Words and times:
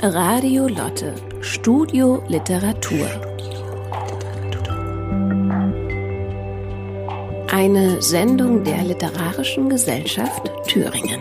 Radio 0.00 0.68
Lotte, 0.68 1.12
Studio 1.40 2.22
Literatur. 2.28 3.08
Eine 7.50 8.00
Sendung 8.00 8.62
der 8.62 8.84
Literarischen 8.84 9.68
Gesellschaft 9.68 10.52
Thüringen. 10.68 11.20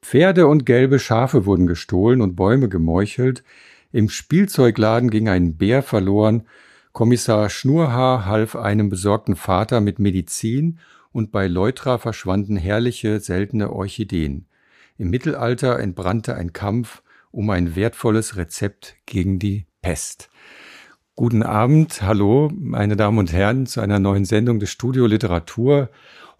Pferde 0.00 0.46
und 0.46 0.66
gelbe 0.66 1.00
Schafe 1.00 1.44
wurden 1.44 1.66
gestohlen 1.66 2.20
und 2.20 2.36
Bäume 2.36 2.68
gemeuchelt. 2.68 3.42
Im 3.90 4.10
Spielzeugladen 4.10 5.10
ging 5.10 5.28
ein 5.28 5.56
Bär 5.56 5.82
verloren. 5.82 6.46
Kommissar 6.92 7.50
Schnurhaar 7.50 8.26
half 8.26 8.54
einem 8.54 8.90
besorgten 8.90 9.34
Vater 9.34 9.80
mit 9.80 9.98
Medizin 9.98 10.78
und 11.14 11.30
bei 11.30 11.46
Leutra 11.46 11.98
verschwanden 11.98 12.56
herrliche, 12.56 13.20
seltene 13.20 13.70
Orchideen. 13.72 14.46
Im 14.98 15.10
Mittelalter 15.10 15.78
entbrannte 15.78 16.34
ein 16.34 16.52
Kampf 16.52 17.02
um 17.30 17.50
ein 17.50 17.76
wertvolles 17.76 18.36
Rezept 18.36 18.96
gegen 19.06 19.38
die 19.38 19.66
Pest. 19.80 20.28
Guten 21.14 21.44
Abend, 21.44 22.02
hallo, 22.02 22.50
meine 22.52 22.96
Damen 22.96 23.18
und 23.18 23.32
Herren, 23.32 23.66
zu 23.66 23.80
einer 23.80 24.00
neuen 24.00 24.24
Sendung 24.24 24.58
des 24.58 24.70
Studio 24.70 25.06
Literatur. 25.06 25.88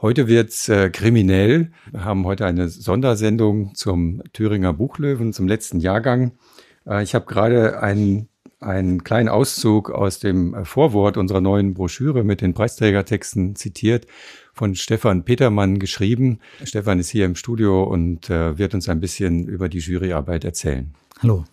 Heute 0.02 0.26
wird's 0.26 0.68
äh, 0.68 0.90
kriminell. 0.90 1.70
Wir 1.92 2.04
haben 2.04 2.26
heute 2.26 2.44
eine 2.44 2.68
Sondersendung 2.68 3.76
zum 3.76 4.22
Thüringer 4.32 4.72
Buchlöwen, 4.72 5.32
zum 5.32 5.46
letzten 5.46 5.78
Jahrgang. 5.78 6.32
Äh, 6.84 7.04
ich 7.04 7.14
habe 7.14 7.26
gerade 7.26 7.80
einen, 7.80 8.28
einen 8.58 9.04
kleinen 9.04 9.28
Auszug 9.28 9.92
aus 9.92 10.18
dem 10.18 10.52
äh, 10.54 10.64
Vorwort 10.64 11.16
unserer 11.16 11.40
neuen 11.40 11.74
Broschüre 11.74 12.24
mit 12.24 12.40
den 12.40 12.54
Preisträgertexten 12.54 13.54
zitiert 13.54 14.08
von 14.54 14.74
Stefan 14.74 15.24
Petermann 15.24 15.78
geschrieben. 15.78 16.38
Stefan 16.64 16.98
ist 17.00 17.10
hier 17.10 17.26
im 17.26 17.34
Studio 17.34 17.82
und 17.82 18.30
äh, 18.30 18.56
wird 18.56 18.74
uns 18.74 18.88
ein 18.88 19.00
bisschen 19.00 19.46
über 19.46 19.68
die 19.68 19.78
Juryarbeit 19.78 20.44
erzählen. 20.44 20.94
Hallo. 21.20 21.44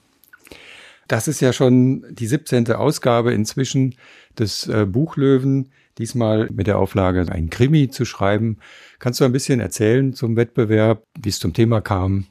Das 1.07 1.27
ist 1.27 1.41
ja 1.41 1.51
schon 1.51 2.05
die 2.09 2.27
17. 2.27 2.71
Ausgabe 2.71 3.33
inzwischen 3.33 3.95
des 4.39 4.67
äh, 4.67 4.85
Buchlöwen, 4.85 5.71
diesmal 5.97 6.49
mit 6.51 6.67
der 6.67 6.77
Auflage, 6.77 7.25
ein 7.29 7.49
Krimi 7.49 7.89
zu 7.89 8.05
schreiben. 8.05 8.59
Kannst 8.99 9.19
du 9.19 9.25
ein 9.25 9.33
bisschen 9.33 9.59
erzählen 9.59 10.13
zum 10.13 10.37
Wettbewerb, 10.37 11.03
wie 11.21 11.29
es 11.29 11.39
zum 11.39 11.53
Thema 11.53 11.81
kam? 11.81 12.27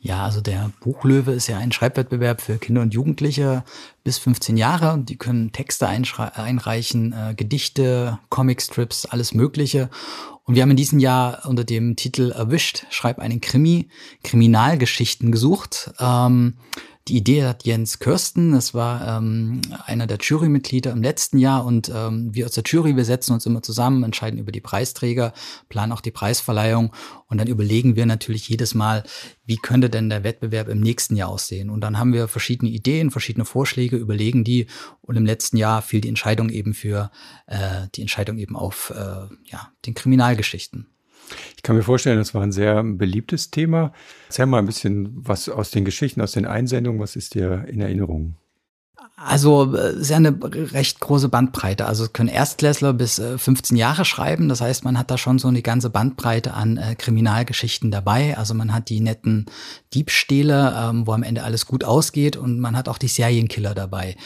Ja, 0.00 0.24
also 0.24 0.40
der 0.40 0.70
Buchlöwe 0.80 1.32
ist 1.32 1.46
ja 1.46 1.58
ein 1.58 1.72
Schreibwettbewerb 1.72 2.40
für 2.40 2.58
Kinder 2.58 2.82
und 2.82 2.94
Jugendliche 2.94 3.64
bis 4.04 4.18
15 4.18 4.56
Jahre. 4.56 4.98
Die 4.98 5.16
können 5.16 5.52
Texte 5.52 5.88
einreichen, 5.88 7.12
äh, 7.12 7.34
Gedichte, 7.34 8.18
Comicstrips, 8.28 9.06
alles 9.06 9.34
Mögliche. 9.34 9.90
Und 10.44 10.56
wir 10.56 10.62
haben 10.62 10.70
in 10.70 10.76
diesem 10.76 10.98
Jahr 10.98 11.46
unter 11.46 11.64
dem 11.64 11.94
Titel 11.94 12.32
Erwischt, 12.32 12.84
schreib 12.90 13.20
einen 13.20 13.40
Krimi, 13.40 13.88
Kriminalgeschichten 14.24 15.30
gesucht. 15.30 15.92
Ähm, 16.00 16.54
die 17.08 17.16
Idee 17.16 17.44
hat 17.44 17.64
Jens 17.64 17.98
Kirsten, 17.98 18.52
das 18.52 18.74
war 18.74 19.16
ähm, 19.18 19.60
einer 19.86 20.06
der 20.06 20.18
Jurymitglieder 20.18 20.92
im 20.92 21.02
letzten 21.02 21.38
Jahr 21.38 21.64
und 21.64 21.90
ähm, 21.92 22.32
wir 22.32 22.46
aus 22.46 22.52
der 22.52 22.62
Jury, 22.64 22.96
wir 22.96 23.04
setzen 23.04 23.32
uns 23.32 23.44
immer 23.44 23.62
zusammen, 23.62 24.04
entscheiden 24.04 24.38
über 24.38 24.52
die 24.52 24.60
Preisträger, 24.60 25.32
planen 25.68 25.90
auch 25.90 26.00
die 26.00 26.12
Preisverleihung 26.12 26.94
und 27.26 27.38
dann 27.38 27.48
überlegen 27.48 27.96
wir 27.96 28.06
natürlich 28.06 28.48
jedes 28.48 28.74
Mal, 28.74 29.02
wie 29.44 29.56
könnte 29.56 29.90
denn 29.90 30.10
der 30.10 30.22
Wettbewerb 30.22 30.68
im 30.68 30.80
nächsten 30.80 31.16
Jahr 31.16 31.28
aussehen. 31.28 31.70
Und 31.70 31.80
dann 31.80 31.98
haben 31.98 32.12
wir 32.12 32.28
verschiedene 32.28 32.70
Ideen, 32.70 33.10
verschiedene 33.10 33.44
Vorschläge, 33.44 33.96
überlegen 33.96 34.44
die 34.44 34.66
und 35.00 35.16
im 35.16 35.26
letzten 35.26 35.56
Jahr 35.56 35.82
fiel 35.82 36.00
die 36.00 36.08
Entscheidung 36.08 36.50
eben 36.50 36.72
für 36.72 37.10
äh, 37.46 37.88
die 37.94 38.02
Entscheidung 38.02 38.38
eben 38.38 38.54
auf 38.54 38.90
äh, 38.90 39.26
ja, 39.50 39.72
den 39.86 39.94
Kriminalgeschichten. 39.94 40.86
Ich 41.56 41.62
kann 41.62 41.76
mir 41.76 41.82
vorstellen, 41.82 42.18
das 42.18 42.34
war 42.34 42.42
ein 42.42 42.52
sehr 42.52 42.82
beliebtes 42.82 43.50
Thema. 43.50 43.92
Erzähl 44.28 44.46
mal 44.46 44.58
ein 44.58 44.66
bisschen 44.66 45.10
was 45.14 45.48
aus 45.48 45.70
den 45.70 45.84
Geschichten, 45.84 46.20
aus 46.20 46.32
den 46.32 46.46
Einsendungen. 46.46 47.00
Was 47.00 47.16
ist 47.16 47.34
dir 47.34 47.64
in 47.68 47.80
Erinnerung? 47.80 48.36
Also 49.16 49.74
äh, 49.76 50.02
sehr 50.02 50.16
eine 50.16 50.36
recht 50.72 50.98
große 51.00 51.28
Bandbreite. 51.28 51.86
Also 51.86 52.08
können 52.08 52.28
Erstklässler 52.28 52.92
bis 52.92 53.20
15 53.36 53.76
äh, 53.76 53.80
Jahre 53.80 54.04
schreiben. 54.04 54.48
Das 54.48 54.60
heißt, 54.60 54.84
man 54.84 54.98
hat 54.98 55.10
da 55.10 55.18
schon 55.18 55.38
so 55.38 55.48
eine 55.48 55.62
ganze 55.62 55.90
Bandbreite 55.90 56.54
an 56.54 56.76
äh, 56.76 56.94
Kriminalgeschichten 56.96 57.90
dabei. 57.90 58.36
Also 58.36 58.54
man 58.54 58.74
hat 58.74 58.88
die 58.88 59.00
netten 59.00 59.46
Diebstähle, 59.94 60.74
ähm, 60.76 61.06
wo 61.06 61.12
am 61.12 61.22
Ende 61.22 61.44
alles 61.44 61.66
gut 61.66 61.84
ausgeht 61.84 62.36
und 62.36 62.58
man 62.58 62.76
hat 62.76 62.88
auch 62.88 62.98
die 62.98 63.08
Serienkiller 63.08 63.74
dabei. 63.74 64.16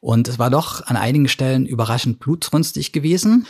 Und 0.00 0.28
es 0.28 0.38
war 0.38 0.50
doch 0.50 0.86
an 0.86 0.96
einigen 0.96 1.28
Stellen 1.28 1.64
überraschend 1.64 2.20
blutrünstig 2.20 2.92
gewesen. 2.92 3.46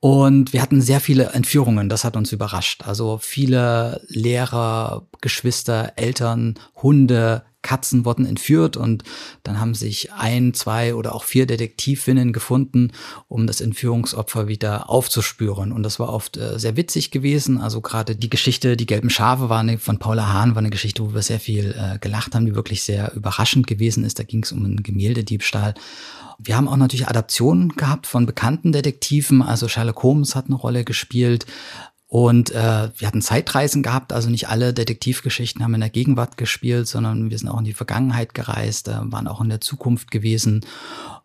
Und 0.00 0.52
wir 0.52 0.62
hatten 0.62 0.80
sehr 0.80 1.00
viele 1.00 1.30
Entführungen, 1.30 1.88
das 1.88 2.04
hat 2.04 2.16
uns 2.16 2.32
überrascht. 2.32 2.84
Also 2.86 3.18
viele 3.20 4.00
Lehrer, 4.08 5.06
Geschwister, 5.20 5.92
Eltern, 5.96 6.54
Hunde, 6.76 7.42
Katzen 7.62 8.04
wurden 8.04 8.24
entführt 8.24 8.76
und 8.76 9.02
dann 9.42 9.58
haben 9.60 9.74
sich 9.74 10.12
ein, 10.12 10.54
zwei 10.54 10.94
oder 10.94 11.14
auch 11.14 11.24
vier 11.24 11.44
Detektivinnen 11.44 12.32
gefunden, 12.32 12.92
um 13.26 13.48
das 13.48 13.60
Entführungsopfer 13.60 14.46
wieder 14.46 14.88
aufzuspüren. 14.88 15.72
Und 15.72 15.82
das 15.82 15.98
war 15.98 16.10
oft 16.10 16.36
äh, 16.36 16.58
sehr 16.58 16.76
witzig 16.76 17.10
gewesen. 17.10 17.58
Also 17.58 17.80
gerade 17.80 18.14
die 18.14 18.30
Geschichte, 18.30 18.76
die 18.76 18.86
gelben 18.86 19.10
Schafe 19.10 19.48
war 19.48 19.58
eine, 19.58 19.78
von 19.78 19.98
Paula 19.98 20.32
Hahn, 20.32 20.54
war 20.54 20.58
eine 20.58 20.70
Geschichte, 20.70 21.04
wo 21.04 21.14
wir 21.14 21.22
sehr 21.22 21.40
viel 21.40 21.74
äh, 21.76 21.98
gelacht 21.98 22.34
haben, 22.36 22.46
die 22.46 22.54
wirklich 22.54 22.84
sehr 22.84 23.12
überraschend 23.14 23.66
gewesen 23.66 24.04
ist. 24.04 24.20
Da 24.20 24.22
ging 24.22 24.44
es 24.44 24.52
um 24.52 24.64
einen 24.64 24.84
Gemäldediebstahl. 24.84 25.74
Wir 26.38 26.56
haben 26.56 26.68
auch 26.68 26.76
natürlich 26.76 27.08
Adaptionen 27.08 27.70
gehabt 27.70 28.06
von 28.06 28.24
bekannten 28.24 28.72
Detektiven, 28.72 29.42
also 29.42 29.66
Sherlock 29.66 30.02
Holmes 30.02 30.36
hat 30.36 30.46
eine 30.46 30.54
Rolle 30.54 30.84
gespielt. 30.84 31.46
Und 32.10 32.52
äh, 32.52 32.88
wir 32.96 33.06
hatten 33.06 33.20
Zeitreisen 33.20 33.82
gehabt, 33.82 34.14
also 34.14 34.30
nicht 34.30 34.48
alle 34.48 34.72
Detektivgeschichten 34.72 35.62
haben 35.62 35.74
in 35.74 35.80
der 35.80 35.90
Gegenwart 35.90 36.38
gespielt, 36.38 36.88
sondern 36.88 37.28
wir 37.28 37.38
sind 37.38 37.50
auch 37.50 37.58
in 37.58 37.66
die 37.66 37.74
Vergangenheit 37.74 38.32
gereist, 38.32 38.88
äh, 38.88 38.94
waren 39.02 39.28
auch 39.28 39.42
in 39.42 39.50
der 39.50 39.60
Zukunft 39.60 40.10
gewesen. 40.10 40.64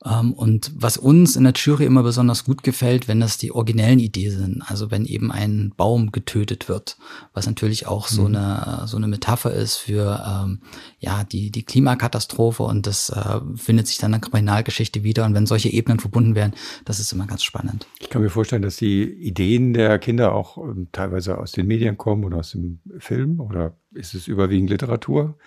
Ähm, 0.05 0.33
und 0.33 0.71
was 0.75 0.97
uns 0.97 1.35
in 1.35 1.43
der 1.43 1.53
Jury 1.53 1.85
immer 1.85 2.03
besonders 2.03 2.43
gut 2.43 2.63
gefällt, 2.63 3.07
wenn 3.07 3.19
das 3.19 3.37
die 3.37 3.51
originellen 3.51 3.99
Ideen 3.99 4.31
sind, 4.31 4.63
also 4.65 4.91
wenn 4.91 5.05
eben 5.05 5.31
ein 5.31 5.73
Baum 5.75 6.11
getötet 6.11 6.67
wird, 6.67 6.97
was 7.33 7.45
natürlich 7.45 7.87
auch 7.87 8.07
so 8.07 8.27
mhm. 8.27 8.35
eine 8.35 8.87
so 8.87 8.97
eine 8.97 9.07
Metapher 9.07 9.53
ist 9.53 9.77
für 9.77 10.23
ähm, 10.27 10.59
ja 10.99 11.23
die 11.23 11.51
die 11.51 11.63
Klimakatastrophe 11.63 12.63
und 12.63 12.85
das 12.85 13.09
äh, 13.09 13.39
findet 13.55 13.87
sich 13.87 13.97
dann 13.97 14.13
in 14.13 14.21
der 14.21 14.29
Kriminalgeschichte 14.29 15.03
wieder 15.03 15.25
und 15.25 15.33
wenn 15.33 15.45
solche 15.45 15.69
Ebenen 15.69 15.99
verbunden 15.99 16.35
werden, 16.35 16.53
das 16.85 16.99
ist 16.99 17.11
immer 17.13 17.27
ganz 17.27 17.43
spannend. 17.43 17.87
Ich 17.99 18.09
kann 18.09 18.21
mir 18.21 18.29
vorstellen, 18.29 18.61
dass 18.61 18.77
die 18.77 19.03
Ideen 19.03 19.73
der 19.73 19.99
Kinder 19.99 20.33
auch 20.33 20.57
ähm, 20.57 20.87
teilweise 20.91 21.37
aus 21.37 21.53
den 21.53 21.67
Medien 21.67 21.97
kommen 21.97 22.25
oder 22.25 22.37
aus 22.37 22.51
dem 22.51 22.79
Film 22.99 23.39
oder 23.39 23.77
ist 23.93 24.13
es 24.15 24.27
überwiegend 24.27 24.69
Literatur? 24.69 25.37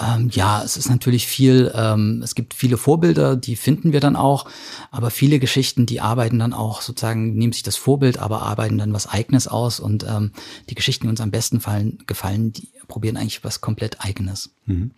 Ähm, 0.00 0.30
ja, 0.32 0.62
es 0.62 0.76
ist 0.76 0.88
natürlich 0.88 1.26
viel, 1.26 1.72
ähm, 1.74 2.20
es 2.22 2.34
gibt 2.34 2.54
viele 2.54 2.76
Vorbilder, 2.76 3.36
die 3.36 3.56
finden 3.56 3.92
wir 3.92 4.00
dann 4.00 4.16
auch, 4.16 4.48
aber 4.90 5.10
viele 5.10 5.38
Geschichten, 5.38 5.86
die 5.86 6.00
arbeiten 6.00 6.38
dann 6.38 6.52
auch 6.52 6.82
sozusagen, 6.82 7.34
nehmen 7.34 7.52
sich 7.52 7.62
das 7.62 7.76
Vorbild, 7.76 8.18
aber 8.18 8.42
arbeiten 8.42 8.78
dann 8.78 8.92
was 8.92 9.06
Eigenes 9.06 9.48
aus 9.48 9.80
und 9.80 10.04
ähm, 10.08 10.32
die 10.70 10.74
Geschichten, 10.74 11.06
die 11.06 11.10
uns 11.10 11.20
am 11.20 11.30
besten 11.30 11.60
fallen, 11.60 11.98
gefallen, 12.06 12.52
die 12.52 12.68
probieren 12.86 13.16
eigentlich 13.16 13.44
was 13.44 13.60
komplett 13.60 14.04
Eigenes. 14.04 14.50
Mhm. 14.66 14.92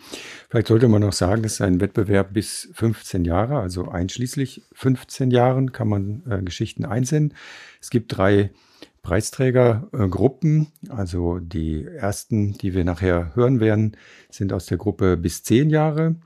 Vielleicht 0.49 0.69
sollte 0.69 0.89
man 0.89 1.03
noch 1.03 1.13
sagen, 1.13 1.45
es 1.45 1.55
ist 1.55 1.61
ein 1.61 1.81
Wettbewerb 1.81 2.33
bis 2.33 2.69
15 2.75 3.25
Jahre, 3.25 3.59
also 3.59 3.89
einschließlich 3.89 4.63
15 4.73 5.31
Jahren 5.31 5.73
kann 5.73 5.89
man 5.89 6.23
äh, 6.29 6.43
Geschichten 6.43 6.85
einsenden. 6.85 7.37
Es 7.81 7.91
gibt 7.91 8.17
drei 8.17 8.51
Preisträgergruppen. 9.03 10.69
Also 10.89 11.39
die 11.39 11.85
ersten, 11.85 12.53
die 12.53 12.75
wir 12.75 12.85
nachher 12.85 13.35
hören 13.35 13.61
werden, 13.61 13.97
sind 14.31 14.53
aus 14.53 14.67
der 14.67 14.79
Gruppe 14.79 15.17
bis 15.17 15.43
zehn 15.43 15.71
Jahre. 15.71 16.17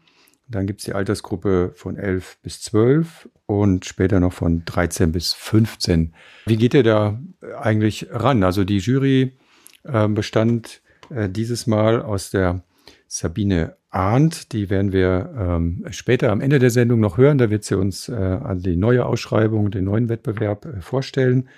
Dann 0.49 0.67
gibt 0.67 0.81
es 0.81 0.84
die 0.84 0.93
Altersgruppe 0.93 1.73
von 1.75 1.97
11 1.97 2.39
bis 2.43 2.61
12 2.63 3.29
und 3.47 3.87
später 3.87 4.21
noch 4.21 4.33
von 4.33 4.65
13 4.65 5.13
bis 5.13 5.33
15. 5.33 6.15
Wie 6.47 6.57
geht 6.57 6.75
ihr 6.75 6.83
da 6.83 7.21
eigentlich 7.59 8.09
ran? 8.10 8.43
Also 8.43 8.65
die 8.65 8.78
Jury 8.78 9.37
äh, 9.84 10.09
bestand 10.09 10.83
äh, 11.10 11.28
dieses 11.31 11.66
Mal 11.66 12.03
aus 12.03 12.31
der 12.31 12.63
Sabine 13.07 13.77
Arndt. 13.91 14.53
Die 14.53 14.71
werden 14.71 14.93
wir 14.93 15.33
ähm, 15.39 15.84
später 15.91 16.31
am 16.31 16.41
Ende 16.41 16.59
der 16.59 16.71
Sendung 16.71 17.01
noch 17.01 17.16
hören. 17.16 17.39
Da 17.39 17.48
wird 17.48 17.65
sie 17.65 17.78
uns 17.78 18.09
äh, 18.09 18.13
an 18.15 18.60
die 18.60 18.77
neue 18.77 19.07
Ausschreibung, 19.07 19.71
den 19.71 19.84
neuen 19.84 20.09
Wettbewerb 20.09 20.66
äh, 20.66 20.81
vorstellen. 20.81 21.48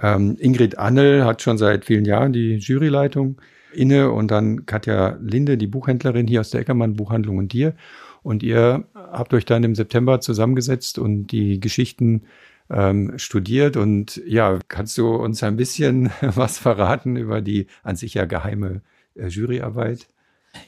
Ähm, 0.00 0.36
Ingrid 0.38 0.78
Annel 0.78 1.24
hat 1.24 1.42
schon 1.42 1.58
seit 1.58 1.84
vielen 1.84 2.04
Jahren 2.04 2.32
die 2.32 2.56
Juryleitung 2.56 3.40
inne 3.72 4.10
und 4.10 4.30
dann 4.30 4.66
Katja 4.66 5.18
Linde, 5.20 5.58
die 5.58 5.66
Buchhändlerin 5.66 6.26
hier 6.26 6.40
aus 6.40 6.50
der 6.50 6.60
Eckermann 6.60 6.96
Buchhandlung 6.96 7.38
und 7.38 7.52
dir. 7.52 7.74
Und 8.22 8.42
ihr 8.42 8.84
habt 8.94 9.32
euch 9.34 9.44
dann 9.44 9.64
im 9.64 9.74
September 9.74 10.20
zusammengesetzt 10.20 10.98
und 10.98 11.28
die 11.28 11.60
Geschichten 11.60 12.22
ähm, 12.70 13.18
studiert. 13.18 13.76
Und 13.76 14.20
ja, 14.26 14.58
kannst 14.68 14.98
du 14.98 15.14
uns 15.14 15.42
ein 15.42 15.56
bisschen 15.56 16.10
was 16.20 16.58
verraten 16.58 17.16
über 17.16 17.40
die 17.40 17.66
an 17.82 17.96
sich 17.96 18.14
ja 18.14 18.24
geheime 18.24 18.82
äh, 19.14 19.28
Juryarbeit? 19.28 20.08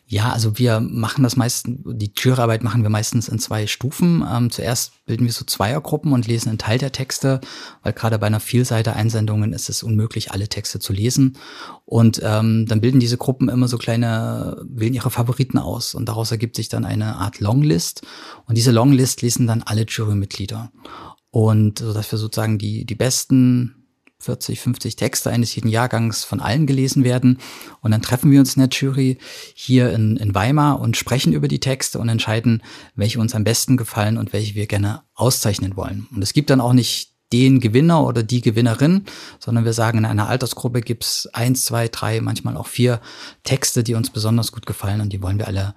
Ja, 0.06 0.32
also 0.32 0.58
wir 0.58 0.80
machen 0.80 1.22
das 1.22 1.36
meistens, 1.36 1.78
die 1.84 2.12
Türarbeit 2.12 2.62
machen 2.62 2.82
wir 2.82 2.90
meistens 2.90 3.28
in 3.28 3.38
zwei 3.38 3.66
Stufen. 3.66 4.24
Ähm, 4.28 4.50
zuerst 4.50 4.92
bilden 5.06 5.24
wir 5.24 5.32
so 5.32 5.44
Zweiergruppen 5.44 6.12
und 6.12 6.26
lesen 6.26 6.48
einen 6.48 6.58
Teil 6.58 6.78
der 6.78 6.92
Texte, 6.92 7.40
weil 7.82 7.92
gerade 7.92 8.18
bei 8.18 8.26
einer 8.26 8.40
Vielseite-Einsendungen 8.40 9.52
ist 9.52 9.68
es 9.68 9.82
unmöglich, 9.82 10.32
alle 10.32 10.48
Texte 10.48 10.80
zu 10.80 10.92
lesen. 10.92 11.38
Und 11.84 12.20
ähm, 12.24 12.66
dann 12.66 12.80
bilden 12.80 13.00
diese 13.00 13.18
Gruppen 13.18 13.48
immer 13.48 13.68
so 13.68 13.78
kleine, 13.78 14.60
wählen 14.68 14.94
ihre 14.94 15.10
Favoriten 15.10 15.58
aus 15.58 15.94
und 15.94 16.06
daraus 16.06 16.30
ergibt 16.30 16.56
sich 16.56 16.68
dann 16.68 16.84
eine 16.84 17.16
Art 17.16 17.40
Longlist. 17.40 18.02
Und 18.46 18.58
diese 18.58 18.72
Longlist 18.72 19.22
lesen 19.22 19.46
dann 19.46 19.62
alle 19.62 19.84
Jurymitglieder. 19.86 20.72
Und 21.30 21.78
so 21.78 21.92
dass 21.92 22.10
wir 22.10 22.18
sozusagen 22.18 22.58
die, 22.58 22.84
die 22.84 22.94
besten 22.96 23.79
40, 24.20 24.60
50 24.60 24.96
Texte 24.96 25.30
eines 25.30 25.54
jeden 25.54 25.68
Jahrgangs 25.68 26.24
von 26.24 26.40
allen 26.40 26.66
gelesen 26.66 27.04
werden. 27.04 27.38
Und 27.80 27.90
dann 27.90 28.02
treffen 28.02 28.30
wir 28.30 28.40
uns 28.40 28.54
in 28.54 28.60
der 28.60 28.70
Jury 28.70 29.18
hier 29.54 29.92
in, 29.92 30.16
in 30.16 30.34
Weimar 30.34 30.80
und 30.80 30.96
sprechen 30.96 31.32
über 31.32 31.48
die 31.48 31.60
Texte 31.60 31.98
und 31.98 32.08
entscheiden, 32.08 32.62
welche 32.94 33.18
uns 33.18 33.34
am 33.34 33.44
besten 33.44 33.76
gefallen 33.76 34.18
und 34.18 34.32
welche 34.32 34.54
wir 34.54 34.66
gerne 34.66 35.02
auszeichnen 35.14 35.76
wollen. 35.76 36.06
Und 36.14 36.22
es 36.22 36.32
gibt 36.32 36.50
dann 36.50 36.60
auch 36.60 36.74
nicht 36.74 37.10
den 37.32 37.60
Gewinner 37.60 38.04
oder 38.04 38.22
die 38.22 38.40
Gewinnerin, 38.40 39.04
sondern 39.38 39.64
wir 39.64 39.72
sagen, 39.72 39.98
in 39.98 40.04
einer 40.04 40.28
Altersgruppe 40.28 40.80
gibt's 40.80 41.28
eins, 41.28 41.64
zwei, 41.64 41.88
drei, 41.88 42.20
manchmal 42.20 42.56
auch 42.56 42.66
vier 42.66 43.00
Texte, 43.44 43.84
die 43.84 43.94
uns 43.94 44.10
besonders 44.10 44.52
gut 44.52 44.66
gefallen 44.66 45.00
und 45.00 45.12
die 45.12 45.22
wollen 45.22 45.38
wir 45.38 45.46
alle 45.46 45.74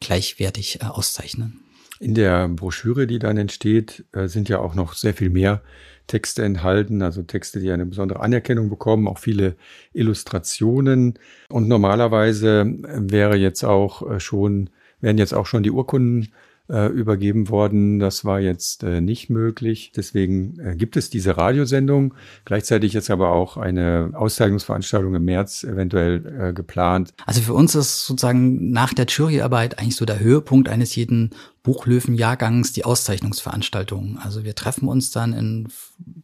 gleichwertig 0.00 0.80
äh, 0.80 0.86
auszeichnen. 0.86 1.60
In 2.00 2.14
der 2.14 2.48
Broschüre, 2.48 3.06
die 3.06 3.18
dann 3.18 3.36
entsteht, 3.36 4.04
äh, 4.12 4.26
sind 4.26 4.48
ja 4.48 4.58
auch 4.58 4.74
noch 4.74 4.94
sehr 4.94 5.14
viel 5.14 5.30
mehr 5.30 5.62
Texte 6.06 6.42
enthalten, 6.44 7.02
also 7.02 7.22
Texte, 7.22 7.60
die 7.60 7.70
eine 7.70 7.86
besondere 7.86 8.20
Anerkennung 8.20 8.68
bekommen, 8.68 9.08
auch 9.08 9.18
viele 9.18 9.56
Illustrationen. 9.92 11.14
Und 11.48 11.68
normalerweise 11.68 12.66
wäre 12.66 13.36
jetzt 13.36 13.64
auch 13.64 14.10
äh, 14.10 14.20
schon, 14.20 14.70
wären 15.00 15.18
jetzt 15.18 15.34
auch 15.34 15.46
schon 15.46 15.62
die 15.62 15.70
Urkunden 15.70 16.28
äh, 16.68 16.88
übergeben 16.88 17.48
worden. 17.48 17.98
Das 17.98 18.24
war 18.24 18.40
jetzt 18.40 18.82
äh, 18.84 19.00
nicht 19.00 19.28
möglich. 19.30 19.92
Deswegen 19.94 20.78
gibt 20.78 20.96
es 20.96 21.10
diese 21.10 21.36
Radiosendung. 21.36 22.14
Gleichzeitig 22.44 22.94
ist 22.94 23.10
aber 23.10 23.30
auch 23.32 23.56
eine 23.56 24.10
Auszeichnungsveranstaltung 24.14 25.14
im 25.14 25.24
März 25.24 25.64
eventuell 25.64 26.52
geplant. 26.54 27.12
Also 27.26 27.42
für 27.42 27.54
uns 27.54 27.74
ist 27.74 28.06
sozusagen 28.06 28.70
nach 28.70 28.94
der 28.94 29.06
Juryarbeit 29.06 29.78
eigentlich 29.78 29.96
so 29.96 30.04
der 30.04 30.20
Höhepunkt 30.20 30.68
eines 30.68 30.96
jeden 30.96 31.30
Buchlöwen-Jahrgangs 31.64 32.72
die 32.72 32.84
Auszeichnungsveranstaltung. 32.84 34.18
Also 34.22 34.44
wir 34.44 34.54
treffen 34.54 34.86
uns 34.86 35.10
dann 35.10 35.32
in 35.32 35.68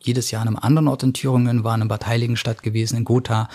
jedes 0.01 0.31
Jahr 0.31 0.43
an 0.43 0.49
einem 0.49 0.59
anderen 0.59 0.87
Ort 0.87 1.03
in 1.03 1.15
Thüringen, 1.15 1.65
waren 1.65 1.81
in 1.81 1.89
Bad 1.89 2.07
Heiligenstadt 2.07 2.63
gewesen, 2.63 2.99
in 2.99 3.05
Gotha, 3.05 3.49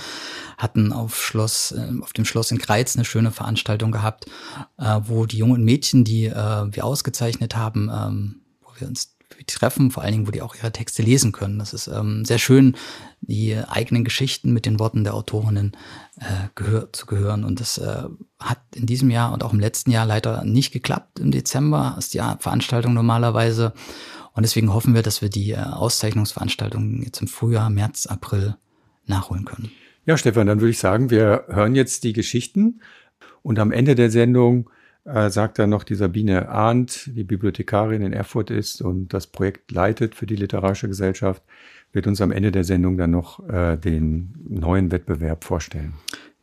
hatten 0.58 0.92
auf 0.92 1.24
Schloss, 1.24 1.72
äh, 1.72 1.92
auf 2.02 2.12
dem 2.12 2.26
Schloss 2.26 2.52
in 2.52 2.58
Greiz 2.58 2.96
eine 2.96 3.06
schöne 3.06 3.32
Veranstaltung 3.32 3.92
gehabt, 3.92 4.26
äh, 4.78 5.00
wo 5.04 5.26
die 5.28 5.38
jungen 5.38 5.64
Mädchen, 5.64 6.04
die 6.04 6.26
äh, 6.26 6.34
wir 6.34 6.86
ausgezeichnet 6.86 7.56
haben, 7.56 7.92
ähm, 7.94 8.42
wo 8.62 8.70
wir 8.80 8.88
uns 8.88 9.15
treffen, 9.44 9.92
vor 9.92 10.04
allen 10.04 10.14
Dingen, 10.14 10.28
wo 10.28 10.32
die 10.32 10.42
auch 10.42 10.56
ihre 10.56 10.72
Texte 10.72 11.04
lesen 11.04 11.32
können. 11.32 11.60
Das 11.60 11.74
ist 11.74 11.88
ähm, 11.88 12.26
sehr 12.26 12.38
schön, 12.38 12.76
die 13.22 13.56
eigenen 13.56 14.04
Geschichten 14.04 14.54
mit 14.54 14.66
den 14.66 14.80
Worten 14.80 15.04
der 15.04 15.14
Autorinnen 15.14 15.74
äh, 16.20 16.48
gehör 16.56 16.92
zu 16.94 17.06
gehören. 17.06 17.44
Und 17.44 17.60
das 17.60 17.78
äh, 17.78 18.04
hat 18.40 18.60
in 18.74 18.86
diesem 18.86 19.10
Jahr 19.10 19.34
und 19.34 19.44
auch 19.44 19.54
im 19.54 19.60
letzten 19.60 19.92
Jahr 19.92 20.06
leider 20.06 20.44
nicht 20.44 20.72
geklappt. 20.72 21.20
Im 21.20 21.32
Dezember 21.32 21.96
ist 21.98 22.14
die 22.14 22.22
Veranstaltung 22.40 22.94
normalerweise. 22.94 23.74
Und 24.34 24.44
deswegen 24.44 24.74
hoffen 24.74 24.94
wir, 24.94 25.02
dass 25.02 25.22
wir 25.22 25.30
die 25.30 25.52
äh, 25.52 25.58
Auszeichnungsveranstaltung 25.58 27.04
jetzt 27.04 27.22
im 27.22 27.28
Frühjahr, 27.28 27.70
März, 27.70 28.06
April 28.08 28.56
nachholen 29.06 29.46
können. 29.46 29.72
Ja, 30.06 30.18
Stefan, 30.18 30.48
dann 30.48 30.60
würde 30.60 30.72
ich 30.72 30.80
sagen, 30.80 31.10
wir 31.10 31.46
hören 31.48 31.74
jetzt 31.74 32.04
die 32.04 32.14
Geschichten 32.14 32.82
und 33.42 33.60
am 33.60 33.72
Ende 33.72 33.96
der 33.96 34.12
Sendung 34.12 34.70
äh, 35.06 35.30
sagt 35.30 35.60
dann 35.60 35.70
noch 35.70 35.84
die 35.84 35.96
Sabine 35.96 36.50
Arndt, 36.50 37.12
die 37.16 37.24
Bibliothekarin 37.24 38.02
in 38.02 38.14
Erfurt 38.14 38.50
ist 38.50 38.82
und 38.82 39.14
das 39.14 39.28
Projekt 39.28 39.72
leitet 39.72 40.16
für 40.16 40.26
die 40.26 40.36
Literarische 40.36 40.88
Gesellschaft, 40.88 41.44
wird 41.92 42.08
uns 42.08 42.22
am 42.22 42.32
Ende 42.32 42.52
der 42.52 42.64
Sendung 42.64 42.98
dann 42.98 43.12
noch 43.12 43.48
äh, 43.48 43.78
den 43.78 44.34
neuen 44.48 44.92
Wettbewerb 44.92 45.44
vorstellen. 45.44 45.94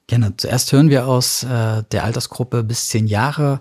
Gerne. 0.06 0.34
Zuerst 0.36 0.72
hören 0.72 0.90
wir 0.90 1.06
aus 1.06 1.42
äh, 1.42 1.82
der 1.90 2.04
Altersgruppe 2.04 2.62
bis 2.62 2.88
zehn 2.88 3.06
Jahre 3.06 3.60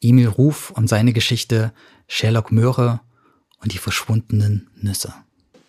Emil 0.00 0.28
Ruf 0.28 0.70
und 0.70 0.88
seine 0.88 1.12
Geschichte 1.12 1.72
Sherlock 2.06 2.52
Möhre 2.52 3.00
und 3.62 3.72
die 3.72 3.78
verschwundenen 3.78 4.70
Nüsse. 4.80 5.12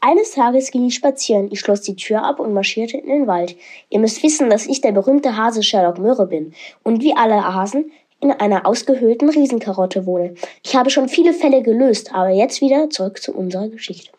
Eines 0.02 0.32
Tages 0.32 0.72
ging 0.72 0.86
ich 0.86 0.96
spazieren. 0.96 1.50
Ich 1.52 1.60
schloss 1.60 1.82
die 1.82 1.96
Tür 1.96 2.24
ab 2.24 2.40
und 2.40 2.54
marschierte 2.54 2.98
in 2.98 3.08
den 3.08 3.28
Wald. 3.28 3.58
Ihr 3.90 4.00
müsst 4.00 4.24
wissen, 4.24 4.50
dass 4.50 4.66
ich 4.66 4.80
der 4.80 4.94
berühmte 4.94 5.36
Hase 5.36 5.62
Sherlock 5.62 5.98
Möhre 5.98 6.28
bin. 6.28 6.54
Und 6.84 7.02
wie 7.02 7.14
alle 7.14 7.44
Hasen 7.44 7.92
in 8.22 8.32
einer 8.32 8.66
ausgehöhlten 8.66 9.30
Riesenkarotte 9.30 10.06
wohne. 10.06 10.36
Ich 10.64 10.76
habe 10.76 10.90
schon 10.90 11.10
viele 11.10 11.34
Fälle 11.34 11.62
gelöst, 11.62 12.14
aber 12.14 12.30
jetzt 12.30 12.62
wieder 12.62 12.90
zurück 12.90 13.22
zu 13.22 13.34
unserer 13.34 13.70
Geschichte. 13.70 14.12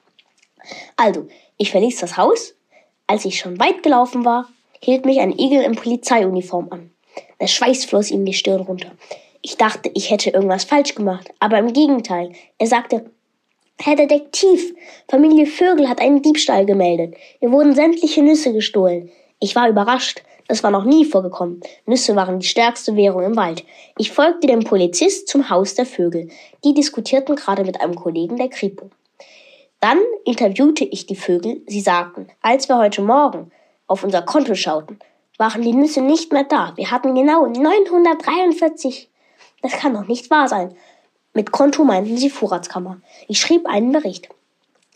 Also, 0.97 1.27
ich 1.57 1.71
verließ 1.71 2.01
das 2.01 2.17
Haus. 2.17 2.55
Als 3.07 3.25
ich 3.25 3.39
schon 3.39 3.59
weit 3.59 3.83
gelaufen 3.83 4.25
war, 4.25 4.49
hielt 4.83 5.05
mich 5.05 5.21
ein 5.21 5.37
Igel 5.37 5.63
in 5.63 5.75
Polizeiuniform 5.75 6.69
an. 6.71 6.91
Der 7.41 7.49
Schweiß 7.49 7.85
floss 7.85 8.11
ihm 8.11 8.25
die 8.25 8.35
Stirn 8.35 8.61
runter. 8.61 8.93
Ich 9.43 9.57
dachte, 9.57 9.91
ich 9.95 10.11
hätte 10.11 10.31
irgendwas 10.31 10.65
falsch 10.65 10.95
gemacht, 10.95 11.31
aber 11.39 11.59
im 11.59 11.73
Gegenteil. 11.73 12.33
Er 12.59 12.67
sagte, 12.67 13.11
Herr 13.79 13.97
Detektiv, 13.97 14.75
Familie 15.09 15.47
Vögel 15.47 15.89
hat 15.89 16.01
einen 16.01 16.21
Diebstahl 16.21 16.67
gemeldet. 16.67 17.15
Mir 17.41 17.51
wurden 17.51 17.75
sämtliche 17.75 18.23
Nüsse 18.23 18.53
gestohlen. 18.53 19.11
Ich 19.39 19.57
war 19.57 19.71
überrascht. 19.71 20.23
Das 20.51 20.65
war 20.65 20.73
noch 20.73 20.85
nie 20.85 21.05
vorgekommen. 21.05 21.61
Nüsse 21.87 22.17
waren 22.17 22.41
die 22.41 22.47
stärkste 22.47 22.97
Währung 22.97 23.23
im 23.23 23.37
Wald. 23.37 23.65
Ich 23.97 24.11
folgte 24.11 24.49
dem 24.49 24.65
Polizist 24.65 25.29
zum 25.29 25.49
Haus 25.49 25.77
der 25.77 25.87
Vögel. 25.87 26.29
Die 26.65 26.75
diskutierten 26.75 27.37
gerade 27.37 27.63
mit 27.63 27.81
einem 27.81 27.95
Kollegen 27.95 28.37
der 28.37 28.49
Kripo. 28.49 28.91
Dann 29.79 30.01
interviewte 30.25 30.83
ich 30.83 31.07
die 31.07 31.15
Vögel. 31.15 31.63
Sie 31.69 31.81
sagten, 31.81 32.27
als 32.43 32.69
wir 32.69 32.79
heute 32.79 33.01
Morgen 33.01 33.53
auf 33.87 34.03
unser 34.03 34.23
Konto 34.23 34.57
schauten, 34.57 34.99
waren 35.39 35.63
die 35.63 35.73
Nüsse 35.73 36.01
nicht 36.01 36.33
mehr 36.33 36.43
da. 36.43 36.73
Wir 36.75 36.91
hatten 36.91 37.15
genau 37.15 37.47
943. 37.47 39.09
Das 39.63 39.75
kann 39.75 39.95
doch 39.95 40.09
nicht 40.09 40.31
wahr 40.31 40.49
sein. 40.49 40.75
Mit 41.33 41.53
Konto 41.53 41.85
meinten 41.85 42.17
sie 42.17 42.29
Vorratskammer. 42.29 43.01
Ich 43.29 43.39
schrieb 43.39 43.67
einen 43.67 43.93
Bericht. 43.93 44.29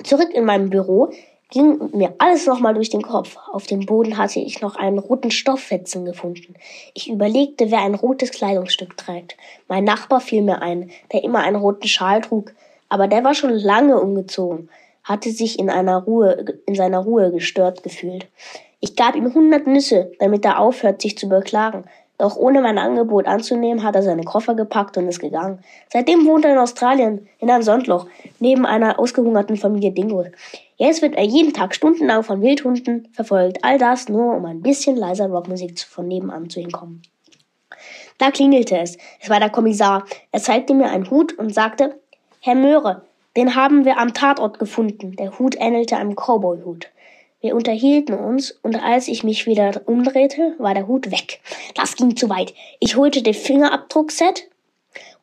Zurück 0.02 0.30
in 0.34 0.46
meinem 0.46 0.70
Büro 0.70 1.12
ging 1.54 1.90
mir 1.92 2.14
alles 2.18 2.46
nochmal 2.46 2.74
durch 2.74 2.90
den 2.90 3.02
Kopf. 3.02 3.36
Auf 3.52 3.66
dem 3.66 3.86
Boden 3.86 4.18
hatte 4.18 4.40
ich 4.40 4.60
noch 4.60 4.74
einen 4.74 4.98
roten 4.98 5.30
Stofffetzen 5.30 6.04
gefunden. 6.04 6.56
Ich 6.94 7.08
überlegte, 7.08 7.70
wer 7.70 7.78
ein 7.82 7.94
rotes 7.94 8.32
Kleidungsstück 8.32 8.96
trägt. 8.96 9.36
Mein 9.68 9.84
Nachbar 9.84 10.20
fiel 10.20 10.42
mir 10.42 10.62
ein, 10.62 10.90
der 11.12 11.22
immer 11.22 11.38
einen 11.38 11.56
roten 11.56 11.86
Schal 11.86 12.22
trug, 12.22 12.52
aber 12.88 13.06
der 13.06 13.22
war 13.22 13.34
schon 13.34 13.52
lange 13.52 14.00
umgezogen, 14.00 14.68
hatte 15.04 15.30
sich 15.30 15.60
in 15.60 15.70
einer 15.70 15.98
Ruhe, 15.98 16.44
in 16.66 16.74
seiner 16.74 16.98
Ruhe 16.98 17.30
gestört 17.30 17.84
gefühlt. 17.84 18.26
Ich 18.80 18.96
gab 18.96 19.14
ihm 19.14 19.32
hundert 19.32 19.68
Nüsse, 19.68 20.10
damit 20.18 20.44
er 20.44 20.58
aufhört, 20.58 21.00
sich 21.00 21.16
zu 21.16 21.28
beklagen. 21.28 21.84
Doch 22.18 22.36
ohne 22.36 22.60
mein 22.60 22.78
Angebot 22.78 23.26
anzunehmen, 23.26 23.82
hat 23.82 23.96
er 23.96 24.02
seine 24.02 24.22
Koffer 24.22 24.54
gepackt 24.54 24.96
und 24.96 25.08
ist 25.08 25.20
gegangen. 25.20 25.58
Seitdem 25.92 26.26
wohnt 26.26 26.44
er 26.44 26.52
in 26.52 26.58
Australien, 26.58 27.28
in 27.38 27.50
einem 27.50 27.62
Sondloch, 27.62 28.06
neben 28.38 28.66
einer 28.66 28.98
ausgehungerten 28.98 29.56
Familie 29.56 29.90
Dingos. 29.90 30.26
Jetzt 30.76 31.02
wird 31.02 31.14
er 31.14 31.24
jeden 31.24 31.52
Tag 31.52 31.74
stundenlang 31.74 32.24
von 32.24 32.42
Wildhunden 32.42 33.08
verfolgt. 33.12 33.62
All 33.62 33.78
das 33.78 34.08
nur, 34.08 34.34
um 34.34 34.44
ein 34.44 34.60
bisschen 34.60 34.96
leiser 34.96 35.28
Rockmusik 35.28 35.78
von 35.80 36.08
nebenan 36.08 36.50
zu 36.50 36.60
hinkommen. 36.60 37.02
Da 38.18 38.30
klingelte 38.30 38.78
es. 38.78 38.96
Es 39.20 39.30
war 39.30 39.40
der 39.40 39.50
Kommissar. 39.50 40.04
Er 40.32 40.40
zeigte 40.40 40.74
mir 40.74 40.90
einen 40.90 41.10
Hut 41.10 41.32
und 41.38 41.54
sagte, 41.54 42.00
Herr 42.40 42.54
Möhre, 42.54 43.02
den 43.36 43.54
haben 43.54 43.84
wir 43.84 43.98
am 43.98 44.14
Tatort 44.14 44.58
gefunden. 44.58 45.16
Der 45.16 45.38
Hut 45.38 45.56
ähnelte 45.56 45.96
einem 45.96 46.14
Cowboy-Hut. 46.14 46.88
Wir 47.40 47.54
unterhielten 47.54 48.14
uns, 48.14 48.52
und 48.62 48.82
als 48.82 49.06
ich 49.06 49.22
mich 49.22 49.46
wieder 49.46 49.82
umdrehte, 49.86 50.54
war 50.58 50.72
der 50.72 50.86
Hut 50.86 51.10
weg. 51.10 51.40
Das 51.74 51.94
ging 51.96 52.16
zu 52.16 52.30
weit. 52.30 52.54
Ich 52.80 52.96
holte 52.96 53.22
den 53.22 53.34
Fingerabdruckset 53.34 54.48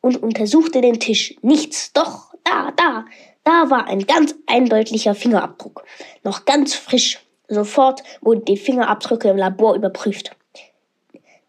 und 0.00 0.22
untersuchte 0.22 0.80
den 0.80 1.00
Tisch. 1.00 1.34
Nichts. 1.42 1.92
Doch, 1.92 2.34
da, 2.44 2.72
da. 2.76 3.06
Da 3.44 3.70
war 3.70 3.86
ein 3.86 4.06
ganz 4.06 4.34
eindeutiger 4.46 5.14
Fingerabdruck. 5.14 5.84
Noch 6.22 6.44
ganz 6.44 6.74
frisch. 6.74 7.20
Sofort 7.48 8.02
wurden 8.20 8.44
die 8.44 8.56
Fingerabdrücke 8.56 9.28
im 9.28 9.36
Labor 9.36 9.74
überprüft. 9.74 10.36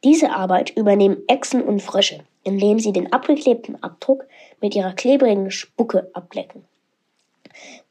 Diese 0.03 0.31
Arbeit 0.31 0.71
übernehmen 0.71 1.17
Echsen 1.27 1.61
und 1.61 1.81
Frösche, 1.81 2.19
indem 2.43 2.79
sie 2.79 2.91
den 2.91 3.13
abgeklebten 3.13 3.81
Abdruck 3.81 4.25
mit 4.59 4.75
ihrer 4.75 4.93
klebrigen 4.93 5.49
Spucke 5.49 6.09
ablecken 6.13 6.65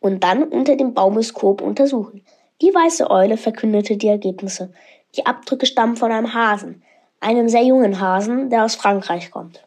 und 0.00 0.23
dann 0.23 0.42
unter 0.44 0.76
dem 0.76 0.92
Baumiskop 0.92 1.62
untersuchen. 1.62 2.23
Die 2.61 2.75
weiße 2.75 3.11
Eule 3.11 3.37
verkündete 3.37 3.97
die 3.97 4.09
Ergebnisse. 4.09 4.73
Die 5.16 5.26
Abdrücke 5.26 5.66
stammen 5.66 5.97
von 5.97 6.12
einem 6.12 6.35
Hasen, 6.35 6.82
einem 7.21 7.49
sehr 7.49 7.64
jungen 7.64 8.00
Hasen, 8.00 8.50
der 8.50 8.64
aus 8.64 8.75
Frankreich 8.75 9.30
kommt. 9.30 9.64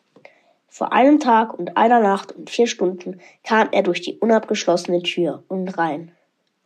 Vor 0.76 0.92
einem 0.92 1.22
Tag 1.22 1.58
und 1.58 1.78
einer 1.78 2.02
Nacht 2.02 2.34
und 2.34 2.50
vier 2.50 2.68
Stunden 2.68 3.22
kam 3.46 3.70
er 3.72 3.82
durch 3.82 4.02
die 4.02 4.18
unabgeschlossene 4.18 5.02
Tür 5.04 5.42
und 5.48 5.70
rein 5.78 6.12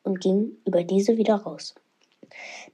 und 0.01 0.19
ging 0.19 0.57
über 0.65 0.83
diese 0.83 1.17
wieder 1.17 1.35
raus. 1.35 1.75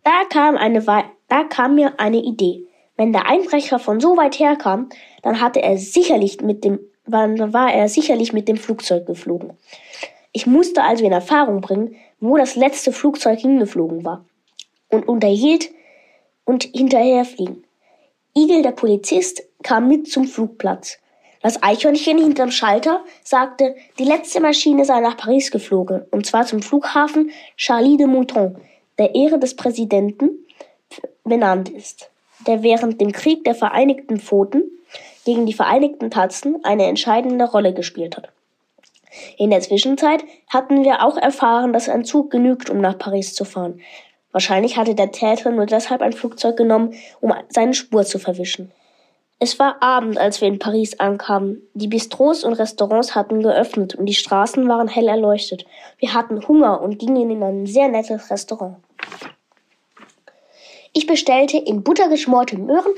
Da 0.06 0.24
kam, 0.30 0.56
eine, 0.56 0.82
da 1.28 1.44
kam 1.44 1.76
mir 1.76 2.00
eine 2.00 2.20
Idee. 2.20 2.64
Wenn 2.96 3.12
der 3.12 3.28
Einbrecher 3.28 3.80
von 3.80 4.00
so 4.00 4.16
weit 4.16 4.40
herkam, 4.40 4.88
dann 5.24 5.42
hatte 5.42 5.62
er 5.62 5.78
sicherlich 5.78 6.40
mit 6.40 6.64
dem, 6.64 6.80
dann 7.06 7.52
war 7.52 7.70
er 7.70 7.90
sicherlich 7.90 8.32
mit 8.32 8.48
dem 8.48 8.56
Flugzeug 8.56 9.06
geflogen. 9.06 9.58
Ich 10.32 10.48
musste 10.48 10.84
also 10.84 11.04
in 11.04 11.12
Erfahrung 11.12 11.60
bringen, 11.60 11.98
wo 12.22 12.38
das 12.38 12.56
letzte 12.56 12.94
Flugzeug 12.94 13.40
hingeflogen 13.40 14.06
war 14.06 14.24
und 14.88 15.06
unterhielt 15.06 15.70
und 16.46 16.64
hinterherfliegen. 16.64 17.66
Igel, 18.38 18.62
der 18.62 18.72
Polizist, 18.72 19.44
kam 19.64 19.90
mit 19.90 20.10
zum 20.10 20.28
Flugplatz. 20.28 20.98
Das 21.46 21.62
Eichhörnchen 21.62 22.18
hinterm 22.18 22.50
Schalter 22.50 23.04
sagte, 23.24 23.76
die 24.00 24.04
letzte 24.04 24.40
Maschine 24.40 24.84
sei 24.84 25.00
nach 25.00 25.16
Paris 25.16 25.52
geflogen, 25.52 26.04
und 26.10 26.26
zwar 26.26 26.48
zum 26.48 26.64
Flughafen 26.64 27.30
Charlie 27.56 27.98
de 27.98 28.08
Mouton, 28.08 28.58
der 28.98 29.14
Ehre 29.14 29.38
des 29.38 29.56
Präsidenten 29.56 30.44
benannt 31.24 31.70
ist, 31.70 32.10
der 32.48 32.64
während 32.64 33.00
dem 33.00 33.12
Krieg 33.12 33.44
der 33.44 33.54
Vereinigten 33.54 34.20
Pfoten 34.20 34.64
gegen 35.24 35.46
die 35.46 35.54
Vereinigten 35.54 36.10
Tatzen 36.10 36.66
eine 36.66 36.88
entscheidende 36.88 37.46
Rolle 37.46 37.76
gespielt 37.76 38.18
hat. 38.18 38.30
In 39.38 39.52
der 39.52 39.62
Zwischenzeit 39.62 40.24
hatten 40.48 40.84
wir 40.84 41.06
auch 41.06 41.16
erfahren, 41.16 41.74
dass 41.74 41.90
ein 41.90 42.06
Zug 42.06 42.32
genügt, 42.32 42.72
um 42.72 42.82
nach 42.82 42.98
Paris 42.98 43.36
zu 43.36 43.46
fahren. 43.46 43.82
Wahrscheinlich 44.32 44.78
hatte 44.78 44.96
der 44.96 45.12
Täter 45.12 45.52
nur 45.52 45.68
deshalb 45.68 46.02
ein 46.02 46.14
Flugzeug 46.14 46.58
genommen, 46.58 46.96
um 47.22 47.32
seine 47.50 47.76
Spur 47.76 48.04
zu 48.04 48.18
verwischen. 48.18 48.72
Es 49.38 49.60
war 49.60 49.82
Abend, 49.84 50.18
als 50.18 50.40
wir 50.40 50.48
in 50.48 50.60
Paris 50.60 50.98
ankamen. 51.00 51.62
Die 51.74 51.90
Bistros 51.90 52.46
und 52.46 52.54
Restaurants 52.54 53.16
hatten 53.16 53.44
geöffnet 53.44 53.94
und 53.94 54.06
die 54.06 54.14
Straßen 54.14 54.68
waren 54.70 54.88
hell 54.88 55.10
erleuchtet. 55.10 55.66
Wir 55.98 56.14
hatten 56.14 56.48
Hunger 56.48 56.82
und 56.82 57.00
gingen 57.00 57.30
in 57.30 57.44
ein 57.44 57.66
sehr 57.66 57.90
nettes 57.90 58.32
Restaurant. 58.32 58.78
Ich 60.94 61.06
bestellte 61.06 61.58
in 61.58 61.84
Butter 61.84 62.08
geschmorte 62.08 62.58
Möhren 62.58 62.94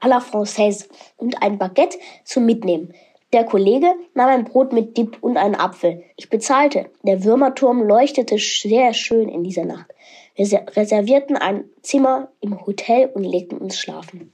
à 0.00 0.08
la 0.08 0.18
Française 0.18 0.88
und 1.16 1.42
ein 1.42 1.56
Baguette 1.56 1.98
zum 2.24 2.44
Mitnehmen. 2.44 2.92
Der 3.32 3.44
Kollege 3.44 3.94
nahm 4.12 4.28
ein 4.28 4.44
Brot 4.44 4.74
mit 4.74 4.98
Dip 4.98 5.16
und 5.22 5.38
einen 5.38 5.54
Apfel. 5.54 6.02
Ich 6.16 6.28
bezahlte. 6.28 6.90
Der 7.02 7.24
Würmerturm 7.24 7.82
leuchtete 7.82 8.36
sehr 8.36 8.92
schön 8.92 9.30
in 9.30 9.44
dieser 9.44 9.64
Nacht. 9.64 9.86
Wir 10.34 10.66
reservierten 10.76 11.36
ein 11.36 11.64
Zimmer 11.80 12.28
im 12.40 12.66
Hotel 12.66 13.10
und 13.14 13.24
legten 13.24 13.56
uns 13.56 13.78
schlafen. 13.78 14.32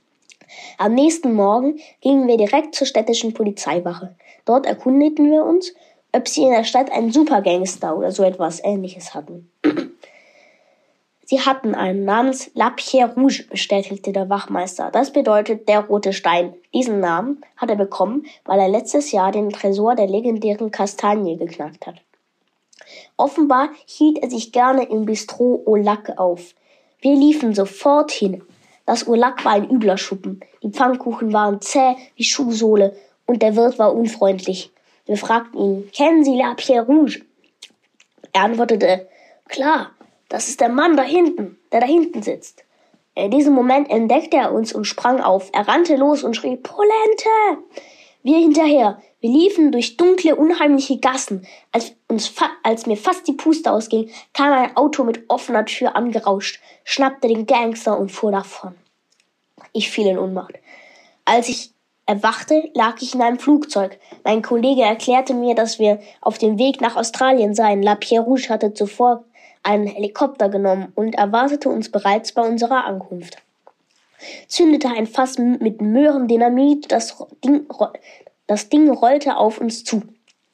Am 0.78 0.94
nächsten 0.94 1.34
Morgen 1.34 1.78
gingen 2.00 2.26
wir 2.28 2.36
direkt 2.36 2.74
zur 2.74 2.86
städtischen 2.86 3.34
Polizeiwache. 3.34 4.14
Dort 4.44 4.66
erkundigten 4.66 5.30
wir 5.30 5.44
uns, 5.44 5.74
ob 6.12 6.28
sie 6.28 6.44
in 6.44 6.52
der 6.52 6.64
Stadt 6.64 6.90
einen 6.90 7.12
Supergangster 7.12 7.96
oder 7.96 8.12
so 8.12 8.22
etwas 8.22 8.62
ähnliches 8.64 9.14
hatten. 9.14 9.50
Sie 11.28 11.40
hatten 11.40 11.74
einen 11.74 12.04
namens 12.04 12.52
La 12.54 12.70
Pierre 12.70 13.12
Rouge, 13.14 13.46
bestätigte 13.50 14.12
der 14.12 14.30
Wachmeister. 14.30 14.90
Das 14.92 15.12
bedeutet 15.12 15.68
der 15.68 15.80
rote 15.80 16.12
Stein. 16.12 16.54
Diesen 16.72 17.00
Namen 17.00 17.40
hat 17.56 17.68
er 17.68 17.74
bekommen, 17.74 18.26
weil 18.44 18.60
er 18.60 18.68
letztes 18.68 19.10
Jahr 19.10 19.32
den 19.32 19.50
Tresor 19.50 19.96
der 19.96 20.06
legendären 20.06 20.70
Kastanie 20.70 21.36
geknackt 21.36 21.88
hat. 21.88 21.96
Offenbar 23.16 23.70
hielt 23.86 24.18
er 24.18 24.30
sich 24.30 24.52
gerne 24.52 24.84
im 24.84 25.04
Bistro 25.04 25.64
Au 25.66 25.74
Lac 25.74 26.16
auf. 26.16 26.54
Wir 27.00 27.16
liefen 27.16 27.54
sofort 27.54 28.12
hin. 28.12 28.42
Das 28.86 29.02
Urlack 29.06 29.44
war 29.44 29.52
ein 29.52 29.68
übler 29.68 29.98
Schuppen. 29.98 30.40
Die 30.62 30.70
Pfannkuchen 30.70 31.32
waren 31.32 31.60
zäh 31.60 31.96
wie 32.14 32.24
Schuhsohle 32.24 32.96
und 33.26 33.42
der 33.42 33.56
Wirt 33.56 33.78
war 33.78 33.94
unfreundlich. 33.94 34.70
Wir 35.04 35.16
fragten 35.16 35.60
ihn, 35.60 35.90
kennen 35.92 36.24
Sie 36.24 36.36
La 36.36 36.54
Pierre 36.54 36.86
Rouge? 36.86 37.20
Er 38.32 38.42
antwortete, 38.42 39.08
klar, 39.48 39.90
das 40.28 40.48
ist 40.48 40.60
der 40.60 40.68
Mann 40.68 40.96
da 40.96 41.02
hinten, 41.02 41.58
der 41.72 41.80
da 41.80 41.86
hinten 41.86 42.22
sitzt. 42.22 42.64
In 43.14 43.30
diesem 43.30 43.54
Moment 43.54 43.90
entdeckte 43.90 44.36
er 44.36 44.52
uns 44.52 44.72
und 44.72 44.84
sprang 44.84 45.20
auf. 45.20 45.50
Er 45.52 45.66
rannte 45.66 45.96
los 45.96 46.22
und 46.22 46.36
schrie, 46.36 46.56
Polente! 46.56 47.64
Wir 48.22 48.38
hinterher. 48.38 49.00
Wir 49.26 49.32
liefen 49.32 49.72
durch 49.72 49.96
dunkle, 49.96 50.36
unheimliche 50.36 50.98
Gassen. 50.98 51.44
Als, 51.72 51.96
uns 52.06 52.32
als 52.62 52.86
mir 52.86 52.96
fast 52.96 53.26
die 53.26 53.32
Puste 53.32 53.72
ausging, 53.72 54.08
kam 54.32 54.52
ein 54.52 54.76
Auto 54.76 55.02
mit 55.02 55.24
offener 55.26 55.64
Tür 55.64 55.96
angerauscht, 55.96 56.60
schnappte 56.84 57.26
den 57.26 57.44
Gangster 57.44 57.98
und 57.98 58.12
fuhr 58.12 58.30
davon. 58.30 58.76
Ich 59.72 59.90
fiel 59.90 60.06
in 60.06 60.18
Unmacht. 60.18 60.52
Als 61.24 61.48
ich 61.48 61.72
erwachte, 62.06 62.70
lag 62.74 63.02
ich 63.02 63.16
in 63.16 63.20
einem 63.22 63.40
Flugzeug. 63.40 63.98
Mein 64.22 64.42
Kollege 64.42 64.82
erklärte 64.82 65.34
mir, 65.34 65.56
dass 65.56 65.80
wir 65.80 65.98
auf 66.20 66.38
dem 66.38 66.56
Weg 66.56 66.80
nach 66.80 66.94
Australien 66.94 67.52
seien. 67.52 67.82
La 67.82 67.96
Pierre 67.96 68.24
Rouge 68.24 68.48
hatte 68.48 68.74
zuvor 68.74 69.24
einen 69.64 69.88
Helikopter 69.88 70.48
genommen 70.48 70.92
und 70.94 71.16
erwartete 71.16 71.68
uns 71.68 71.90
bereits 71.90 72.30
bei 72.30 72.42
unserer 72.42 72.84
Ankunft. 72.84 73.38
Zündete 74.46 74.88
ein 74.88 75.08
Fass 75.08 75.36
mit 75.38 75.80
Möhrendynamit, 75.80 76.92
das 76.92 77.26
Ding, 77.44 77.66
das 78.46 78.68
Ding 78.68 78.90
rollte 78.90 79.36
auf 79.36 79.60
uns 79.60 79.84
zu. 79.84 80.02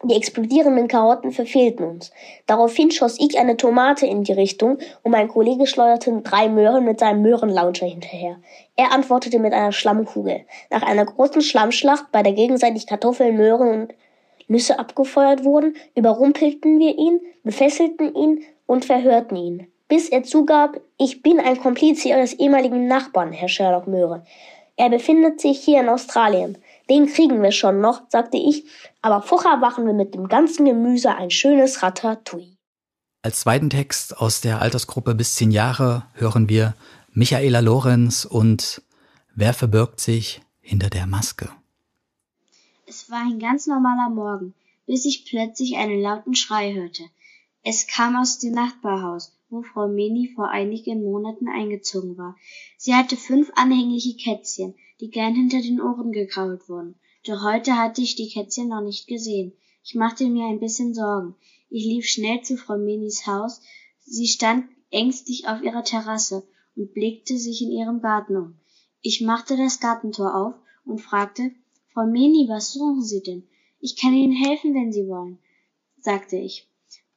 Die 0.05 0.17
explodierenden 0.17 0.89
Karotten 0.89 1.31
verfehlten 1.31 1.87
uns. 1.87 2.11
Daraufhin 2.47 2.91
schoss 2.91 3.21
ich 3.21 3.39
eine 3.39 3.57
Tomate 3.57 4.05
in 4.05 4.25
die 4.25 4.33
Richtung 4.33 4.79
und 5.05 5.13
mein 5.13 5.29
Kollege 5.29 5.69
schleuderte 5.69 6.23
drei 6.23 6.49
Möhren 6.49 6.85
mit 6.85 6.99
seinem 6.99 7.23
Möhrenlauncher 7.23 7.87
hinterher. 7.87 8.37
Er 8.75 8.91
antwortete 8.93 9.39
mit 9.39 9.53
einer 9.53 9.71
Schlammkugel. 9.71 10.41
Nach 10.71 10.83
einer 10.83 11.05
großen 11.05 11.41
Schlammschlacht, 11.41 12.11
bei 12.11 12.25
der 12.25 12.33
gegenseitig 12.33 12.89
Kartoffeln, 12.89 13.37
Möhren 13.37 13.69
und 13.69 13.95
Nüsse 14.49 14.81
abgefeuert 14.81 15.45
wurden, 15.45 15.77
überrumpelten 15.95 16.81
wir 16.81 16.99
ihn, 16.99 17.21
befesselten 17.45 18.13
ihn 18.17 18.43
und 18.67 18.85
verhörten 18.85 19.37
ihn, 19.37 19.69
bis 19.87 20.09
er 20.09 20.25
zugab, 20.25 20.81
ich 20.99 21.23
bin 21.23 21.39
ein 21.39 21.61
Komplize 21.61 22.09
Ihres 22.09 22.35
ehemaligen 22.35 22.89
Nachbarn, 22.89 23.33
Herr 23.33 23.49
Sherlock 23.49 23.87
Möhre. 23.87 24.25
Er 24.77 24.89
befindet 24.89 25.41
sich 25.41 25.61
hier 25.61 25.81
in 25.81 25.89
Australien. 25.89 26.59
Den 26.93 27.07
kriegen 27.07 27.43
wir 27.43 27.53
schon 27.53 27.81
noch, 27.81 28.03
sagte 28.11 28.37
ich, 28.37 28.67
aber 29.01 29.23
vorher 29.23 29.57
machen 29.57 29.87
wir 29.87 29.95
mit 29.95 30.13
dem 30.13 30.29
ganzen 30.29 30.67
Gemüse 30.67 31.15
ein 31.15 31.31
schönes 31.31 31.83
Ratatouille. 31.83 32.59
Als 33.23 33.41
zweiten 33.41 33.71
Text 33.71 34.19
aus 34.19 34.43
der 34.43 34.61
Altersgruppe 34.61 35.15
bis 35.15 35.35
zehn 35.37 35.53
Jahre 35.53 36.05
hören 36.13 36.51
wir 36.51 36.75
Michaela 37.15 37.61
Lorenz 37.61 38.27
und 38.27 38.83
Wer 39.35 39.55
verbirgt 39.55 40.01
sich 40.01 40.43
hinter 40.61 40.91
der 40.91 41.07
Maske? 41.07 41.49
Es 42.87 43.11
war 43.11 43.23
ein 43.23 43.39
ganz 43.39 43.67
normaler 43.67 44.11
Morgen, 44.11 44.53
bis 44.85 45.07
ich 45.07 45.25
plötzlich 45.25 45.79
einen 45.79 46.03
lauten 46.03 46.35
Schrei 46.35 46.75
hörte. 46.75 47.05
Es 47.63 47.87
kam 47.87 48.17
aus 48.17 48.39
dem 48.39 48.53
Nachbarhaus, 48.53 49.35
wo 49.49 49.63
Frau 49.63 49.89
Meni 49.89 50.31
vor 50.35 50.51
einigen 50.51 51.03
Monaten 51.03 51.49
eingezogen 51.49 52.19
war. 52.19 52.37
Sie 52.77 52.95
hatte 52.95 53.17
fünf 53.17 53.51
anhängliche 53.55 54.15
Kätzchen, 54.17 54.75
die 55.03 55.11
gern 55.11 55.35
hinter 55.35 55.61
den 55.61 55.81
Ohren 55.81 56.13
gekrault 56.13 56.69
wurden. 56.69 56.95
Doch 57.27 57.43
heute 57.43 57.77
hatte 57.77 58.01
ich 58.01 58.15
die 58.15 58.29
Kätzchen 58.29 58.69
noch 58.69 58.83
nicht 58.83 59.09
gesehen. 59.09 59.53
Ich 59.83 59.97
machte 59.97 60.29
mir 60.29 60.47
ein 60.47 60.61
bisschen 60.61 60.95
Sorgen. 60.95 61.35
Ich 61.71 61.85
lief 61.85 62.07
schnell 62.07 62.43
zu 62.43 62.57
Frau 62.57 62.79
Minis 62.79 63.27
Haus. 63.27 63.61
Sie 63.99 64.29
stand 64.29 64.65
ängstlich 64.91 65.49
auf 65.49 65.61
ihrer 65.61 65.83
Terrasse 65.83 66.47
und 66.77 66.95
blickte 66.95 67.37
sich 67.37 67.63
in 67.63 67.73
ihrem 67.73 68.01
Garten 68.01 68.37
um. 68.37 68.61
Ich 69.01 69.21
machte 69.21 69.57
das 69.57 69.81
Gartentor 69.81 70.37
auf 70.37 70.55
und 70.85 71.01
fragte, 71.01 71.51
Frau 71.93 72.07
Meni, 72.07 72.47
was 72.49 72.73
suchen 72.73 73.03
Sie 73.03 73.25
denn? 73.25 73.43
Ich 73.81 74.01
kann 74.01 74.15
Ihnen 74.15 74.33
helfen, 74.33 74.73
wenn 74.73 74.93
Sie 74.93 75.09
wollen, 75.09 75.39
sagte 75.99 76.37
ich. 76.37 76.69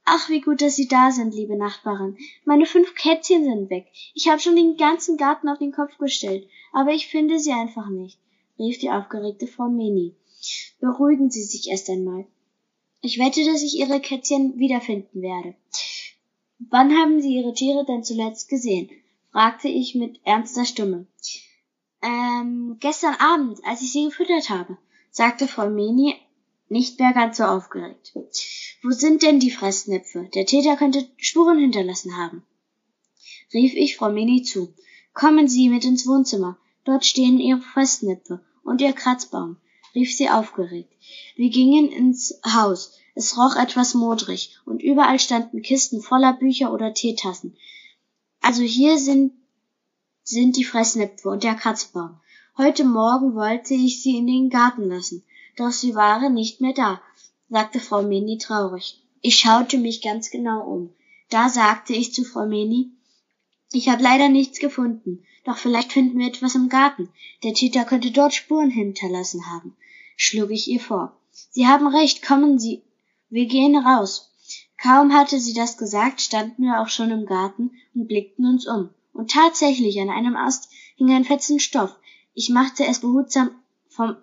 Ach, 0.06 0.30
wie 0.30 0.42
gut, 0.42 0.62
dass 0.62 0.76
Sie 0.76 0.88
da 0.88 1.12
sind, 1.12 1.34
liebe 1.34 1.58
Nachbarin. 1.58 2.18
Meine 2.46 2.66
fünf 2.66 2.94
Kätzchen 2.96 3.44
sind 3.44 3.70
weg. 3.70 3.88
Ich 4.14 4.30
habe 4.30 4.40
schon 4.40 4.56
den 4.56 4.78
ganzen 4.78 5.18
Garten 5.18 5.50
auf 5.50 5.58
den 5.58 5.72
Kopf 5.72 5.98
gestellt 5.98 6.48
aber 6.76 6.92
ich 6.92 7.08
finde 7.08 7.40
sie 7.40 7.54
einfach 7.54 7.88
nicht, 7.88 8.20
rief 8.60 8.78
die 8.80 8.92
aufgeregte 8.92 9.48
Frau 9.48 9.70
Meni. 9.70 10.14
Beruhigen 10.82 11.32
Sie 11.32 11.42
sich 11.42 11.70
erst 11.70 11.90
einmal. 11.90 12.28
Ich 13.02 13.18
wette, 13.18 13.46
dass 13.46 13.64
ich 13.64 13.80
Ihre 13.80 14.02
Kätzchen 14.02 14.60
wiederfinden 14.60 15.22
werde. 15.22 15.56
Wann 16.60 16.92
haben 16.98 17.22
Sie 17.22 17.34
Ihre 17.34 17.54
Tiere 17.54 17.86
denn 17.86 18.04
zuletzt 18.04 18.50
gesehen? 18.50 18.90
fragte 19.32 19.70
ich 19.70 19.96
mit 19.96 20.20
ernster 20.26 20.66
Stimme. 20.66 21.08
Ähm, 22.02 22.76
gestern 22.82 23.16
Abend, 23.16 23.60
als 23.66 23.82
ich 23.82 23.94
sie 23.94 24.04
gefüttert 24.04 24.50
habe, 24.50 24.78
sagte 25.12 25.48
Frau 25.48 25.70
Meni 25.70 26.16
nicht 26.68 27.00
mehr 27.00 27.14
ganz 27.14 27.38
so 27.38 27.46
aufgeregt. 27.46 28.14
Wo 28.88 28.92
sind 28.92 29.24
denn 29.24 29.40
die 29.40 29.50
Fressnäpfe? 29.50 30.30
Der 30.36 30.46
Täter 30.46 30.78
könnte 30.78 31.10
Spuren 31.18 31.58
hinterlassen 31.58 32.18
haben. 32.18 32.44
rief 33.52 33.74
ich 33.74 33.98
Frau 33.98 34.12
Meni 34.12 34.44
zu. 34.44 34.76
Kommen 35.12 35.48
Sie 35.48 35.70
mit 35.70 35.84
ins 35.86 36.06
Wohnzimmer. 36.06 36.60
Dort 36.84 37.04
stehen 37.04 37.40
Ihre 37.40 37.62
Fressnäpfe 37.62 38.46
und 38.64 38.82
Ihr 38.82 38.94
Kratzbaum, 38.94 39.58
rief 39.96 40.16
sie 40.16 40.30
aufgeregt. 40.30 40.94
Wir 41.36 41.50
gingen 41.50 41.92
ins 41.92 42.40
Haus. 42.46 42.92
Es 43.16 43.36
roch 43.40 43.56
etwas 43.56 43.96
modrig, 43.96 44.56
und 44.66 44.84
überall 44.84 45.18
standen 45.18 45.64
Kisten 45.64 46.04
voller 46.04 46.34
Bücher 46.34 46.72
oder 46.72 46.94
Teetassen. 46.94 47.58
Also 48.40 48.62
hier 48.62 49.00
sind, 49.00 49.34
sind 50.24 50.58
die 50.58 50.64
Fressnäpfe 50.64 51.30
und 51.30 51.44
der 51.44 51.56
Kratzbaum. 51.56 52.20
Heute 52.56 52.84
Morgen 52.84 53.34
wollte 53.34 53.74
ich 53.74 54.04
sie 54.04 54.16
in 54.16 54.28
den 54.28 54.52
Garten 54.52 54.90
lassen, 54.90 55.24
doch 55.58 55.72
sie 55.72 55.96
waren 55.96 56.36
nicht 56.36 56.62
mehr 56.62 56.74
da, 56.74 57.02
sagte 57.50 57.80
Frau 57.80 58.02
Meni 58.02 58.38
traurig. 58.38 59.02
Ich 59.22 59.38
schaute 59.38 59.78
mich 59.78 60.02
ganz 60.02 60.30
genau 60.30 60.62
um. 60.62 60.94
Da 61.30 61.50
sagte 61.50 61.94
ich 61.94 62.14
zu 62.14 62.24
Frau 62.24 62.46
Meni, 62.46 62.92
Ich 63.72 63.90
habe 63.90 64.04
leider 64.04 64.30
nichts 64.30 64.60
gefunden. 64.60 65.26
Doch 65.44 65.58
vielleicht 65.58 65.94
finden 65.94 66.18
wir 66.18 66.28
etwas 66.28 66.56
im 66.56 66.70
Garten. 66.70 67.10
Der 67.44 67.54
Cheetah 67.54 67.84
könnte 67.84 68.12
dort 68.12 68.34
Spuren 68.34 68.72
hinterlassen 68.72 69.46
haben, 69.52 69.76
schlug 70.18 70.50
ich 70.50 70.68
ihr 70.68 70.80
vor. 70.80 71.16
Sie 71.52 71.68
haben 71.68 71.88
recht, 71.88 72.24
kommen 72.24 72.58
Sie. 72.58 72.84
Wir 73.30 73.46
gehen 73.46 73.76
raus. 73.76 74.32
Kaum 74.78 75.14
hatte 75.14 75.40
sie 75.40 75.54
das 75.54 75.78
gesagt, 75.78 76.22
standen 76.22 76.64
wir 76.64 76.82
auch 76.82 76.90
schon 76.90 77.12
im 77.12 77.26
Garten 77.26 77.72
und 77.94 78.08
blickten 78.08 78.46
uns 78.46 78.68
um. 78.68 78.90
Und 79.14 79.32
tatsächlich 79.32 80.00
an 80.00 80.10
einem 80.10 80.36
Ast 80.36 80.70
hing 80.96 81.12
ein 81.12 81.26
Fetzen 81.26 81.60
Stoff. 81.60 81.96
Ich 82.34 82.50
machte 82.50 82.86
es 82.86 83.00
behutsam 83.00 83.52
vom, 83.88 84.16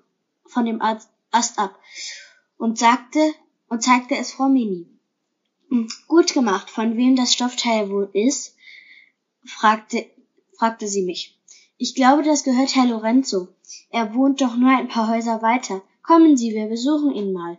von 0.47 0.67
dem 0.67 0.83
Ast 0.83 1.59
ab 1.59 1.79
und 2.63 2.79
sagte 2.79 3.35
und 3.69 3.83
zeigte 3.83 4.15
es 4.17 4.31
Frau 4.31 4.49
Mini. 4.49 4.87
Hm, 5.69 5.89
gut 6.07 6.33
gemacht. 6.33 6.71
Von 6.71 6.97
wem 6.97 7.17
das 7.17 7.33
Stoffteil 7.33 7.91
wohl 7.91 8.09
ist? 8.13 8.55
fragte, 9.45 10.09
fragte 10.57 10.87
sie 10.87 11.03
mich. 11.03 11.37
Ich 11.77 11.97
glaube, 11.97 12.23
das 12.23 12.45
gehört 12.45 12.77
Herr 12.77 12.87
Lorenzo. 12.87 13.49
Er 13.91 14.15
wohnt 14.15 14.41
doch 14.41 14.55
nur 14.55 14.71
ein 14.71 14.87
paar 14.87 15.09
Häuser 15.09 15.43
weiter. 15.43 15.83
Kommen 16.05 16.37
Sie, 16.37 16.55
wir 16.55 16.67
besuchen 16.67 17.13
ihn 17.13 17.33
mal, 17.33 17.59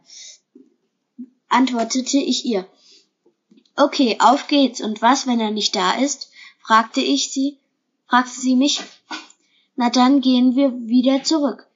antwortete 1.50 2.20
ich 2.20 2.46
ihr. 2.46 2.66
Okay, 3.76 4.16
auf 4.20 4.48
geht's. 4.48 4.80
Und 4.80 5.02
was, 5.02 5.28
wenn 5.28 5.42
er 5.42 5.52
nicht 5.52 5.76
da 5.76 6.00
ist? 6.00 6.32
fragte 6.62 7.02
ich 7.02 7.30
sie, 7.30 7.58
fragte 8.08 8.40
sie 8.40 8.56
mich. 8.56 8.80
Na 9.76 9.90
dann 9.90 10.22
gehen 10.22 10.56
wir 10.56 10.72
wieder 10.88 11.24
zurück, 11.24 11.68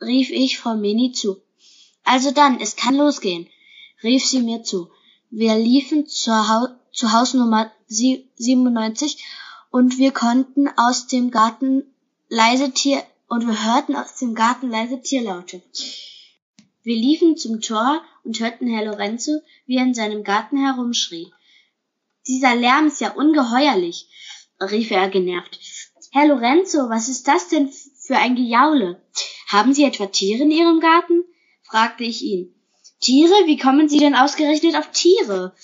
rief 0.00 0.30
ich 0.30 0.58
Frau 0.58 0.74
Mini 0.74 1.12
zu. 1.12 1.40
Also 2.04 2.30
dann, 2.30 2.60
es 2.60 2.76
kann 2.76 2.96
losgehen, 2.96 3.48
rief 4.02 4.26
sie 4.26 4.40
mir 4.40 4.62
zu. 4.62 4.90
Wir 5.30 5.56
liefen 5.56 6.06
zur, 6.06 6.48
Haus, 6.48 6.70
zur 6.92 7.12
Hausnummer 7.12 7.72
97 7.88 9.24
und 9.70 9.98
wir 9.98 10.12
konnten 10.12 10.68
aus 10.76 11.06
dem 11.06 11.30
Garten 11.30 11.84
leise 12.28 12.72
Tier 12.72 13.02
und 13.28 13.46
wir 13.46 13.64
hörten 13.64 13.96
aus 13.96 14.16
dem 14.16 14.34
Garten 14.34 14.68
leise 14.68 15.00
Tierlaute. 15.00 15.62
Wir 16.82 16.96
liefen 16.96 17.36
zum 17.36 17.60
Tor 17.60 18.02
und 18.24 18.40
hörten 18.40 18.66
Herr 18.66 18.84
Lorenzo, 18.84 19.40
wie 19.66 19.76
er 19.76 19.84
in 19.84 19.94
seinem 19.94 20.24
Garten 20.24 20.58
herumschrie. 20.58 21.32
Dieser 22.26 22.54
Lärm 22.54 22.88
ist 22.88 23.00
ja 23.00 23.12
ungeheuerlich, 23.12 24.08
rief 24.60 24.90
er 24.90 25.08
genervt. 25.08 25.58
Herr 26.10 26.28
Lorenzo, 26.28 26.90
was 26.90 27.08
ist 27.08 27.26
das 27.26 27.48
denn 27.48 27.72
für 28.00 28.16
ein 28.16 28.36
Gejaule? 28.36 29.00
Haben 29.48 29.72
Sie 29.72 29.84
etwa 29.84 30.06
Tiere 30.06 30.42
in 30.42 30.50
Ihrem 30.50 30.80
Garten? 30.80 31.24
Fragte 31.72 32.04
ich 32.04 32.22
ihn. 32.22 32.54
Tiere? 33.00 33.46
Wie 33.46 33.56
kommen 33.56 33.88
Sie 33.88 33.98
denn 33.98 34.14
ausgerechnet 34.14 34.76
auf 34.76 34.90
Tiere? 34.90 35.54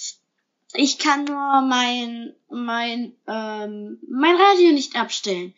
Ich 0.73 0.99
kann 0.99 1.25
nur 1.25 1.61
mein 1.61 2.35
mein 2.51 3.15
ähm, 3.27 4.01
mein 4.09 4.37
Radio 4.37 4.73
nicht 4.73 4.97
abstellen, 4.97 5.55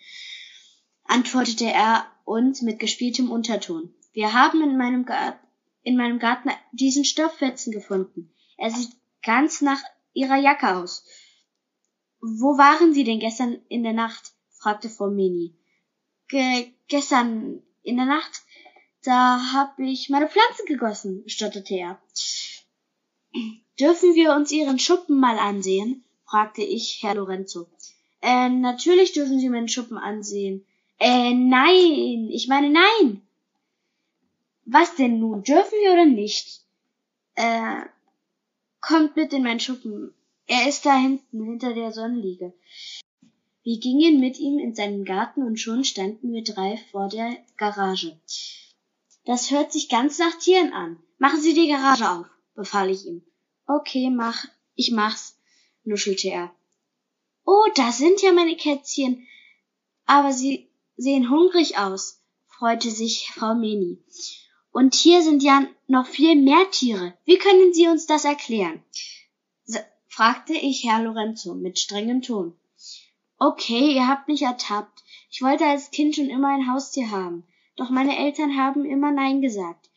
antwortete 1.05 1.67
er 1.67 2.05
uns 2.25 2.63
mit 2.63 2.81
gespieltem 2.81 3.31
Unterton. 3.31 3.95
Wir 4.13 4.33
haben 4.33 4.61
in 4.63 4.77
meinem 4.77 5.05
Garten 5.05 5.47
in 5.83 5.97
meinem 5.97 6.19
Garten 6.19 6.51
diesen 6.73 7.05
Stofffetzen 7.05 7.73
gefunden. 7.73 8.35
Er 8.59 8.71
sieht 8.71 8.91
ganz 9.23 9.61
nach 9.63 9.81
Ihrer 10.13 10.37
Jacke 10.37 10.77
aus. 10.77 11.05
Wo 12.21 12.59
waren 12.59 12.93
Sie 12.93 13.05
denn 13.05 13.21
gestern 13.21 13.61
in 13.69 13.85
der 13.85 13.95
Nacht? 13.95 14.33
fragte 14.59 14.91
Frau 14.91 15.11
Mini. 15.11 15.55
Ge 16.29 16.73
gestern 16.89 17.63
in 17.83 17.97
der 17.97 18.07
Nacht? 18.07 18.43
Da 19.03 19.53
hab 19.55 19.79
ich 19.79 20.11
meine 20.11 20.29
Pflanze 20.29 20.65
gegossen, 20.67 21.23
stotterte 21.27 21.75
er. 21.75 22.01
Dürfen 23.79 24.15
wir 24.15 24.35
uns 24.35 24.53
Ihren 24.53 24.79
Schuppen 24.79 25.19
mal 25.19 25.39
ansehen? 25.39 26.05
fragte 26.25 26.63
ich 26.63 27.03
Herr 27.03 27.15
Lorenzo. 27.15 27.67
Äh, 28.21 28.51
natürlich 28.51 29.13
dürfen 29.13 29.41
Sie 29.41 29.49
meinen 29.49 29.69
Schuppen 29.69 29.97
ansehen. 29.97 30.67
Äh, 30.99 31.33
nein, 31.33 32.29
ich 32.31 32.47
meine 32.49 32.69
nein. 32.69 33.23
Was 34.67 34.95
denn 34.97 35.19
nun? 35.19 35.43
Dürfen 35.43 35.79
wir 35.83 35.93
oder 35.93 36.05
nicht? 36.05 36.61
Äh, 37.37 37.81
kommt 38.81 39.17
mit 39.17 39.33
in 39.33 39.43
meinen 39.43 39.61
Schuppen. 39.61 40.13
Er 40.47 40.69
ist 40.69 40.85
da 40.85 40.97
hinten, 40.97 41.45
hinter 41.45 41.73
der 41.73 41.93
Sonnenliege. 41.93 42.53
Wir 43.63 43.79
gingen 43.79 44.21
mit 44.21 44.39
ihm 44.39 44.59
in 44.59 44.75
seinen 44.75 45.05
Garten 45.05 45.43
und 45.43 45.59
schon 45.59 45.85
standen 45.85 46.33
wir 46.33 46.45
drei 46.45 46.77
vor 46.91 47.09
der 47.09 47.37
Garage. 47.57 48.19
Das 49.25 49.51
hört 49.51 49.73
sich 49.73 49.89
ganz 49.89 50.19
nach 50.19 50.39
Tieren 50.39 50.73
an. 50.73 50.99
Machen 51.19 51.41
Sie 51.41 51.55
die 51.55 51.69
Garage 51.69 52.09
auf, 52.11 52.27
befahl 52.55 52.91
ich 52.91 53.05
ihm. 53.07 53.23
Okay, 53.67 54.11
mach, 54.11 54.47
ich 54.75 54.91
mach's, 54.91 55.37
nuschelte 55.85 56.29
er. 56.29 56.55
Oh, 57.45 57.67
da 57.75 57.93
sind 57.93 58.23
ja 58.23 58.33
meine 58.33 58.57
Kätzchen. 58.57 59.27
Aber 60.07 60.33
sie 60.33 60.69
sehen 60.97 61.31
hungrig 61.31 61.79
aus, 61.79 62.21
freute 62.47 62.91
sich 62.91 63.31
Frau 63.33 63.55
Meni. 63.55 64.03
Und 64.73 64.95
hier 64.95 65.23
sind 65.23 65.43
ja 65.43 65.67
noch 65.87 66.07
viel 66.07 66.37
mehr 66.37 66.71
Tiere. 66.71 67.15
Wie 67.25 67.39
können 67.39 67.73
Sie 67.73 67.89
uns 67.89 68.07
das 68.07 68.25
erklären? 68.25 68.83
fragte 70.11 70.55
ich 70.55 70.85
Herr 70.85 71.03
Lorenzo 71.03 71.55
mit 71.55 71.79
strengem 71.79 72.21
Ton. 72.21 72.55
Okay, 73.39 73.95
ihr 73.95 74.09
habt 74.09 74.29
mich 74.29 74.43
ertappt. 74.43 75.03
Ich 75.31 75.41
wollte 75.41 75.65
als 75.65 75.91
Kind 75.91 76.17
schon 76.17 76.29
immer 76.29 76.49
ein 76.49 76.71
Haustier 76.71 77.11
haben. 77.11 77.45
Doch 77.77 77.91
meine 77.91 78.19
Eltern 78.19 78.57
haben 78.57 78.85
immer 78.85 79.11
Nein 79.11 79.41
gesagt. 79.41 79.91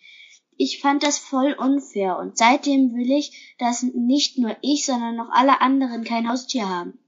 Ich 0.55 0.79
fand 0.79 1.03
das 1.03 1.17
voll 1.17 1.53
unfair 1.53 2.17
und 2.19 2.37
seitdem 2.37 2.93
will 2.93 3.11
ich, 3.11 3.55
dass 3.57 3.83
nicht 3.83 4.37
nur 4.37 4.55
ich, 4.61 4.85
sondern 4.85 5.19
auch 5.19 5.29
alle 5.31 5.61
anderen 5.61 6.03
kein 6.03 6.29
Haustier 6.29 6.69
haben. 6.69 6.99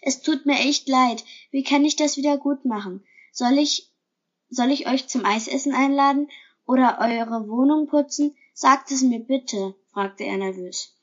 Es 0.00 0.22
tut 0.22 0.46
mir 0.46 0.58
echt 0.60 0.88
leid. 0.88 1.24
Wie 1.50 1.62
kann 1.62 1.84
ich 1.84 1.96
das 1.96 2.16
wieder 2.16 2.38
gut 2.38 2.64
machen? 2.64 3.04
Soll 3.32 3.58
ich, 3.58 3.90
soll 4.48 4.70
ich 4.70 4.88
euch 4.88 5.08
zum 5.08 5.24
Eisessen 5.24 5.74
einladen 5.74 6.28
oder 6.66 6.98
eure 7.00 7.48
Wohnung 7.48 7.88
putzen? 7.88 8.36
Sagt 8.54 8.90
es 8.90 9.02
mir 9.02 9.20
bitte, 9.20 9.74
fragte 9.92 10.24
er 10.24 10.36
nervös. 10.36 10.94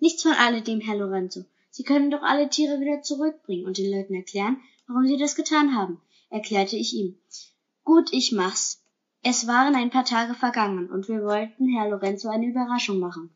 Nichts 0.00 0.22
von 0.22 0.32
alledem, 0.32 0.80
Herr 0.80 0.96
Lorenzo. 0.96 1.44
Sie 1.70 1.84
können 1.84 2.10
doch 2.10 2.22
alle 2.22 2.48
Tiere 2.48 2.80
wieder 2.80 3.02
zurückbringen 3.02 3.66
und 3.66 3.78
den 3.78 3.90
Leuten 3.90 4.14
erklären, 4.14 4.60
warum 4.86 5.06
sie 5.06 5.16
das 5.16 5.36
getan 5.36 5.74
haben, 5.74 6.00
erklärte 6.30 6.76
ich 6.76 6.94
ihm. 6.94 7.18
Gut, 7.86 8.12
ich 8.12 8.32
mach's. 8.32 8.82
Es 9.22 9.46
waren 9.46 9.76
ein 9.76 9.90
paar 9.90 10.04
Tage 10.04 10.34
vergangen 10.34 10.90
und 10.90 11.06
wir 11.06 11.22
wollten 11.22 11.68
Herr 11.68 11.88
Lorenzo 11.88 12.28
eine 12.28 12.46
Überraschung 12.46 12.98
machen. 12.98 13.30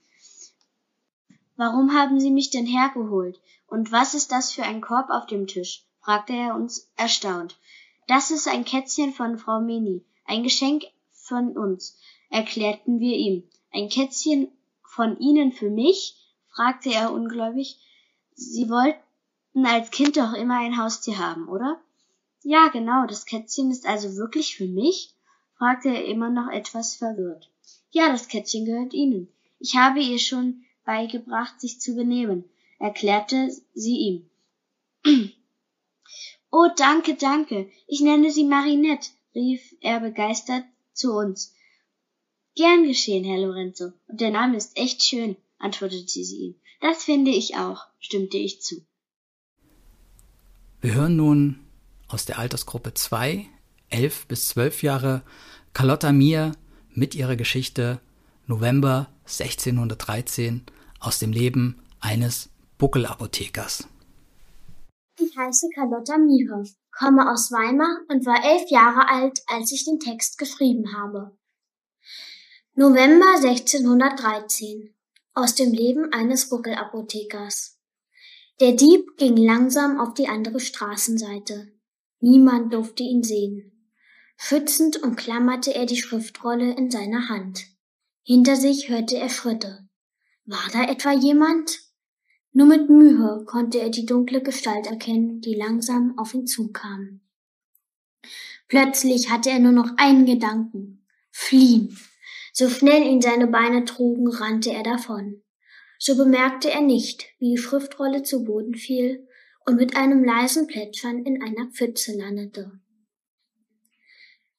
Warum 1.54 1.94
haben 1.94 2.18
Sie 2.18 2.32
mich 2.32 2.50
denn 2.50 2.66
hergeholt? 2.66 3.40
Und 3.68 3.92
was 3.92 4.14
ist 4.14 4.32
das 4.32 4.50
für 4.50 4.64
ein 4.64 4.80
Korb 4.80 5.08
auf 5.08 5.26
dem 5.26 5.46
Tisch? 5.46 5.84
fragte 6.00 6.32
er 6.32 6.56
uns 6.56 6.90
erstaunt. 6.96 7.60
Das 8.08 8.32
ist 8.32 8.48
ein 8.48 8.64
Kätzchen 8.64 9.12
von 9.12 9.38
Frau 9.38 9.60
Mini, 9.60 10.04
ein 10.24 10.42
Geschenk 10.42 10.82
von 11.12 11.56
uns, 11.56 11.96
erklärten 12.28 12.98
wir 12.98 13.16
ihm. 13.16 13.48
Ein 13.72 13.88
Kätzchen 13.88 14.48
von 14.82 15.16
Ihnen 15.20 15.52
für 15.52 15.70
mich? 15.70 16.16
fragte 16.48 16.92
er 16.92 17.12
ungläubig. 17.12 17.78
Sie 18.34 18.68
wollten 18.68 19.64
als 19.64 19.92
Kind 19.92 20.16
doch 20.16 20.32
immer 20.32 20.58
ein 20.58 20.76
Haustier 20.76 21.18
haben, 21.18 21.48
oder? 21.48 21.80
Ja, 22.42 22.68
genau, 22.68 23.06
das 23.06 23.26
Kätzchen 23.26 23.70
ist 23.70 23.86
also 23.86 24.16
wirklich 24.16 24.56
für 24.56 24.66
mich? 24.66 25.14
fragte 25.56 25.90
er 25.90 26.06
immer 26.06 26.30
noch 26.30 26.50
etwas 26.50 26.96
verwirrt. 26.96 27.50
Ja, 27.90 28.10
das 28.10 28.28
Kätzchen 28.28 28.64
gehört 28.64 28.94
Ihnen. 28.94 29.28
Ich 29.58 29.76
habe 29.76 30.00
ihr 30.00 30.18
schon 30.18 30.64
beigebracht, 30.86 31.60
sich 31.60 31.80
zu 31.80 31.94
benehmen, 31.94 32.44
erklärte 32.78 33.54
sie 33.74 33.96
ihm. 33.98 34.30
oh, 36.50 36.68
danke, 36.76 37.14
danke. 37.14 37.70
Ich 37.86 38.00
nenne 38.00 38.30
sie 38.30 38.44
Marinette, 38.44 39.10
rief 39.34 39.76
er 39.82 40.00
begeistert 40.00 40.64
zu 40.94 41.12
uns. 41.12 41.54
Gern 42.56 42.84
geschehen, 42.84 43.24
Herr 43.24 43.46
Lorenzo. 43.46 43.92
Und 44.08 44.20
der 44.20 44.30
Name 44.30 44.56
ist 44.56 44.76
echt 44.76 45.02
schön, 45.04 45.36
antwortete 45.58 46.08
sie 46.08 46.36
ihm. 46.36 46.54
Das 46.80 47.04
finde 47.04 47.30
ich 47.30 47.56
auch, 47.56 47.84
stimmte 47.98 48.38
ich 48.38 48.62
zu. 48.62 48.82
Wir 50.80 50.94
hören 50.94 51.16
nun 51.16 51.69
aus 52.12 52.24
der 52.24 52.38
Altersgruppe 52.38 52.94
2, 52.94 53.46
11 53.88 54.26
bis 54.26 54.48
12 54.48 54.82
Jahre, 54.82 55.22
Carlotta 55.72 56.12
Mir 56.12 56.52
mit 56.92 57.14
ihrer 57.14 57.36
Geschichte 57.36 58.00
November 58.46 59.08
1613 59.24 60.66
aus 60.98 61.18
dem 61.20 61.32
Leben 61.32 61.82
eines 62.00 62.50
Buckelapothekers. 62.78 63.86
Ich 65.18 65.36
heiße 65.36 65.68
Carlotta 65.74 66.18
Mire, 66.18 66.64
komme 66.90 67.30
aus 67.30 67.52
Weimar 67.52 68.00
und 68.08 68.26
war 68.26 68.44
elf 68.44 68.70
Jahre 68.70 69.08
alt, 69.08 69.40
als 69.46 69.70
ich 69.70 69.84
den 69.84 70.00
Text 70.00 70.38
geschrieben 70.38 70.96
habe. 70.96 71.36
November 72.74 73.26
1613 73.36 74.94
aus 75.34 75.54
dem 75.54 75.72
Leben 75.72 76.12
eines 76.12 76.48
Buckelapothekers. 76.48 77.78
Der 78.60 78.72
Dieb 78.72 79.16
ging 79.16 79.36
langsam 79.36 80.00
auf 80.00 80.14
die 80.14 80.28
andere 80.28 80.60
Straßenseite. 80.60 81.79
Niemand 82.20 82.72
durfte 82.72 83.02
ihn 83.02 83.22
sehen. 83.22 83.72
Schützend 84.36 85.02
umklammerte 85.02 85.74
er 85.74 85.86
die 85.86 85.96
Schriftrolle 85.96 86.74
in 86.76 86.90
seiner 86.90 87.28
Hand. 87.28 87.66
Hinter 88.22 88.56
sich 88.56 88.88
hörte 88.88 89.16
er 89.16 89.28
Schritte. 89.28 89.88
War 90.44 90.68
da 90.72 90.84
etwa 90.84 91.12
jemand? 91.12 91.80
Nur 92.52 92.66
mit 92.66 92.90
Mühe 92.90 93.44
konnte 93.46 93.80
er 93.80 93.90
die 93.90 94.06
dunkle 94.06 94.42
Gestalt 94.42 94.86
erkennen, 94.86 95.40
die 95.40 95.54
langsam 95.54 96.18
auf 96.18 96.34
ihn 96.34 96.46
zukam. 96.46 97.20
Plötzlich 98.68 99.30
hatte 99.30 99.50
er 99.50 99.58
nur 99.58 99.72
noch 99.72 99.96
einen 99.96 100.26
Gedanken. 100.26 101.06
Fliehen. 101.30 101.96
So 102.52 102.68
schnell 102.68 103.02
ihn 103.02 103.20
seine 103.20 103.46
Beine 103.46 103.84
trugen, 103.84 104.28
rannte 104.28 104.72
er 104.72 104.82
davon. 104.82 105.42
So 105.98 106.16
bemerkte 106.16 106.70
er 106.70 106.80
nicht, 106.80 107.26
wie 107.38 107.52
die 107.52 107.58
Schriftrolle 107.58 108.22
zu 108.22 108.44
Boden 108.44 108.74
fiel 108.74 109.26
und 109.66 109.76
mit 109.76 109.96
einem 109.96 110.24
leisen 110.24 110.66
Plätschern 110.66 111.24
in 111.24 111.42
einer 111.42 111.70
Pfütze 111.70 112.16
landete. 112.16 112.80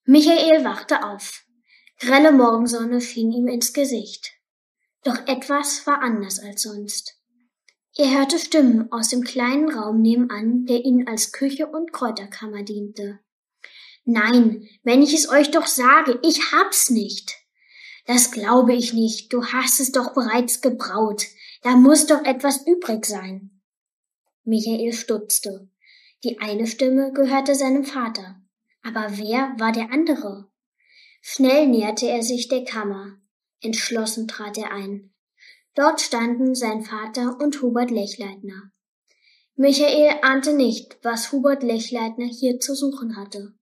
Michael 0.05 0.63
wachte 0.63 1.03
auf. 1.05 1.45
Grelle 1.99 2.31
Morgensonne 2.31 3.01
fing 3.01 3.31
ihm 3.31 3.47
ins 3.47 3.73
Gesicht. 3.73 4.31
Doch 5.03 5.27
etwas 5.27 5.85
war 5.85 6.01
anders 6.01 6.39
als 6.39 6.63
sonst. 6.63 7.17
Er 7.97 8.17
hörte 8.17 8.39
Stimmen 8.39 8.91
aus 8.91 9.09
dem 9.09 9.21
kleinen 9.23 9.69
Raum 9.69 10.01
nebenan, 10.01 10.65
der 10.65 10.85
ihnen 10.85 11.07
als 11.07 11.31
Küche 11.31 11.67
und 11.67 11.91
Kräuterkammer 11.91 12.63
diente. 12.63 13.19
Nein, 14.05 14.67
wenn 14.83 15.01
ich 15.01 15.13
es 15.13 15.29
euch 15.29 15.51
doch 15.51 15.67
sage, 15.67 16.19
ich 16.23 16.51
hab's 16.51 16.89
nicht. 16.89 17.35
Das 18.05 18.31
glaube 18.31 18.73
ich 18.73 18.93
nicht, 18.93 19.31
du 19.33 19.45
hast 19.45 19.79
es 19.79 19.91
doch 19.91 20.13
bereits 20.13 20.61
gebraut. 20.61 21.25
Da 21.61 21.75
muss 21.75 22.07
doch 22.07 22.23
etwas 22.23 22.65
übrig 22.65 23.05
sein. 23.05 23.60
Michael 24.43 24.91
stutzte. 24.93 25.69
Die 26.23 26.39
eine 26.39 26.65
Stimme 26.65 27.13
gehörte 27.13 27.53
seinem 27.53 27.83
Vater. 27.83 28.41
Aber 28.83 29.17
wer 29.17 29.53
war 29.59 29.71
der 29.71 29.91
andere? 29.91 30.49
Schnell 31.21 31.67
näherte 31.67 32.09
er 32.09 32.23
sich 32.23 32.47
der 32.47 32.63
Kammer. 32.63 33.19
Entschlossen 33.61 34.27
trat 34.27 34.57
er 34.57 34.71
ein. 34.71 35.13
Dort 35.75 36.01
standen 36.01 36.55
sein 36.55 36.81
Vater 36.83 37.39
und 37.39 37.61
Hubert 37.61 37.91
Lechleitner. 37.91 38.71
Michael 39.55 40.17
ahnte 40.23 40.53
nicht, 40.53 40.97
was 41.03 41.31
Hubert 41.31 41.61
Lechleitner 41.61 42.25
hier 42.25 42.59
zu 42.59 42.73
suchen 42.73 43.15
hatte. 43.15 43.53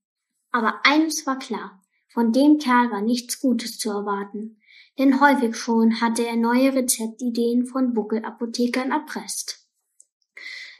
Aber 0.51 0.79
eines 0.83 1.27
war 1.27 1.37
klar, 1.37 1.81
von 2.07 2.31
dem 2.31 2.57
Kerl 2.57 2.89
war 2.89 3.01
nichts 3.01 3.41
Gutes 3.41 3.77
zu 3.77 3.89
erwarten, 3.89 4.61
denn 4.97 5.19
häufig 5.19 5.55
schon 5.55 5.99
hatte 5.99 6.25
er 6.25 6.37
neue 6.37 6.73
Rezeptideen 6.73 7.65
von 7.65 7.93
Buckelapothekern 7.93 8.91
erpresst. 8.91 9.68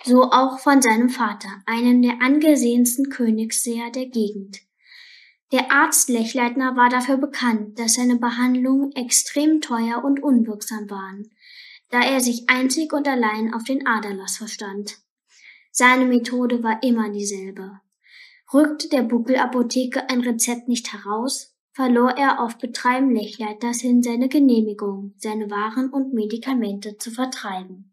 So 0.05 0.23
auch 0.31 0.59
von 0.59 0.81
seinem 0.81 1.09
Vater, 1.09 1.49
einem 1.65 2.01
der 2.01 2.21
angesehensten 2.21 3.09
Königsseher 3.09 3.91
der 3.91 4.05
Gegend. 4.05 4.61
Der 5.51 5.71
Arzt 5.71 6.09
Lechleitner 6.09 6.75
war 6.77 6.89
dafür 6.89 7.17
bekannt, 7.17 7.79
dass 7.79 7.95
seine 7.95 8.17
Behandlungen 8.17 8.91
extrem 8.93 9.61
teuer 9.61 10.03
und 10.03 10.21
unwirksam 10.21 10.89
waren, 10.89 11.31
da 11.89 12.01
er 12.01 12.21
sich 12.21 12.49
einzig 12.49 12.93
und 12.93 13.07
allein 13.07 13.53
auf 13.53 13.63
den 13.63 13.85
Aderlass 13.87 14.37
verstand. 14.37 14.99
Seine 15.71 16.05
Methode 16.05 16.63
war 16.63 16.81
immer 16.83 17.09
dieselbe. 17.09 17.81
Rückte 18.53 18.89
der 18.89 19.03
Buckelapotheker 19.03 20.09
ein 20.09 20.21
Rezept 20.21 20.67
nicht 20.67 20.93
heraus, 20.93 21.55
verlor 21.71 22.11
er 22.11 22.41
auf 22.41 22.57
Betreiben 22.57 23.13
Lechleitners 23.13 23.81
hin 23.81 24.01
seine 24.01 24.29
Genehmigung, 24.29 25.13
seine 25.17 25.49
Waren 25.49 25.89
und 25.89 26.13
Medikamente 26.13 26.97
zu 26.97 27.11
vertreiben. 27.11 27.88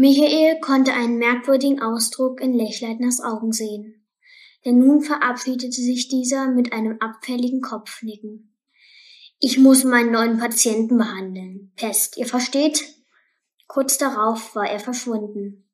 Michael 0.00 0.60
konnte 0.60 0.94
einen 0.94 1.18
merkwürdigen 1.18 1.80
Ausdruck 1.80 2.40
in 2.40 2.54
Lechleitners 2.54 3.20
Augen 3.20 3.52
sehen 3.52 4.00
denn 4.64 4.78
nun 4.78 5.00
verabschiedete 5.02 5.80
sich 5.80 6.08
dieser 6.08 6.48
mit 6.48 6.72
einem 6.72 6.98
abfälligen 7.00 7.60
Kopfnicken. 7.60 8.54
Ich 9.38 9.58
muss 9.58 9.84
meinen 9.84 10.12
neuen 10.12 10.38
Patienten 10.38 10.98
behandeln. 10.98 11.72
Pest, 11.76 12.18
ihr 12.18 12.26
versteht? 12.26 12.84
Kurz 13.66 13.96
darauf 13.96 14.54
war 14.54 14.68
er 14.68 14.80
verschwunden. 14.80 15.66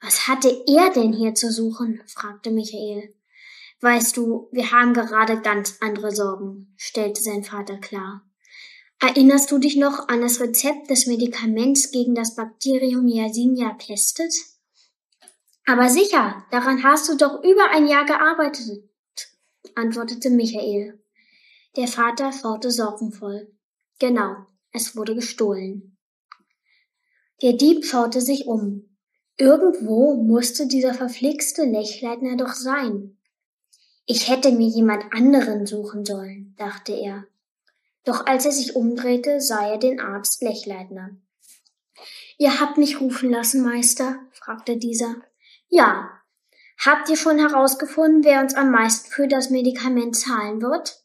Was 0.00 0.26
hatte 0.26 0.48
er 0.66 0.90
denn 0.90 1.12
hier 1.12 1.34
zu 1.34 1.52
suchen? 1.52 2.02
fragte 2.06 2.50
Michael. 2.50 3.14
Weißt 3.80 4.16
du, 4.16 4.48
wir 4.52 4.72
haben 4.72 4.94
gerade 4.94 5.40
ganz 5.40 5.78
andere 5.80 6.10
Sorgen, 6.10 6.74
stellte 6.76 7.22
sein 7.22 7.44
Vater 7.44 7.76
klar. 7.78 8.22
Erinnerst 8.98 9.50
du 9.50 9.58
dich 9.58 9.76
noch 9.76 10.08
an 10.08 10.22
das 10.22 10.40
Rezept 10.40 10.90
des 10.90 11.06
Medikaments 11.06 11.90
gegen 11.90 12.14
das 12.14 12.34
Bakterium 12.34 13.06
Yersinia 13.06 13.74
pestis? 13.74 14.58
Aber 15.66 15.90
sicher, 15.90 16.44
daran 16.50 16.82
hast 16.82 17.08
du 17.08 17.16
doch 17.16 17.42
über 17.42 17.70
ein 17.70 17.86
Jahr 17.86 18.06
gearbeitet, 18.06 18.88
antwortete 19.74 20.30
Michael. 20.30 21.02
Der 21.76 21.88
Vater 21.88 22.32
schaute 22.32 22.70
sorgenvoll. 22.70 23.52
Genau, 23.98 24.34
es 24.72 24.96
wurde 24.96 25.14
gestohlen. 25.14 25.96
Der 27.42 27.52
Dieb 27.52 27.84
schaute 27.84 28.22
sich 28.22 28.46
um. 28.46 28.96
Irgendwo 29.36 30.14
musste 30.14 30.66
dieser 30.66 30.94
verflixte 30.94 31.64
Lechleitner 31.64 32.36
doch 32.36 32.54
sein. 32.54 33.18
Ich 34.06 34.30
hätte 34.30 34.52
mir 34.52 34.68
jemand 34.68 35.12
anderen 35.12 35.66
suchen 35.66 36.06
sollen, 36.06 36.54
dachte 36.56 36.92
er. 36.92 37.26
Doch 38.06 38.24
als 38.24 38.46
er 38.46 38.52
sich 38.52 38.76
umdrehte, 38.76 39.40
sah 39.40 39.68
er 39.68 39.78
den 39.78 40.00
Arzt 40.00 40.40
Lechleitner. 40.40 41.10
Ihr 42.38 42.60
habt 42.60 42.78
mich 42.78 43.00
rufen 43.00 43.30
lassen, 43.30 43.62
Meister? 43.62 44.20
fragte 44.32 44.76
dieser. 44.76 45.16
Ja. 45.68 46.10
Habt 46.78 47.08
ihr 47.10 47.16
schon 47.16 47.38
herausgefunden, 47.38 48.22
wer 48.22 48.42
uns 48.42 48.54
am 48.54 48.70
meisten 48.70 49.10
für 49.10 49.26
das 49.26 49.50
Medikament 49.50 50.14
zahlen 50.14 50.62
wird? 50.62 51.02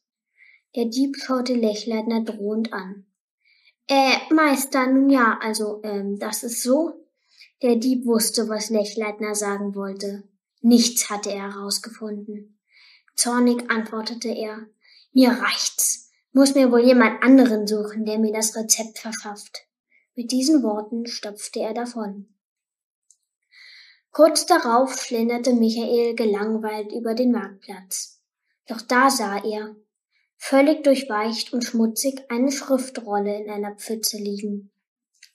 Der 0.75 0.85
Dieb 0.85 1.17
schaute 1.17 1.55
Lechleitner 1.55 2.23
drohend 2.23 2.71
an. 2.71 3.05
Äh, 3.87 4.17
Meister, 4.29 4.85
nun 4.85 5.09
ja, 5.09 5.39
also, 5.41 5.81
ähm, 5.83 6.19
das 6.19 6.43
ist 6.43 6.61
so. 6.61 7.07
Der 7.63 7.77
Dieb 7.77 8.05
wusste, 8.05 8.47
was 8.47 8.69
Lechleitner 8.69 9.33
sagen 9.33 9.73
wollte. 9.73 10.23
Nichts 10.61 11.09
hatte 11.09 11.31
er 11.31 11.53
herausgefunden. 11.53 12.59
Zornig 13.15 13.71
antwortete 13.71 14.29
er. 14.29 14.67
Mir 15.13 15.31
reicht's. 15.31 16.10
Muss 16.33 16.55
mir 16.55 16.71
wohl 16.71 16.85
jemand 16.85 17.21
anderen 17.23 17.67
suchen, 17.67 18.05
der 18.05 18.17
mir 18.17 18.31
das 18.31 18.55
Rezept 18.55 18.99
verschafft. 18.99 19.67
Mit 20.15 20.31
diesen 20.31 20.63
Worten 20.63 21.05
stopfte 21.05 21.59
er 21.59 21.73
davon. 21.73 22.33
Kurz 24.11 24.45
darauf 24.45 25.01
schlenderte 25.01 25.53
Michael 25.53 26.15
gelangweilt 26.15 26.91
über 26.91 27.13
den 27.13 27.31
Marktplatz. 27.31 28.21
Doch 28.67 28.81
da 28.81 29.09
sah 29.09 29.43
er, 29.43 29.75
völlig 30.37 30.83
durchweicht 30.83 31.53
und 31.53 31.63
schmutzig, 31.63 32.25
eine 32.29 32.51
Schriftrolle 32.51 33.43
in 33.43 33.49
einer 33.49 33.75
Pfütze 33.75 34.17
liegen. 34.17 34.71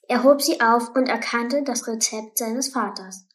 Er 0.07 0.23
hob 0.23 0.41
sie 0.41 0.61
auf 0.61 0.95
und 0.95 1.09
erkannte 1.09 1.63
das 1.63 1.87
Rezept 1.87 2.37
seines 2.37 2.69
Vaters. 2.69 3.27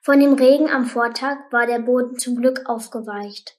Von 0.00 0.20
dem 0.20 0.34
Regen 0.34 0.68
am 0.68 0.84
Vortag 0.84 1.38
war 1.50 1.66
der 1.66 1.80
Boden 1.80 2.18
zum 2.18 2.36
Glück 2.36 2.62
aufgeweicht. 2.66 3.58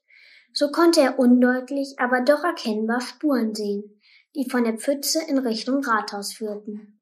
So 0.58 0.72
konnte 0.72 1.02
er 1.02 1.20
undeutlich, 1.20 2.00
aber 2.00 2.22
doch 2.22 2.46
erkennbar 2.46 3.02
Spuren 3.02 3.54
sehen, 3.54 4.00
die 4.36 4.50
von 4.50 4.64
der 4.64 4.78
Pfütze 4.78 5.20
in 5.28 5.38
Richtung 5.38 5.84
Rathaus 5.84 6.32
führten. 6.32 7.02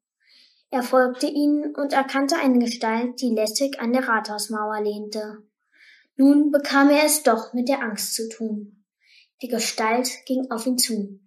Er 0.70 0.82
folgte 0.82 1.28
ihnen 1.28 1.72
und 1.76 1.92
erkannte 1.92 2.34
eine 2.36 2.58
Gestalt, 2.58 3.20
die 3.20 3.30
lässig 3.30 3.78
an 3.78 3.92
der 3.92 4.08
Rathausmauer 4.08 4.80
lehnte. 4.80 5.44
Nun 6.16 6.50
bekam 6.50 6.90
er 6.90 7.04
es 7.04 7.22
doch 7.22 7.52
mit 7.52 7.68
der 7.68 7.80
Angst 7.80 8.16
zu 8.16 8.28
tun. 8.28 8.84
Die 9.40 9.46
Gestalt 9.46 10.10
ging 10.26 10.50
auf 10.50 10.66
ihn 10.66 10.76
zu. 10.76 11.20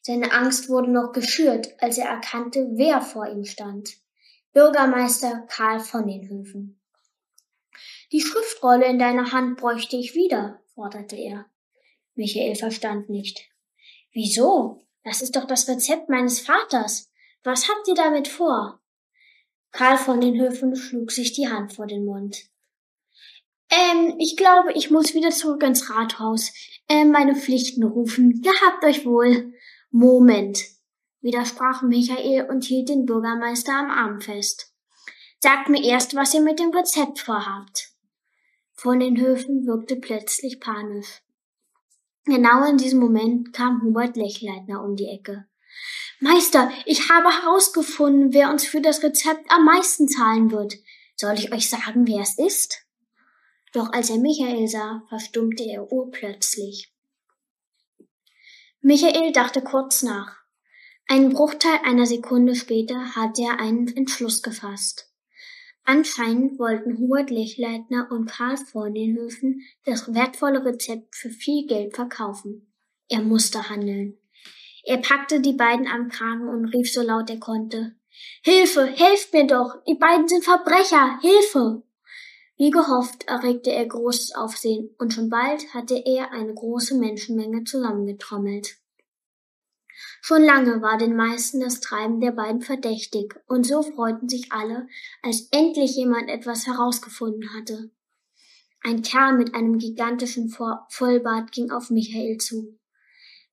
Seine 0.00 0.32
Angst 0.32 0.70
wurde 0.70 0.90
noch 0.90 1.12
geschürt, 1.12 1.74
als 1.78 1.98
er 1.98 2.08
erkannte, 2.08 2.70
wer 2.72 3.02
vor 3.02 3.28
ihm 3.28 3.44
stand. 3.44 3.90
Bürgermeister 4.54 5.44
Karl 5.50 5.80
von 5.80 6.06
den 6.06 6.26
Höfen. 6.30 6.80
Die 8.12 8.22
Schriftrolle 8.22 8.86
in 8.86 8.98
deiner 8.98 9.32
Hand 9.32 9.58
bräuchte 9.58 9.96
ich 9.96 10.14
wieder, 10.14 10.62
forderte 10.74 11.16
er. 11.16 11.44
Michael 12.16 12.56
verstand 12.56 13.08
nicht. 13.08 13.48
Wieso? 14.12 14.86
Das 15.04 15.22
ist 15.22 15.36
doch 15.36 15.46
das 15.46 15.68
Rezept 15.68 16.08
meines 16.08 16.40
Vaters. 16.40 17.10
Was 17.44 17.68
habt 17.68 17.86
ihr 17.86 17.94
damit 17.94 18.26
vor? 18.26 18.80
Karl 19.70 19.98
von 19.98 20.20
den 20.20 20.40
Höfen 20.40 20.74
schlug 20.74 21.12
sich 21.12 21.32
die 21.32 21.48
Hand 21.48 21.74
vor 21.74 21.86
den 21.86 22.04
Mund. 22.04 22.48
Ähm, 23.70 24.14
ich 24.18 24.36
glaube, 24.36 24.72
ich 24.72 24.90
muss 24.90 25.14
wieder 25.14 25.30
zurück 25.30 25.62
ins 25.62 25.90
Rathaus. 25.90 26.52
Ähm, 26.88 27.10
meine 27.10 27.36
Pflichten 27.36 27.84
rufen. 27.84 28.40
Gehabt 28.42 28.84
euch 28.84 29.04
wohl. 29.04 29.52
Moment, 29.90 30.64
widersprach 31.20 31.82
Michael 31.82 32.46
und 32.48 32.64
hielt 32.64 32.88
den 32.88 33.06
Bürgermeister 33.06 33.74
am 33.74 33.90
Arm 33.90 34.20
fest. 34.20 34.72
Sagt 35.40 35.68
mir 35.68 35.84
erst, 35.84 36.14
was 36.14 36.34
ihr 36.34 36.40
mit 36.40 36.58
dem 36.58 36.70
Rezept 36.70 37.20
vorhabt. 37.20 37.92
Von 38.72 39.00
den 39.00 39.20
Höfen 39.20 39.66
wirkte 39.66 39.96
plötzlich 39.96 40.60
panisch. 40.60 41.22
Genau 42.26 42.68
in 42.68 42.76
diesem 42.76 42.98
Moment 42.98 43.52
kam 43.52 43.82
Hubert 43.82 44.16
Lechleitner 44.16 44.82
um 44.82 44.96
die 44.96 45.08
Ecke. 45.08 45.46
Meister, 46.18 46.72
ich 46.84 47.08
habe 47.08 47.30
herausgefunden, 47.30 48.32
wer 48.32 48.50
uns 48.50 48.66
für 48.66 48.80
das 48.80 49.02
Rezept 49.02 49.50
am 49.50 49.64
meisten 49.64 50.08
zahlen 50.08 50.50
wird. 50.50 50.74
Soll 51.14 51.34
ich 51.34 51.52
euch 51.52 51.70
sagen, 51.70 52.06
wer 52.08 52.20
es 52.22 52.36
ist? 52.38 52.84
Doch 53.72 53.92
als 53.92 54.10
er 54.10 54.18
Michael 54.18 54.66
sah, 54.66 55.02
verstummte 55.08 55.62
er 55.64 55.92
urplötzlich. 55.92 56.92
Michael 58.80 59.32
dachte 59.32 59.62
kurz 59.62 60.02
nach. 60.02 60.36
Einen 61.08 61.32
Bruchteil 61.32 61.78
einer 61.84 62.06
Sekunde 62.06 62.56
später 62.56 63.14
hatte 63.14 63.42
er 63.42 63.60
einen 63.60 63.86
Entschluss 63.96 64.42
gefasst. 64.42 65.12
Anscheinend 65.88 66.58
wollten 66.58 66.98
Hubert 66.98 67.30
Lechleitner 67.30 68.08
und 68.10 68.26
Karl 68.26 68.56
Vornenhöfen 68.56 69.62
das 69.84 70.12
wertvolle 70.12 70.64
Rezept 70.64 71.14
für 71.14 71.30
viel 71.30 71.64
Geld 71.68 71.94
verkaufen. 71.94 72.72
Er 73.08 73.22
musste 73.22 73.70
handeln. 73.70 74.18
Er 74.84 74.98
packte 74.98 75.40
die 75.40 75.52
beiden 75.52 75.86
am 75.86 76.08
Kragen 76.08 76.48
und 76.48 76.66
rief 76.66 76.92
so 76.92 77.02
laut 77.02 77.30
er 77.30 77.38
konnte. 77.38 77.94
Hilfe, 78.42 78.86
helft 78.86 79.32
mir 79.32 79.46
doch! 79.46 79.76
Die 79.86 79.94
beiden 79.94 80.26
sind 80.26 80.42
Verbrecher! 80.42 81.20
Hilfe! 81.20 81.82
Wie 82.56 82.70
gehofft 82.70 83.28
erregte 83.28 83.70
er 83.70 83.86
großes 83.86 84.34
Aufsehen, 84.34 84.90
und 84.98 85.12
schon 85.12 85.28
bald 85.28 85.72
hatte 85.72 86.02
er 86.04 86.32
eine 86.32 86.52
große 86.52 86.96
Menschenmenge 86.96 87.62
zusammengetrommelt. 87.62 88.76
Schon 90.28 90.42
lange 90.42 90.82
war 90.82 90.98
den 90.98 91.14
meisten 91.14 91.60
das 91.60 91.78
Treiben 91.78 92.20
der 92.20 92.32
beiden 92.32 92.60
verdächtig, 92.60 93.36
und 93.46 93.64
so 93.64 93.82
freuten 93.82 94.28
sich 94.28 94.50
alle, 94.50 94.88
als 95.22 95.46
endlich 95.52 95.94
jemand 95.94 96.28
etwas 96.28 96.66
herausgefunden 96.66 97.54
hatte. 97.54 97.92
Ein 98.82 99.02
Kerl 99.02 99.36
mit 99.36 99.54
einem 99.54 99.78
gigantischen 99.78 100.48
Vollbart 100.88 101.52
ging 101.52 101.70
auf 101.70 101.90
Michael 101.90 102.38
zu. 102.38 102.76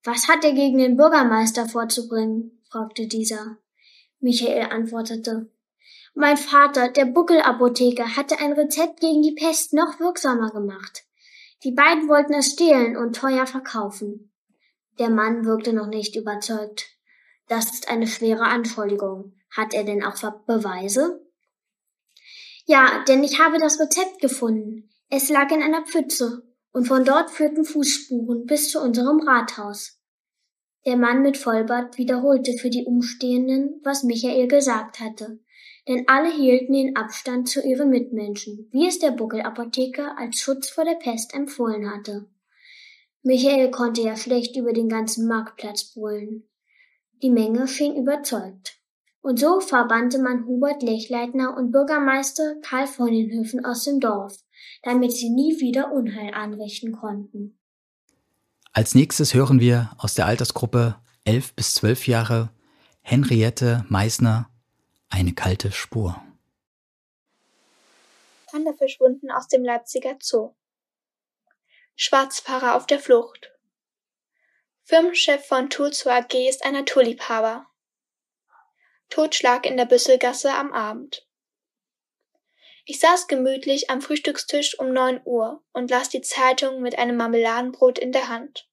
Was 0.03 0.27
hat 0.27 0.43
er 0.43 0.53
gegen 0.53 0.79
den 0.79 0.97
Bürgermeister 0.97 1.69
vorzubringen? 1.69 2.59
fragte 2.71 3.05
dieser. 3.05 3.59
Michael 4.19 4.71
antwortete. 4.71 5.51
Mein 6.15 6.37
Vater, 6.37 6.89
der 6.89 7.05
Buckelapotheker, 7.05 8.15
hatte 8.17 8.39
ein 8.39 8.53
Rezept 8.53 8.99
gegen 8.99 9.21
die 9.21 9.35
Pest 9.35 9.73
noch 9.73 9.99
wirksamer 9.99 10.49
gemacht. 10.49 11.03
Die 11.63 11.71
beiden 11.71 12.07
wollten 12.07 12.33
es 12.33 12.53
stehlen 12.53 12.97
und 12.97 13.15
teuer 13.15 13.45
verkaufen. 13.45 14.32
Der 14.99 15.09
Mann 15.09 15.45
wirkte 15.45 15.73
noch 15.73 15.87
nicht 15.87 16.15
überzeugt. 16.15 16.89
Das 17.47 17.73
ist 17.73 17.89
eine 17.89 18.07
schwere 18.07 18.43
Anschuldigung. 18.43 19.33
Hat 19.49 19.73
er 19.73 19.83
denn 19.83 20.03
auch 20.03 20.15
Beweise? 20.45 21.21
Ja, 22.65 23.03
denn 23.07 23.23
ich 23.23 23.39
habe 23.39 23.57
das 23.59 23.79
Rezept 23.79 24.19
gefunden. 24.19 24.89
Es 25.09 25.29
lag 25.29 25.51
in 25.51 25.61
einer 25.61 25.85
Pfütze, 25.85 26.43
und 26.71 26.87
von 26.87 27.05
dort 27.05 27.29
führten 27.29 27.65
Fußspuren 27.65 28.45
bis 28.45 28.71
zu 28.71 28.81
unserem 28.81 29.19
Rathaus. 29.19 29.99
Der 30.85 30.97
Mann 30.97 31.21
mit 31.21 31.37
Vollbart 31.37 31.97
wiederholte 31.97 32.53
für 32.53 32.69
die 32.69 32.85
Umstehenden, 32.85 33.79
was 33.83 34.03
Michael 34.03 34.47
gesagt 34.47 34.99
hatte, 34.99 35.39
denn 35.87 36.05
alle 36.07 36.31
hielten 36.31 36.73
den 36.73 36.95
Abstand 36.95 37.47
zu 37.47 37.61
ihren 37.61 37.89
Mitmenschen, 37.89 38.67
wie 38.71 38.87
es 38.87 38.99
der 38.99 39.11
Buckelapotheker 39.11 40.17
als 40.17 40.39
Schutz 40.39 40.69
vor 40.69 40.83
der 40.83 40.95
Pest 40.95 41.33
empfohlen 41.33 41.89
hatte. 41.89 42.27
Michael 43.23 43.71
konnte 43.71 44.01
ja 44.01 44.17
schlecht 44.17 44.57
über 44.57 44.73
den 44.73 44.89
ganzen 44.89 45.27
Marktplatz 45.27 45.93
brüllen. 45.93 46.43
Die 47.21 47.29
Menge 47.29 47.69
schien 47.69 47.95
überzeugt. 47.95 48.81
Und 49.21 49.39
so 49.39 49.61
verbannte 49.61 50.19
man 50.19 50.45
Hubert 50.45 50.83
Lechleitner 50.83 51.55
und 51.55 51.71
Bürgermeister 51.71 52.55
Karl 52.61 52.85
von 52.85 53.07
den 53.07 53.31
Höfen 53.31 53.63
aus 53.63 53.85
dem 53.85 54.01
Dorf, 54.01 54.35
damit 54.81 55.13
sie 55.13 55.29
nie 55.29 55.61
wieder 55.61 55.93
Unheil 55.93 56.33
anrichten 56.33 56.91
konnten. 56.91 57.57
Als 58.73 58.93
nächstes 58.93 59.33
hören 59.33 59.61
wir 59.61 59.91
aus 59.97 60.15
der 60.15 60.25
Altersgruppe 60.25 60.97
11 61.23 61.53
bis 61.53 61.75
12 61.75 62.07
Jahre 62.07 62.49
Henriette 63.01 63.85
Meisner 63.87 64.49
Eine 65.09 65.33
kalte 65.33 65.71
Spur. 65.71 66.21
Panda 68.47 68.73
verschwunden 68.73 69.31
aus 69.31 69.47
dem 69.47 69.63
Leipziger 69.63 70.17
Zoo. 70.21 70.51
Schwarzfahrer 71.95 72.75
auf 72.75 72.85
der 72.87 72.99
Flucht. 72.99 73.51
Firmenchef 74.83 75.45
von 75.45 75.69
Toolso 75.69 76.09
AG 76.09 76.33
ist 76.49 76.65
ein 76.65 76.73
Naturliebhaber. 76.73 77.67
Totschlag 79.09 79.65
in 79.65 79.77
der 79.77 79.85
Büsselgasse 79.85 80.51
am 80.51 80.73
Abend. 80.73 81.27
Ich 82.85 82.99
saß 82.99 83.27
gemütlich 83.27 83.89
am 83.89 84.01
Frühstückstisch 84.01 84.77
um 84.77 84.91
neun 84.91 85.21
Uhr 85.23 85.63
und 85.71 85.89
las 85.89 86.09
die 86.09 86.21
Zeitung 86.21 86.81
mit 86.81 86.97
einem 86.97 87.15
Marmeladenbrot 87.15 87.97
in 87.97 88.11
der 88.11 88.27
Hand. 88.27 88.67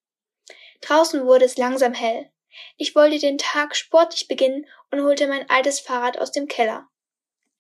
Draußen 0.81 1.25
wurde 1.27 1.45
es 1.45 1.57
langsam 1.57 1.95
hell. 1.95 2.33
Ich 2.77 2.97
wollte 2.97 3.19
den 3.19 3.39
Tag 3.39 3.77
sportlich 3.77 4.27
beginnen 4.27 4.67
und 4.91 5.03
holte 5.03 5.29
mein 5.29 5.49
altes 5.49 5.79
Fahrrad 5.79 6.19
aus 6.19 6.33
dem 6.33 6.49
Keller. 6.49 6.90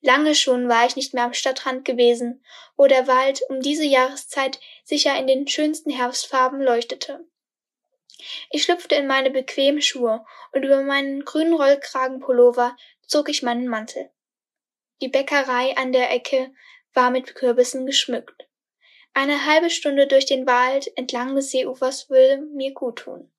Lange 0.02 0.34
schon 0.34 0.68
war 0.68 0.86
ich 0.86 0.96
nicht 0.96 1.12
mehr 1.12 1.24
am 1.24 1.34
Stadtrand 1.34 1.84
gewesen, 1.84 2.42
wo 2.76 2.86
der 2.86 3.06
Wald 3.06 3.42
um 3.48 3.60
diese 3.60 3.84
Jahreszeit 3.84 4.58
sicher 4.84 5.18
in 5.18 5.26
den 5.26 5.46
schönsten 5.46 5.90
Herbstfarben 5.90 6.62
leuchtete. 6.62 7.26
Ich 8.50 8.64
schlüpfte 8.64 8.94
in 8.94 9.06
meine 9.06 9.30
bequemen 9.30 9.82
Schuhe 9.82 10.24
und 10.52 10.62
über 10.62 10.82
meinen 10.82 11.24
grünen 11.24 11.54
Rollkragenpullover 11.54 12.76
zog 13.06 13.28
ich 13.28 13.42
meinen 13.42 13.68
Mantel. 13.68 14.10
Die 15.00 15.08
Bäckerei 15.08 15.76
an 15.76 15.92
der 15.92 16.10
Ecke 16.10 16.52
war 16.92 17.10
mit 17.10 17.34
Kürbissen 17.34 17.86
geschmückt. 17.86 18.46
Eine 19.12 19.46
halbe 19.46 19.70
Stunde 19.70 20.06
durch 20.06 20.26
den 20.26 20.46
Wald 20.46 20.90
entlang 20.96 21.34
des 21.34 21.50
Seeufers 21.50 22.10
würde 22.10 22.42
mir 22.54 22.72
guttun. 22.72 23.30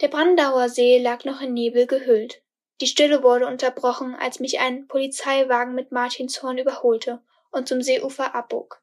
Der 0.00 0.08
Brandauer 0.08 0.68
See 0.68 0.98
lag 0.98 1.24
noch 1.24 1.40
in 1.40 1.54
Nebel 1.54 1.86
gehüllt. 1.86 2.41
Die 2.82 2.88
Stille 2.88 3.22
wurde 3.22 3.46
unterbrochen, 3.46 4.16
als 4.16 4.40
mich 4.40 4.58
ein 4.58 4.88
Polizeiwagen 4.88 5.72
mit 5.72 5.92
Martinshorn 5.92 6.58
überholte 6.58 7.22
und 7.52 7.68
zum 7.68 7.80
Seeufer 7.80 8.34
abbog. 8.34 8.82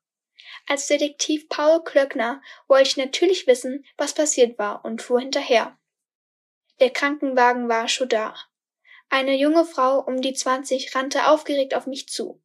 Als 0.70 0.88
Detektiv 0.88 1.50
Paul 1.50 1.84
Klöckner 1.84 2.42
wollte 2.70 2.88
ich 2.88 2.96
natürlich 2.96 3.46
wissen, 3.46 3.86
was 3.98 4.14
passiert 4.14 4.58
war 4.58 4.86
und 4.86 5.02
fuhr 5.02 5.20
hinterher. 5.20 5.78
Der 6.80 6.92
Krankenwagen 6.92 7.68
war 7.68 7.90
schon 7.90 8.08
da. 8.08 8.36
Eine 9.10 9.36
junge 9.36 9.66
Frau 9.66 10.00
um 10.00 10.22
die 10.22 10.34
zwanzig 10.34 10.96
rannte 10.96 11.28
aufgeregt 11.28 11.76
auf 11.76 11.86
mich 11.86 12.08
zu. 12.08 12.42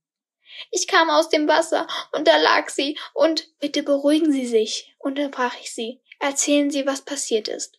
Ich 0.73 0.89
kam 0.89 1.09
aus 1.09 1.29
dem 1.29 1.47
Wasser 1.47 1.87
und 2.11 2.27
da 2.27 2.37
lag 2.37 2.69
sie 2.69 2.99
und 3.13 3.57
bitte 3.61 3.85
beruhigen 3.85 4.33
Sie 4.33 4.47
sich, 4.47 4.97
unterbrach 4.99 5.55
ich 5.61 5.73
sie. 5.73 6.03
Erzählen 6.19 6.73
Sie, 6.73 6.85
was 6.85 7.03
passiert 7.03 7.47
ist. 7.47 7.79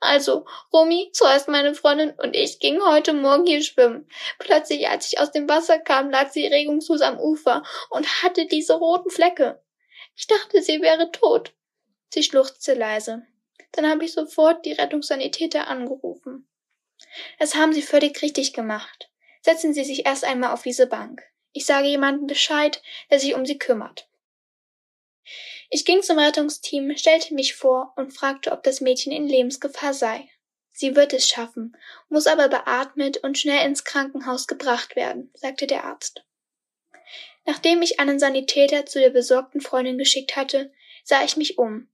Also, 0.00 0.46
Romy, 0.72 1.10
zuerst 1.12 1.48
meine 1.48 1.74
Freundin 1.74 2.10
und 2.10 2.36
ich 2.36 2.60
gingen 2.60 2.84
heute 2.86 3.14
Morgen 3.14 3.46
hier 3.46 3.62
schwimmen. 3.62 4.08
Plötzlich, 4.38 4.88
als 4.88 5.10
ich 5.10 5.18
aus 5.18 5.32
dem 5.32 5.48
Wasser 5.48 5.78
kam, 5.78 6.10
lag 6.10 6.30
sie 6.30 6.46
regungslos 6.46 7.00
am 7.00 7.18
Ufer 7.18 7.62
und 7.90 8.22
hatte 8.22 8.46
diese 8.46 8.74
roten 8.74 9.10
Flecke. 9.10 9.62
Ich 10.14 10.26
dachte, 10.26 10.62
sie 10.62 10.82
wäre 10.82 11.10
tot. 11.12 11.54
Sie 12.10 12.22
schluchzte 12.22 12.74
leise. 12.74 13.26
Dann 13.72 13.88
habe 13.88 14.04
ich 14.04 14.12
sofort 14.12 14.64
die 14.64 14.72
Rettungssanitäter 14.72 15.68
angerufen. 15.68 16.48
Das 17.38 17.54
haben 17.54 17.72
Sie 17.72 17.82
völlig 17.82 18.22
richtig 18.22 18.52
gemacht. 18.52 19.10
Setzen 19.42 19.74
Sie 19.74 19.84
sich 19.84 20.06
erst 20.06 20.24
einmal 20.24 20.52
auf 20.52 20.62
diese 20.62 20.86
Bank. 20.86 21.22
Ich 21.52 21.66
sage 21.66 21.86
jemandem 21.86 22.26
Bescheid, 22.26 22.82
der 23.10 23.20
sich 23.20 23.34
um 23.34 23.44
Sie 23.44 23.58
kümmert. 23.58 24.08
Ich 25.70 25.84
ging 25.84 26.02
zum 26.02 26.18
Rettungsteam, 26.18 26.96
stellte 26.96 27.34
mich 27.34 27.54
vor 27.54 27.92
und 27.96 28.12
fragte, 28.12 28.52
ob 28.52 28.62
das 28.62 28.80
Mädchen 28.80 29.12
in 29.12 29.26
Lebensgefahr 29.26 29.94
sei. 29.94 30.28
Sie 30.72 30.94
wird 30.94 31.12
es 31.12 31.28
schaffen, 31.28 31.76
muss 32.08 32.26
aber 32.26 32.48
beatmet 32.48 33.18
und 33.18 33.38
schnell 33.38 33.66
ins 33.66 33.84
Krankenhaus 33.84 34.46
gebracht 34.46 34.94
werden, 34.94 35.30
sagte 35.34 35.66
der 35.66 35.84
Arzt. 35.84 36.22
Nachdem 37.46 37.80
ich 37.80 37.98
einen 38.00 38.18
Sanitäter 38.18 38.86
zu 38.86 38.98
der 38.98 39.10
besorgten 39.10 39.60
Freundin 39.60 39.98
geschickt 39.98 40.36
hatte, 40.36 40.72
sah 41.04 41.24
ich 41.24 41.36
mich 41.36 41.58
um. 41.58 41.88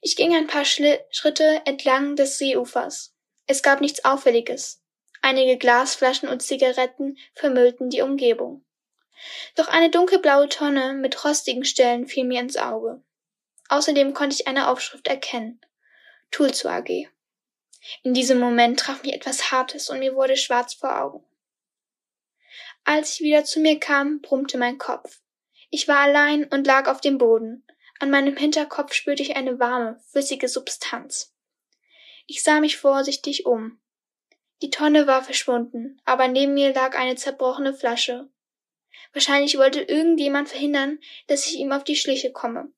Ich 0.00 0.16
ging 0.16 0.34
ein 0.34 0.46
paar 0.46 0.64
Schli 0.64 0.98
Schritte 1.10 1.62
entlang 1.64 2.14
des 2.14 2.38
Seeufers. 2.38 3.14
Es 3.46 3.62
gab 3.62 3.80
nichts 3.80 4.04
Auffälliges. 4.04 4.82
Einige 5.22 5.56
Glasflaschen 5.56 6.28
und 6.28 6.42
Zigaretten 6.42 7.16
vermüllten 7.32 7.88
die 7.88 8.02
Umgebung. 8.02 8.63
Doch 9.54 9.68
eine 9.68 9.90
dunkelblaue 9.90 10.48
Tonne 10.48 10.94
mit 10.94 11.24
rostigen 11.24 11.64
Stellen 11.64 12.06
fiel 12.06 12.24
mir 12.24 12.40
ins 12.40 12.56
Auge. 12.56 13.02
Außerdem 13.68 14.14
konnte 14.14 14.36
ich 14.36 14.46
eine 14.46 14.68
Aufschrift 14.68 15.08
erkennen. 15.08 15.60
Tulzu 16.30 16.68
AG. 16.68 17.08
In 18.02 18.14
diesem 18.14 18.38
Moment 18.38 18.80
traf 18.80 19.02
mich 19.02 19.12
etwas 19.12 19.50
Hartes 19.50 19.90
und 19.90 19.98
mir 19.98 20.14
wurde 20.14 20.36
schwarz 20.36 20.74
vor 20.74 21.00
Augen. 21.00 21.24
Als 22.84 23.14
ich 23.14 23.20
wieder 23.20 23.44
zu 23.44 23.60
mir 23.60 23.78
kam, 23.78 24.20
brummte 24.20 24.58
mein 24.58 24.78
Kopf. 24.78 25.20
Ich 25.70 25.88
war 25.88 26.00
allein 26.00 26.44
und 26.44 26.66
lag 26.66 26.88
auf 26.88 27.00
dem 27.00 27.18
Boden. 27.18 27.66
An 28.00 28.10
meinem 28.10 28.36
Hinterkopf 28.36 28.92
spürte 28.92 29.22
ich 29.22 29.36
eine 29.36 29.58
warme, 29.58 30.00
flüssige 30.10 30.48
Substanz. 30.48 31.34
Ich 32.26 32.42
sah 32.42 32.60
mich 32.60 32.76
vorsichtig 32.76 33.46
um. 33.46 33.80
Die 34.62 34.70
Tonne 34.70 35.06
war 35.06 35.22
verschwunden, 35.22 36.00
aber 36.04 36.28
neben 36.28 36.54
mir 36.54 36.72
lag 36.72 36.96
eine 36.96 37.16
zerbrochene 37.16 37.74
Flasche 37.74 38.28
Wahrscheinlich 39.12 39.58
wollte 39.58 39.82
irgendjemand 39.82 40.48
verhindern, 40.48 40.98
dass 41.26 41.46
ich 41.46 41.56
ihm 41.56 41.72
auf 41.72 41.84
die 41.84 41.96
Schliche 41.96 42.32
komme. 42.32 42.72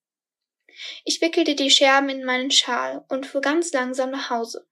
Ich 1.05 1.21
wickelte 1.21 1.55
die 1.55 1.71
Scherben 1.71 2.09
in 2.09 2.25
meinen 2.25 2.51
Schal 2.51 3.05
und 3.09 3.27
fuhr 3.27 3.41
ganz 3.41 3.73
langsam 3.73 4.11
nach 4.11 4.31
Hause. 4.31 4.67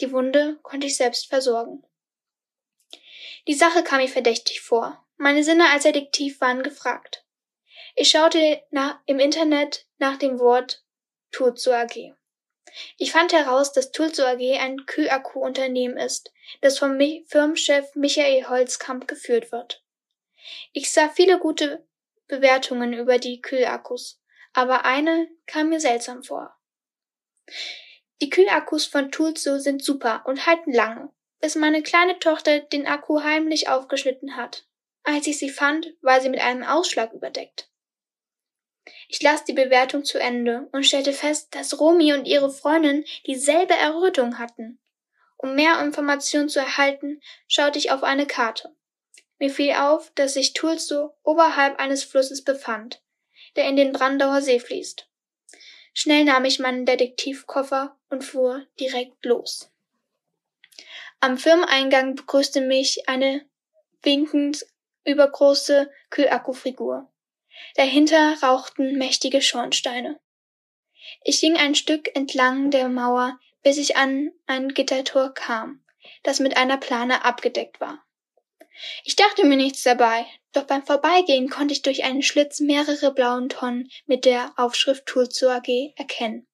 Die 0.00 0.12
Wunde 0.12 0.58
konnte 0.62 0.86
ich 0.86 0.96
selbst 0.96 1.28
versorgen. 1.28 1.84
Die 3.46 3.54
Sache 3.54 3.82
kam 3.82 3.98
mir 3.98 4.08
verdächtig 4.08 4.60
vor. 4.60 5.04
Meine 5.16 5.42
Sinne 5.42 5.70
als 5.70 5.84
Detektiv 5.84 6.40
waren 6.40 6.62
gefragt. 6.62 7.24
Ich 7.96 8.10
schaute 8.10 8.62
nach, 8.70 9.00
im 9.06 9.18
Internet 9.18 9.86
nach 9.98 10.18
dem 10.18 10.38
Wort 10.38 10.84
Tour 11.30 11.54
AG. 11.66 12.14
Ich 12.96 13.12
fand 13.12 13.32
heraus, 13.32 13.72
dass 13.72 13.90
Tulso 13.90 14.22
AG 14.24 14.58
ein 14.60 14.84
Kühlakku-Unternehmen 14.86 15.96
ist, 15.96 16.32
das 16.60 16.78
vom 16.78 16.98
Firmenchef 17.26 17.94
Michael 17.94 18.48
Holzkamp 18.48 19.08
geführt 19.08 19.50
wird. 19.50 19.82
Ich 20.72 20.92
sah 20.92 21.08
viele 21.08 21.38
gute 21.38 21.86
Bewertungen 22.26 22.92
über 22.92 23.18
die 23.18 23.40
Kühlakkus, 23.40 24.20
aber 24.52 24.84
eine 24.84 25.28
kam 25.46 25.70
mir 25.70 25.80
seltsam 25.80 26.22
vor. 26.22 26.56
Die 28.20 28.30
Kühlakkus 28.30 28.86
von 28.86 29.10
Tulso 29.10 29.58
sind 29.58 29.82
super 29.82 30.24
und 30.26 30.46
halten 30.46 30.72
lange, 30.72 31.10
bis 31.40 31.54
meine 31.54 31.82
kleine 31.82 32.18
Tochter 32.18 32.60
den 32.60 32.86
Akku 32.86 33.22
heimlich 33.22 33.68
aufgeschnitten 33.68 34.36
hat. 34.36 34.66
Als 35.04 35.26
ich 35.26 35.38
sie 35.38 35.50
fand, 35.50 35.94
war 36.02 36.20
sie 36.20 36.28
mit 36.28 36.40
einem 36.40 36.64
Ausschlag 36.64 37.12
überdeckt. 37.12 37.70
Ich 39.08 39.22
las 39.22 39.44
die 39.44 39.52
Bewertung 39.52 40.04
zu 40.04 40.18
Ende 40.18 40.68
und 40.72 40.84
stellte 40.84 41.12
fest, 41.12 41.54
dass 41.54 41.78
Romy 41.78 42.12
und 42.12 42.26
ihre 42.26 42.50
Freundin 42.50 43.04
dieselbe 43.26 43.74
Errötung 43.74 44.38
hatten. 44.38 44.78
Um 45.36 45.54
mehr 45.54 45.80
Informationen 45.80 46.48
zu 46.48 46.58
erhalten, 46.58 47.20
schaute 47.46 47.78
ich 47.78 47.90
auf 47.90 48.02
eine 48.02 48.26
Karte. 48.26 48.74
Mir 49.38 49.50
fiel 49.50 49.74
auf, 49.74 50.10
dass 50.14 50.34
sich 50.34 50.52
Tulso 50.52 51.14
oberhalb 51.22 51.78
eines 51.78 52.04
Flusses 52.04 52.42
befand, 52.42 53.02
der 53.56 53.68
in 53.68 53.76
den 53.76 53.92
Brandauer 53.92 54.42
See 54.42 54.58
fließt. 54.58 55.08
Schnell 55.94 56.24
nahm 56.24 56.44
ich 56.44 56.58
meinen 56.58 56.86
Detektivkoffer 56.86 57.96
und 58.10 58.24
fuhr 58.24 58.66
direkt 58.78 59.24
los. 59.24 59.70
Am 61.20 61.38
Firmeneingang 61.38 62.14
begrüßte 62.14 62.60
mich 62.60 63.08
eine 63.08 63.44
winkend 64.02 64.64
übergroße 65.04 65.90
Kühlakkufigur. 66.10 67.10
Dahinter 67.74 68.36
rauchten 68.42 68.96
mächtige 68.96 69.42
Schornsteine. 69.42 70.20
Ich 71.24 71.40
ging 71.40 71.56
ein 71.56 71.74
Stück 71.74 72.14
entlang 72.14 72.70
der 72.70 72.88
Mauer, 72.88 73.38
bis 73.62 73.78
ich 73.78 73.96
an 73.96 74.30
ein 74.46 74.68
Gittertor 74.68 75.34
kam, 75.34 75.84
das 76.22 76.38
mit 76.38 76.56
einer 76.56 76.76
Plane 76.76 77.24
abgedeckt 77.24 77.80
war. 77.80 78.04
Ich 79.04 79.16
dachte 79.16 79.44
mir 79.44 79.56
nichts 79.56 79.82
dabei, 79.82 80.26
doch 80.52 80.64
beim 80.64 80.84
Vorbeigehen 80.84 81.48
konnte 81.50 81.72
ich 81.72 81.82
durch 81.82 82.04
einen 82.04 82.22
Schlitz 82.22 82.60
mehrere 82.60 83.12
blauen 83.12 83.48
Tonnen 83.48 83.90
mit 84.06 84.24
der 84.24 84.52
Aufschrift 84.56 85.06
Tulzu 85.06 85.48
AG 85.48 85.94
erkennen. 85.96 86.46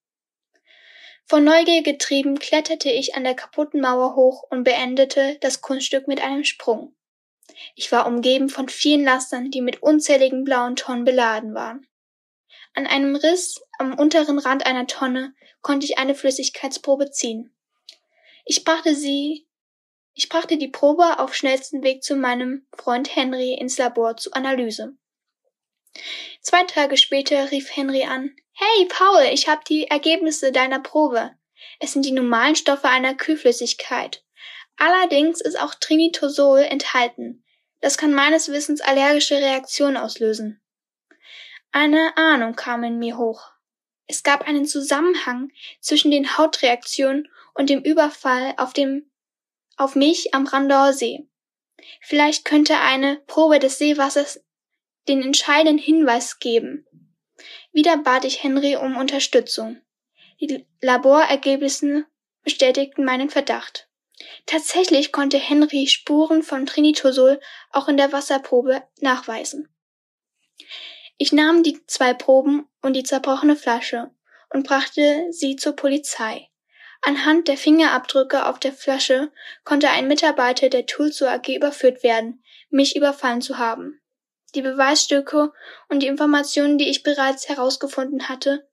Von 1.27 1.43
Neugier 1.43 1.81
getrieben 1.81 2.37
kletterte 2.37 2.89
ich 2.91 3.15
an 3.15 3.23
der 3.23 3.33
kaputten 3.33 3.81
Mauer 3.81 4.15
hoch 4.15 4.43
und 4.51 4.63
beendete 4.63 5.37
das 5.41 5.61
Kunststück 5.61 6.07
mit 6.07 6.21
einem 6.21 6.43
Sprung. 6.43 6.95
Ich 7.73 7.91
war 7.91 8.05
umgeben 8.05 8.49
von 8.49 8.69
vielen 8.69 9.03
Lastern, 9.03 9.49
die 9.49 9.61
mit 9.61 9.81
unzähligen 9.81 10.43
blauen 10.43 10.75
Tonnen 10.75 11.03
beladen 11.03 11.55
waren. 11.55 11.87
An 12.73 12.85
einem 12.85 13.15
Riss 13.15 13.61
am 13.79 13.97
unteren 13.97 14.37
Rand 14.37 14.65
einer 14.65 14.85
Tonne 14.85 15.33
konnte 15.61 15.85
ich 15.85 15.97
eine 15.97 16.13
Flüssigkeitsprobe 16.13 17.09
ziehen. 17.09 17.55
Ich 18.45 18.63
brachte 18.63 18.93
sie, 18.93 19.44
ich 20.15 20.29
brachte 20.29 20.57
die 20.57 20.69
Probe 20.69 21.19
auf 21.19 21.35
schnellsten 21.35 21.83
Weg 21.83 22.01
zu 22.01 22.15
meinem 22.15 22.65
Freund 22.73 23.13
Henry 23.15 23.53
ins 23.53 23.77
Labor 23.77 24.15
zur 24.15 24.35
Analyse. 24.35 24.95
Zwei 26.41 26.63
Tage 26.63 26.97
später 26.97 27.51
rief 27.51 27.75
Henry 27.75 28.03
an, 28.03 28.35
Hey 28.53 28.85
Paul, 28.87 29.25
ich 29.31 29.49
habe 29.49 29.61
die 29.67 29.87
Ergebnisse 29.87 30.53
deiner 30.53 30.79
Probe. 30.79 31.31
Es 31.79 31.91
sind 31.91 32.05
die 32.05 32.11
normalen 32.11 32.55
Stoffe 32.55 32.87
einer 32.87 33.13
Kühlflüssigkeit. 33.13 34.23
Allerdings 34.77 35.41
ist 35.41 35.59
auch 35.59 35.75
Trinitosol 35.75 36.59
enthalten. 36.59 37.43
Das 37.81 37.97
kann 37.97 38.13
meines 38.13 38.49
Wissens 38.49 38.79
allergische 38.79 39.35
Reaktionen 39.35 39.97
auslösen. 39.97 40.61
Eine 41.73 42.15
Ahnung 42.15 42.55
kam 42.55 42.85
in 42.85 42.99
mir 42.99 43.17
hoch. 43.17 43.51
Es 44.07 44.23
gab 44.23 44.47
einen 44.47 44.65
Zusammenhang 44.65 45.51
zwischen 45.81 46.11
den 46.11 46.37
Hautreaktionen 46.37 47.27
und 47.53 47.69
dem 47.69 47.81
Überfall 47.81 48.53
auf 48.57 48.71
dem, 48.71 49.11
auf 49.77 49.95
mich 49.95 50.33
am 50.33 50.47
Randauer 50.47 50.93
See. 50.93 51.27
Vielleicht 52.01 52.45
könnte 52.45 52.77
eine 52.77 53.21
Probe 53.27 53.59
des 53.59 53.77
Seewassers 53.77 54.43
den 55.07 55.21
entscheidenden 55.21 55.77
Hinweis 55.77 56.39
geben. 56.39 56.85
Wieder 57.71 57.97
bat 57.97 58.25
ich 58.25 58.43
Henry 58.43 58.75
um 58.75 58.97
Unterstützung. 58.97 59.81
Die 60.39 60.65
Laborergebnisse 60.81 62.05
bestätigten 62.43 63.05
meinen 63.05 63.29
Verdacht. 63.29 63.89
Tatsächlich 64.45 65.11
konnte 65.11 65.37
Henry 65.37 65.87
Spuren 65.87 66.43
von 66.43 66.65
Trinitosol 66.65 67.39
auch 67.71 67.87
in 67.87 67.97
der 67.97 68.11
Wasserprobe 68.11 68.83
nachweisen. 69.01 69.69
Ich 71.17 71.31
nahm 71.31 71.63
die 71.63 71.85
zwei 71.87 72.13
Proben 72.13 72.67
und 72.81 72.93
die 72.93 73.03
zerbrochene 73.03 73.55
Flasche 73.55 74.11
und 74.49 74.65
brachte 74.65 75.27
sie 75.31 75.55
zur 75.55 75.73
Polizei. 75.73 76.49
Anhand 77.07 77.47
der 77.47 77.55
Fingerabdrücke 77.55 78.47
auf 78.47 78.59
der 78.59 78.73
Flasche 78.73 79.31
konnte 79.63 79.91
ein 79.91 80.07
Mitarbeiter 80.07 80.69
der 80.69 80.87
Tulso 80.87 81.27
AG 81.27 81.55
überführt 81.55 82.01
werden, 82.01 82.43
mich 82.71 82.95
überfallen 82.95 83.43
zu 83.43 83.59
haben. 83.59 84.01
Die 84.55 84.63
Beweisstücke 84.63 85.53
und 85.87 86.01
die 86.01 86.07
Informationen, 86.07 86.79
die 86.79 86.89
ich 86.89 87.03
bereits 87.03 87.47
herausgefunden 87.47 88.27
hatte, 88.27 88.67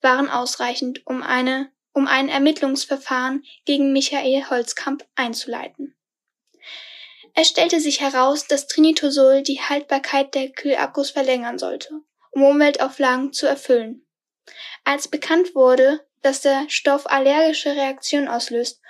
waren 0.00 0.30
ausreichend, 0.30 1.06
um 1.06 1.22
eine 1.22 1.70
um 1.92 2.06
ein 2.06 2.28
Ermittlungsverfahren 2.28 3.42
gegen 3.64 3.92
Michael 3.92 4.48
Holzkamp 4.50 5.06
einzuleiten. 5.14 5.96
Es 7.34 7.48
stellte 7.48 7.80
sich 7.80 8.00
heraus, 8.00 8.46
dass 8.46 8.66
Trinitosol 8.66 9.42
die 9.42 9.60
Haltbarkeit 9.60 10.34
der 10.34 10.50
Kühlakkus 10.50 11.10
verlängern 11.10 11.58
sollte, 11.58 11.90
um 12.30 12.42
Umweltauflagen 12.42 13.32
zu 13.32 13.46
erfüllen. 13.46 14.06
Als 14.84 15.08
bekannt 15.08 15.54
wurde, 15.54 16.05
dass 16.26 16.40
der 16.40 16.66
Stoff 16.68 17.06
allergische 17.06 17.76
Reaktionen 17.76 18.26
auslöst 18.26 18.80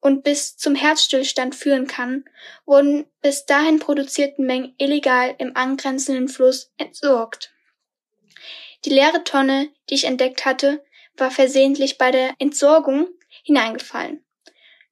und 0.00 0.24
bis 0.24 0.56
zum 0.56 0.74
Herzstillstand 0.74 1.54
führen 1.54 1.86
kann, 1.86 2.24
wurden 2.64 3.04
bis 3.20 3.44
dahin 3.44 3.80
produzierten 3.80 4.46
Mengen 4.46 4.74
illegal 4.78 5.34
im 5.36 5.54
angrenzenden 5.54 6.28
Fluss 6.28 6.72
entsorgt. 6.78 7.52
Die 8.86 8.90
leere 8.90 9.24
Tonne, 9.24 9.68
die 9.90 9.94
ich 9.94 10.04
entdeckt 10.04 10.46
hatte, 10.46 10.82
war 11.18 11.30
versehentlich 11.30 11.98
bei 11.98 12.10
der 12.10 12.34
Entsorgung 12.38 13.08
hineingefallen. 13.42 14.24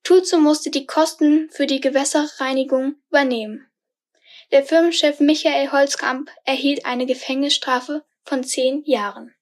Tulzo 0.02 0.36
musste 0.36 0.70
die 0.70 0.84
Kosten 0.84 1.48
für 1.50 1.66
die 1.66 1.80
Gewässerreinigung 1.80 2.96
übernehmen. 3.08 3.66
Der 4.52 4.62
Firmenchef 4.62 5.20
Michael 5.20 5.72
Holzkamp 5.72 6.30
erhielt 6.44 6.84
eine 6.84 7.06
Gefängnisstrafe 7.06 8.04
von 8.24 8.44
zehn 8.44 8.84
Jahren. 8.84 9.34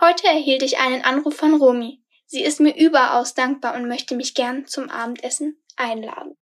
Heute 0.00 0.28
erhielt 0.28 0.62
ich 0.62 0.78
einen 0.78 1.02
Anruf 1.02 1.34
von 1.36 1.54
Romy. 1.54 2.00
Sie 2.26 2.42
ist 2.42 2.60
mir 2.60 2.76
überaus 2.76 3.34
dankbar 3.34 3.74
und 3.74 3.88
möchte 3.88 4.14
mich 4.14 4.34
gern 4.34 4.66
zum 4.66 4.90
Abendessen 4.90 5.56
einladen. 5.76 6.36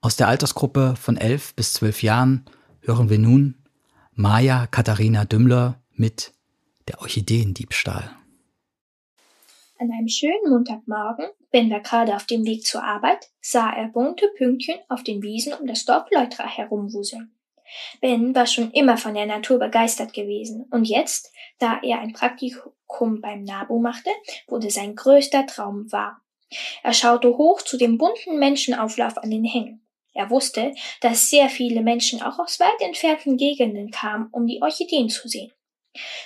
Aus 0.00 0.16
der 0.16 0.28
Altersgruppe 0.28 0.94
von 0.96 1.16
elf 1.16 1.54
bis 1.54 1.72
zwölf 1.72 2.02
Jahren 2.02 2.44
hören 2.82 3.10
wir 3.10 3.18
nun 3.18 3.64
Maja 4.12 4.68
Katharina 4.68 5.24
Dümmler 5.24 5.82
mit 5.92 6.32
der 6.86 7.00
Orchideendiebstahl. 7.00 8.16
An 9.80 9.90
einem 9.90 10.08
schönen 10.08 10.50
Montagmorgen, 10.50 11.26
Ben 11.50 11.68
war 11.70 11.80
gerade 11.80 12.14
auf 12.14 12.26
dem 12.26 12.44
Weg 12.44 12.64
zur 12.64 12.84
Arbeit, 12.84 13.30
sah 13.40 13.72
er 13.72 13.88
bunte 13.88 14.28
Pünktchen 14.36 14.76
auf 14.88 15.02
den 15.02 15.20
Wiesen 15.22 15.52
um 15.54 15.66
das 15.66 15.84
Dorf 15.84 16.06
Leutra 16.12 16.44
herumwuseln. 16.44 17.33
Ben 18.00 18.34
war 18.34 18.46
schon 18.46 18.70
immer 18.72 18.96
von 18.96 19.14
der 19.14 19.26
Natur 19.26 19.58
begeistert 19.58 20.12
gewesen, 20.12 20.66
und 20.70 20.84
jetzt, 20.84 21.32
da 21.58 21.80
er 21.82 22.00
ein 22.00 22.12
Praktikum 22.12 23.20
beim 23.20 23.44
NABU 23.44 23.78
machte, 23.80 24.10
wurde 24.48 24.70
sein 24.70 24.94
größter 24.94 25.46
Traum 25.46 25.90
wahr. 25.90 26.20
Er 26.82 26.92
schaute 26.92 27.36
hoch 27.36 27.62
zu 27.62 27.76
dem 27.76 27.98
bunten 27.98 28.38
Menschenauflauf 28.38 29.18
an 29.18 29.30
den 29.30 29.44
Hängen. 29.44 29.86
Er 30.12 30.30
wusste, 30.30 30.72
dass 31.00 31.28
sehr 31.28 31.48
viele 31.48 31.82
Menschen 31.82 32.22
auch 32.22 32.38
aus 32.38 32.60
weit 32.60 32.80
entfernten 32.80 33.36
Gegenden 33.36 33.90
kamen, 33.90 34.28
um 34.30 34.46
die 34.46 34.62
Orchideen 34.62 35.08
zu 35.08 35.28
sehen. 35.28 35.52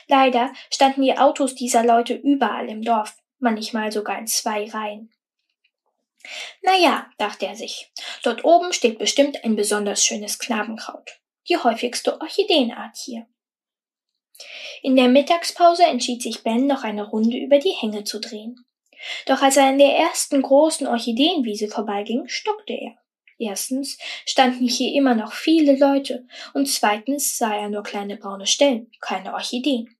Leider 0.07 0.53
standen 0.70 1.03
die 1.03 1.16
Autos 1.16 1.55
dieser 1.55 1.85
Leute 1.85 2.14
überall 2.14 2.68
im 2.68 2.83
Dorf, 2.83 3.16
manchmal 3.38 3.90
sogar 3.92 4.18
in 4.18 4.27
zwei 4.27 4.68
Reihen. 4.68 5.11
Na 6.62 6.77
ja, 6.77 7.07
dachte 7.16 7.46
er 7.46 7.55
sich, 7.55 7.90
dort 8.22 8.44
oben 8.44 8.72
steht 8.72 8.98
bestimmt 8.98 9.44
ein 9.44 9.57
besonders 9.57 10.05
schönes 10.05 10.38
Knabenkraut, 10.38 11.20
die 11.48 11.56
häufigste 11.56 12.20
Orchideenart 12.20 12.96
hier. 12.96 13.26
In 14.82 14.96
der 14.96 15.08
Mittagspause 15.08 15.84
entschied 15.84 16.22
sich 16.22 16.42
Ben, 16.42 16.66
noch 16.66 16.84
eine 16.84 17.09
Runde 17.09 17.36
über 17.36 17.59
die 17.59 17.72
Hänge 17.72 18.05
zu 18.05 18.20
drehen. 18.20 18.64
Doch 19.26 19.42
als 19.42 19.57
er 19.57 19.66
an 19.66 19.78
der 19.78 19.96
ersten 19.96 20.42
großen 20.42 20.86
Orchideenwiese 20.86 21.68
vorbeiging, 21.68 22.28
stockte 22.28 22.72
er. 22.72 22.96
Erstens 23.38 23.99
standen 24.26 24.66
hier 24.66 24.94
immer 24.94 25.14
noch 25.14 25.32
viele 25.32 25.76
Leute 25.76 26.26
und 26.55 26.66
zweitens 26.66 27.38
sah 27.38 27.55
er 27.55 27.68
nur 27.68 27.84
kleine 27.84 28.16
braune 28.16 28.46
Stellen, 28.46 28.90
keine 29.01 29.34
Orchideen. 29.34 29.96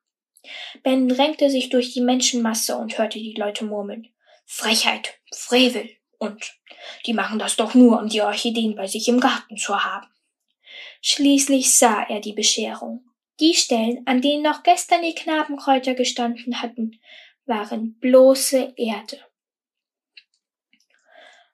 Ben 0.83 1.09
drängte 1.09 1.51
sich 1.51 1.69
durch 1.69 1.93
die 1.93 2.01
Menschenmasse 2.01 2.77
und 2.77 2.99
hörte 2.99 3.19
die 3.19 3.35
Leute 3.35 3.65
murmeln. 3.65 4.09
Frechheit, 4.45 5.21
Frevel 5.33 5.89
und 6.19 6.59
die 7.07 7.13
machen 7.13 7.39
das 7.39 7.57
doch 7.57 7.75
nur, 7.75 8.01
um 8.01 8.09
die 8.09 8.23
Orchideen 8.23 8.75
bei 8.75 8.87
sich 8.87 9.07
im 9.09 9.21
Garten 9.21 9.57
zu 9.57 9.85
haben. 9.85 10.09
Schließlich 11.01 11.75
sah 11.75 12.03
er 12.03 12.21
die 12.21 12.33
Bescherung. 12.33 13.05
Die 13.41 13.55
Stellen, 13.55 14.03
an 14.07 14.21
denen 14.21 14.43
noch 14.43 14.63
gestern 14.63 15.03
die 15.03 15.15
Knabenkräuter 15.15 15.95
gestanden 15.95 16.61
hatten, 16.61 17.01
waren 17.47 17.99
bloße 17.99 18.75
Erde. 18.77 19.21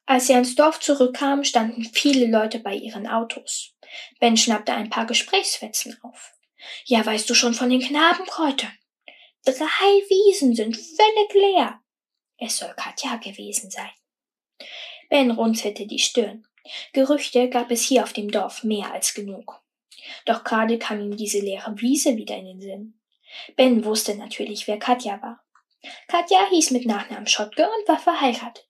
Als 0.07 0.27
sie 0.27 0.35
ans 0.35 0.55
Dorf 0.55 0.81
zurückkamen, 0.81 1.45
standen 1.45 1.85
viele 1.85 2.27
Leute 2.27 2.59
bei 2.59 2.75
ihren 2.75 3.07
Autos. 3.07 3.75
Ben 4.21 4.37
schnappte 4.37 4.73
ein 4.73 4.91
paar 4.91 5.07
Gesprächsfetzen 5.07 5.99
auf. 6.03 6.33
Ja, 6.85 7.05
weißt 7.05 7.29
du 7.29 7.35
schon 7.35 7.55
von 7.55 7.71
den 7.71 7.81
Knabenkräutern? 7.81 8.73
Drei 9.45 9.53
Wiesen 9.55 10.55
sind 10.55 10.77
völlig 10.77 11.35
leer. 11.35 11.81
Es 12.39 12.59
soll 12.59 12.73
Katja 12.77 13.17
gewesen 13.17 13.71
sein. 13.71 13.91
Ben 15.11 15.31
runzelte 15.31 15.87
die 15.87 15.99
Stirn. 15.99 16.47
Gerüchte 16.93 17.49
gab 17.49 17.71
es 17.71 17.83
hier 17.83 18.03
auf 18.03 18.13
dem 18.13 18.31
Dorf 18.31 18.65
mehr 18.65 18.93
als 18.93 19.15
genug. 19.15 19.61
Doch 20.25 20.45
gerade 20.45 20.79
kam 20.79 21.01
ihm 21.01 21.17
diese 21.17 21.41
leere 21.41 21.81
Wiese 21.81 22.17
wieder 22.17 22.37
in 22.37 22.47
den 22.47 22.61
Sinn. 22.61 22.95
Ben 23.57 23.85
wusste 23.85 24.17
natürlich, 24.17 24.67
wer 24.69 24.79
Katja 24.79 25.21
war. 25.23 25.45
Katja 26.09 26.49
hieß 26.51 26.71
mit 26.71 26.87
Nachnamen 26.87 27.27
Schottke 27.27 27.63
und 27.63 27.89
war 27.89 27.99
verheiratet. 27.99 28.67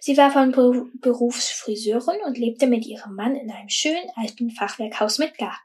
Sie 0.00 0.16
war 0.16 0.30
von 0.30 0.52
Berufs 1.00 1.50
Friseurin 1.50 2.20
und 2.24 2.38
lebte 2.38 2.66
mit 2.66 2.86
ihrem 2.86 3.14
Mann 3.14 3.36
in 3.36 3.50
einem 3.50 3.68
schönen 3.68 4.10
alten 4.16 4.50
Fachwerkhaus 4.50 5.18
mit 5.18 5.36
Garten. 5.38 5.60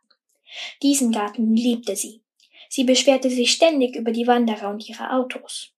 Diesen 0.81 1.11
Garten 1.11 1.55
liebte 1.55 1.95
sie. 1.95 2.21
Sie 2.69 2.83
beschwerte 2.83 3.29
sich 3.29 3.51
ständig 3.51 3.95
über 3.95 4.11
die 4.11 4.27
Wanderer 4.27 4.69
und 4.69 4.87
ihre 4.87 5.11
Autos. 5.11 5.73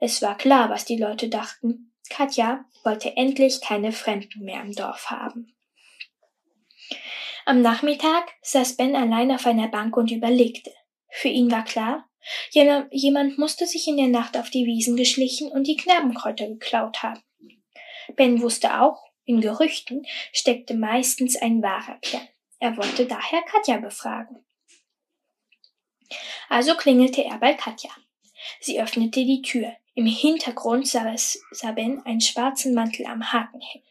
Es 0.00 0.22
war 0.22 0.36
klar, 0.36 0.70
was 0.70 0.84
die 0.84 0.96
Leute 0.96 1.28
dachten. 1.28 1.92
Katja 2.08 2.64
wollte 2.84 3.16
endlich 3.16 3.60
keine 3.60 3.92
Fremden 3.92 4.44
mehr 4.44 4.62
im 4.62 4.72
Dorf 4.72 5.10
haben. 5.10 5.54
Am 7.44 7.62
Nachmittag 7.62 8.32
saß 8.42 8.76
Ben 8.76 8.96
allein 8.96 9.30
auf 9.30 9.46
einer 9.46 9.68
Bank 9.68 9.96
und 9.96 10.10
überlegte. 10.10 10.72
Für 11.08 11.28
ihn 11.28 11.50
war 11.50 11.64
klar, 11.64 12.08
jemand 12.50 13.38
musste 13.38 13.66
sich 13.66 13.86
in 13.86 13.96
der 13.96 14.08
Nacht 14.08 14.36
auf 14.36 14.50
die 14.50 14.66
Wiesen 14.66 14.96
geschlichen 14.96 15.50
und 15.50 15.66
die 15.66 15.76
Knabenkräuter 15.76 16.48
geklaut 16.48 17.02
haben. 17.02 17.22
Ben 18.16 18.42
wusste 18.42 18.80
auch, 18.80 19.04
in 19.24 19.40
Gerüchten 19.40 20.06
steckte 20.32 20.74
meistens 20.74 21.36
ein 21.36 21.62
wahrer 21.62 21.98
Kern. 22.00 22.28
Er 22.58 22.76
wollte 22.76 23.06
daher 23.06 23.42
Katja 23.42 23.78
befragen. 23.78 24.44
Also 26.48 26.76
klingelte 26.76 27.24
er 27.24 27.38
bei 27.38 27.54
Katja. 27.54 27.90
Sie 28.60 28.80
öffnete 28.80 29.24
die 29.24 29.42
Tür. 29.42 29.72
Im 29.96 30.04
Hintergrund 30.04 30.86
sah, 30.86 31.10
es, 31.10 31.40
sah 31.52 31.72
Ben 31.72 32.02
einen 32.04 32.20
schwarzen 32.20 32.74
Mantel 32.74 33.06
am 33.06 33.32
Haken 33.32 33.62
hängen. 33.62 33.86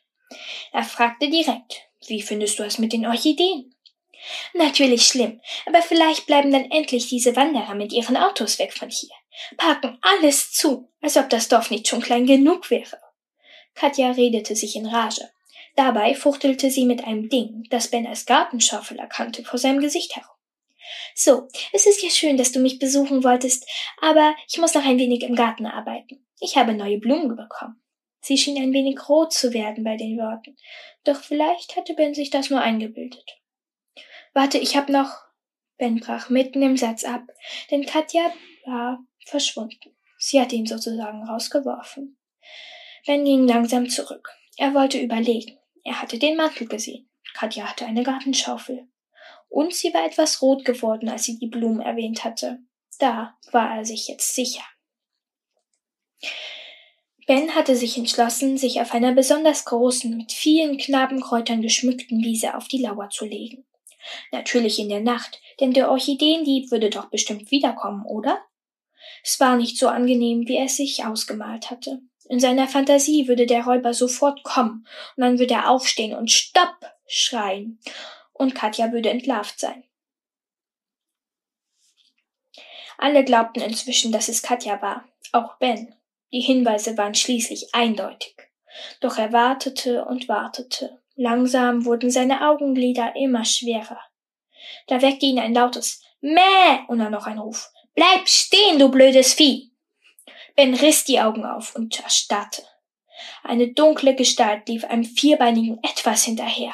Er 0.71 0.83
fragte 0.83 1.31
direkt, 1.31 1.81
wie 2.05 2.21
findest 2.21 2.59
du 2.59 2.63
es 2.63 2.77
mit 2.77 2.93
den 2.93 3.07
Orchideen? 3.07 3.73
Natürlich 4.53 5.07
schlimm, 5.07 5.41
aber 5.65 5.81
vielleicht 5.81 6.27
bleiben 6.27 6.51
dann 6.51 6.69
endlich 6.69 7.09
diese 7.09 7.35
Wanderer 7.35 7.73
mit 7.73 7.91
ihren 7.91 8.17
Autos 8.17 8.59
weg 8.59 8.71
von 8.71 8.91
hier. 8.91 9.09
Parken 9.57 9.97
alles 10.01 10.51
zu, 10.51 10.87
als 11.01 11.17
ob 11.17 11.27
das 11.31 11.47
Dorf 11.47 11.71
nicht 11.71 11.87
schon 11.87 12.01
klein 12.01 12.27
genug 12.27 12.69
wäre. 12.69 12.99
Katja 13.73 14.11
redete 14.11 14.55
sich 14.55 14.75
in 14.75 14.85
Rage. 14.85 15.27
Dabei 15.75 16.13
fuchtelte 16.13 16.69
sie 16.69 16.85
mit 16.85 17.03
einem 17.03 17.29
Ding, 17.29 17.63
das 17.71 17.89
Ben 17.89 18.05
als 18.05 18.27
Gartenschaufel 18.27 18.99
erkannte, 18.99 19.43
vor 19.43 19.57
seinem 19.57 19.81
Gesicht 19.81 20.15
herum. 20.15 20.34
So, 21.13 21.47
es 21.73 21.85
ist 21.85 22.01
ja 22.03 22.09
schön, 22.09 22.37
dass 22.37 22.51
du 22.51 22.59
mich 22.59 22.79
besuchen 22.79 23.23
wolltest, 23.23 23.69
aber 24.01 24.35
ich 24.47 24.57
muss 24.57 24.73
noch 24.73 24.85
ein 24.85 24.99
wenig 24.99 25.23
im 25.23 25.35
Garten 25.35 25.65
arbeiten. 25.65 26.25
Ich 26.39 26.57
habe 26.57 26.73
neue 26.73 26.99
Blumen 26.99 27.35
bekommen. 27.35 27.81
Sie 28.21 28.37
schien 28.37 28.57
ein 28.61 28.73
wenig 28.73 29.07
rot 29.07 29.33
zu 29.33 29.53
werden 29.53 29.83
bei 29.83 29.97
den 29.97 30.17
Worten, 30.17 30.57
doch 31.03 31.21
vielleicht 31.21 31.75
hatte 31.75 31.93
Ben 31.93 32.13
sich 32.13 32.29
das 32.29 32.49
nur 32.49 32.59
eingebildet. 32.59 33.39
Warte, 34.33 34.57
ich 34.57 34.75
hab 34.75 34.89
noch. 34.89 35.25
Ben 35.77 35.99
brach 35.99 36.29
mitten 36.29 36.61
im 36.61 36.77
Satz 36.77 37.03
ab, 37.03 37.23
denn 37.69 37.85
Katja 37.85 38.31
war 38.65 38.99
verschwunden. 39.25 39.95
Sie 40.17 40.39
hatte 40.39 40.55
ihn 40.55 40.65
sozusagen 40.65 41.23
rausgeworfen. 41.23 42.17
Ben 43.05 43.25
ging 43.25 43.47
langsam 43.47 43.89
zurück. 43.89 44.29
Er 44.57 44.73
wollte 44.73 44.99
überlegen. 44.99 45.57
Er 45.83 46.01
hatte 46.01 46.17
den 46.17 46.37
Mantel 46.37 46.67
gesehen. 46.67 47.09
Katja 47.33 47.69
hatte 47.69 47.85
eine 47.85 48.03
Gartenschaufel. 48.03 48.87
Und 49.55 49.73
sie 49.73 49.93
war 49.93 50.05
etwas 50.05 50.41
rot 50.41 50.65
geworden, 50.65 51.07
als 51.07 51.23
sie 51.23 51.39
die 51.39 51.47
Blumen 51.47 51.79
erwähnt 51.79 52.25
hatte. 52.25 52.59
Da 52.99 53.37
war 53.53 53.77
er 53.77 53.85
sich 53.85 54.09
jetzt 54.09 54.35
sicher. 54.35 54.65
Ben 57.25 57.55
hatte 57.55 57.77
sich 57.77 57.97
entschlossen, 57.97 58.57
sich 58.57 58.81
auf 58.81 58.93
einer 58.93 59.13
besonders 59.13 59.63
großen, 59.63 60.17
mit 60.17 60.33
vielen 60.33 60.77
Knabenkräutern 60.77 61.61
geschmückten 61.61 62.21
Wiese 62.21 62.55
auf 62.55 62.67
die 62.67 62.81
Lauer 62.81 63.09
zu 63.09 63.23
legen. 63.23 63.65
Natürlich 64.33 64.77
in 64.77 64.89
der 64.89 64.99
Nacht, 64.99 65.39
denn 65.61 65.71
der 65.71 65.89
Orchideendieb 65.89 66.69
würde 66.69 66.89
doch 66.89 67.05
bestimmt 67.05 67.49
wiederkommen, 67.49 68.03
oder? 68.05 68.41
Es 69.23 69.39
war 69.39 69.55
nicht 69.55 69.77
so 69.77 69.87
angenehm, 69.87 70.49
wie 70.49 70.57
er 70.57 70.65
es 70.65 70.75
sich 70.75 71.05
ausgemalt 71.05 71.71
hatte. 71.71 72.01
In 72.27 72.41
seiner 72.41 72.67
Fantasie 72.67 73.29
würde 73.29 73.45
der 73.45 73.63
Räuber 73.63 73.93
sofort 73.93 74.43
kommen, 74.43 74.85
und 75.15 75.21
dann 75.21 75.39
würde 75.39 75.53
er 75.53 75.69
aufstehen 75.69 76.13
und 76.13 76.29
Stopp 76.29 76.75
schreien, 77.07 77.79
und 78.35 78.53
Katja 78.53 78.91
würde 78.91 79.09
entlarvt 79.09 79.59
sein. 79.59 79.83
Alle 82.97 83.23
glaubten 83.23 83.61
inzwischen, 83.61 84.11
dass 84.11 84.29
es 84.29 84.41
Katja 84.41 84.81
war, 84.81 85.05
auch 85.31 85.57
Ben. 85.57 85.95
Die 86.31 86.41
Hinweise 86.41 86.97
waren 86.97 87.15
schließlich 87.15 87.73
eindeutig. 87.73 88.35
Doch 89.01 89.17
er 89.17 89.31
wartete 89.31 90.05
und 90.05 90.27
wartete. 90.27 91.01
Langsam 91.15 91.85
wurden 91.85 92.11
seine 92.11 92.47
Augenlider 92.49 93.15
immer 93.15 93.45
schwerer. 93.45 93.99
Da 94.87 95.01
weckte 95.01 95.25
ihn 95.25 95.39
ein 95.39 95.53
lautes 95.53 96.03
Mäh 96.21 96.79
und 96.87 96.99
dann 96.99 97.11
noch 97.11 97.27
ein 97.27 97.39
Ruf. 97.39 97.71
Bleib 97.93 98.27
stehen, 98.27 98.79
du 98.79 98.89
blödes 98.89 99.33
Vieh! 99.33 99.71
Ben 100.55 100.73
riss 100.73 101.03
die 101.05 101.19
Augen 101.19 101.45
auf 101.45 101.75
und 101.75 101.99
erstarrte. 102.01 102.63
Eine 103.43 103.73
dunkle 103.73 104.15
Gestalt 104.15 104.67
lief 104.67 104.83
einem 104.85 105.05
vierbeinigen 105.05 105.79
Etwas 105.83 106.23
hinterher. 106.23 106.73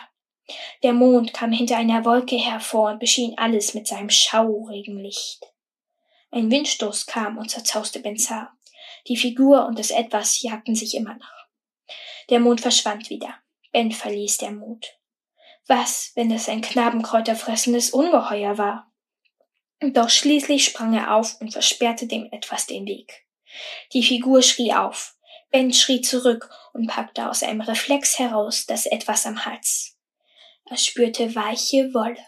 Der 0.83 0.93
Mond 0.93 1.33
kam 1.33 1.51
hinter 1.51 1.77
einer 1.77 2.05
Wolke 2.05 2.37
hervor 2.37 2.91
und 2.91 2.99
beschien 2.99 3.37
alles 3.37 3.73
mit 3.73 3.87
seinem 3.87 4.09
schaurigen 4.09 4.99
Licht. 4.99 5.45
Ein 6.31 6.49
Windstoß 6.49 7.05
kam 7.05 7.37
und 7.37 7.49
zerzauste 7.49 7.99
Bens 7.99 8.29
Haar. 8.29 8.57
Die 9.07 9.17
Figur 9.17 9.65
und 9.65 9.77
das 9.79 9.91
Etwas 9.91 10.41
jagten 10.41 10.75
sich 10.75 10.95
immer 10.95 11.15
noch. 11.15 11.47
Der 12.29 12.39
Mond 12.39 12.61
verschwand 12.61 13.09
wieder. 13.09 13.35
Ben 13.71 13.91
verließ 13.91 14.37
der 14.37 14.51
Mut. 14.51 14.97
Was, 15.67 16.11
wenn 16.15 16.31
es 16.31 16.49
ein 16.49 16.61
knabenkräuterfressendes 16.61 17.91
Ungeheuer 17.91 18.57
war? 18.57 18.91
Doch 19.81 20.09
schließlich 20.09 20.65
sprang 20.65 20.93
er 20.93 21.15
auf 21.15 21.39
und 21.41 21.51
versperrte 21.51 22.07
dem 22.07 22.31
Etwas 22.31 22.67
den 22.67 22.85
Weg. 22.85 23.25
Die 23.93 24.03
Figur 24.03 24.41
schrie 24.41 24.73
auf. 24.73 25.15
Ben 25.49 25.73
schrie 25.73 26.01
zurück 26.01 26.49
und 26.73 26.87
packte 26.87 27.29
aus 27.29 27.43
einem 27.43 27.61
Reflex 27.61 28.19
heraus 28.19 28.65
das 28.65 28.85
etwas 28.85 29.25
am 29.25 29.45
Hals. 29.45 29.97
Er 30.71 30.77
spürte 30.77 31.35
weiche 31.35 31.93
Wolle. 31.93 32.25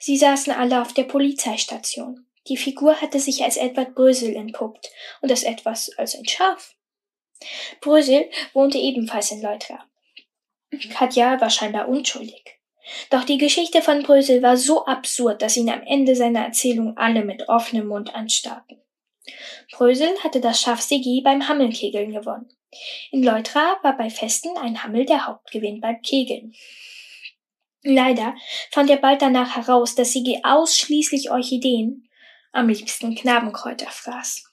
Sie 0.00 0.16
saßen 0.16 0.52
alle 0.52 0.82
auf 0.82 0.92
der 0.94 1.04
Polizeistation. 1.04 2.26
Die 2.48 2.56
Figur 2.56 3.00
hatte 3.00 3.20
sich 3.20 3.44
als 3.44 3.56
Edward 3.56 3.94
Brösel 3.94 4.34
entpuppt 4.34 4.90
und 5.20 5.30
das 5.30 5.44
etwas 5.44 5.96
als 5.96 6.16
ein 6.16 6.26
Schaf. 6.26 6.74
Brösel 7.80 8.28
wohnte 8.52 8.78
ebenfalls 8.78 9.30
in 9.30 9.42
Leutra. 9.42 9.88
Katja 10.90 11.40
war 11.40 11.50
scheinbar 11.50 11.88
unschuldig. 11.88 12.58
Doch 13.10 13.22
die 13.22 13.38
Geschichte 13.38 13.80
von 13.80 14.02
Brösel 14.02 14.42
war 14.42 14.56
so 14.56 14.86
absurd, 14.86 15.40
dass 15.40 15.56
ihn 15.56 15.70
am 15.70 15.84
Ende 15.84 16.16
seiner 16.16 16.46
Erzählung 16.46 16.96
alle 16.96 17.24
mit 17.24 17.48
offenem 17.48 17.86
Mund 17.86 18.12
anstarrten. 18.12 18.82
Brösel 19.70 20.18
hatte 20.24 20.40
das 20.40 20.60
Schaf 20.60 20.80
Sigi 20.80 21.20
beim 21.22 21.46
Hammelkegeln 21.46 22.12
gewonnen. 22.12 22.50
In 23.10 23.22
Leutra 23.22 23.78
war 23.82 23.96
bei 23.96 24.10
Festen 24.10 24.56
ein 24.58 24.82
Hammel 24.82 25.06
der 25.06 25.26
Hauptgewinn 25.26 25.80
beim 25.80 26.00
Kegeln. 26.02 26.54
Leider 27.82 28.34
fand 28.70 28.88
er 28.90 28.96
bald 28.96 29.20
danach 29.20 29.56
heraus, 29.56 29.94
dass 29.94 30.12
Sigi 30.12 30.40
ausschließlich 30.42 31.30
Orchideen, 31.30 32.08
am 32.52 32.68
liebsten 32.68 33.14
Knabenkräuter 33.14 33.90
fraß. 33.90 34.44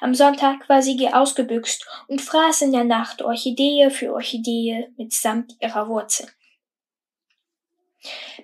Am 0.00 0.14
Sonntag 0.14 0.68
war 0.68 0.82
Sigi 0.82 1.08
ausgebüxt 1.08 1.86
und 2.08 2.20
fraß 2.20 2.62
in 2.62 2.72
der 2.72 2.84
Nacht 2.84 3.22
Orchidee 3.22 3.90
für 3.90 4.12
Orchidee 4.12 4.88
mitsamt 4.96 5.56
ihrer 5.60 5.88
Wurzel. 5.88 6.28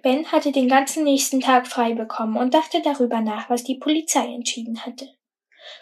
Ben 0.03 0.27
hatte 0.33 0.51
den 0.51 0.69
ganzen 0.69 1.05
nächsten 1.05 1.41
Tag 1.41 1.69
frei 1.69 1.95
bekommen 1.95 2.37
und 2.37 2.55
dachte 2.55 2.83
darüber 2.83 3.21
nach, 3.21 3.49
was 3.49 3.63
die 3.63 3.79
Polizei 3.79 4.27
entschieden 4.27 4.85
hatte. 4.85 5.09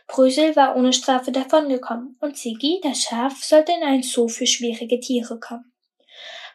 Brösel 0.07 0.57
war 0.57 0.76
ohne 0.76 0.93
Strafe 0.93 1.33
davongekommen 1.33 2.16
und 2.20 2.37
Siggi, 2.37 2.81
das 2.83 3.03
Schaf, 3.03 3.43
sollte 3.43 3.72
in 3.72 3.83
ein 3.83 4.03
Zoo 4.03 4.28
für 4.28 4.47
schwierige 4.47 5.01
Tiere 5.01 5.39
kommen. 5.39 5.72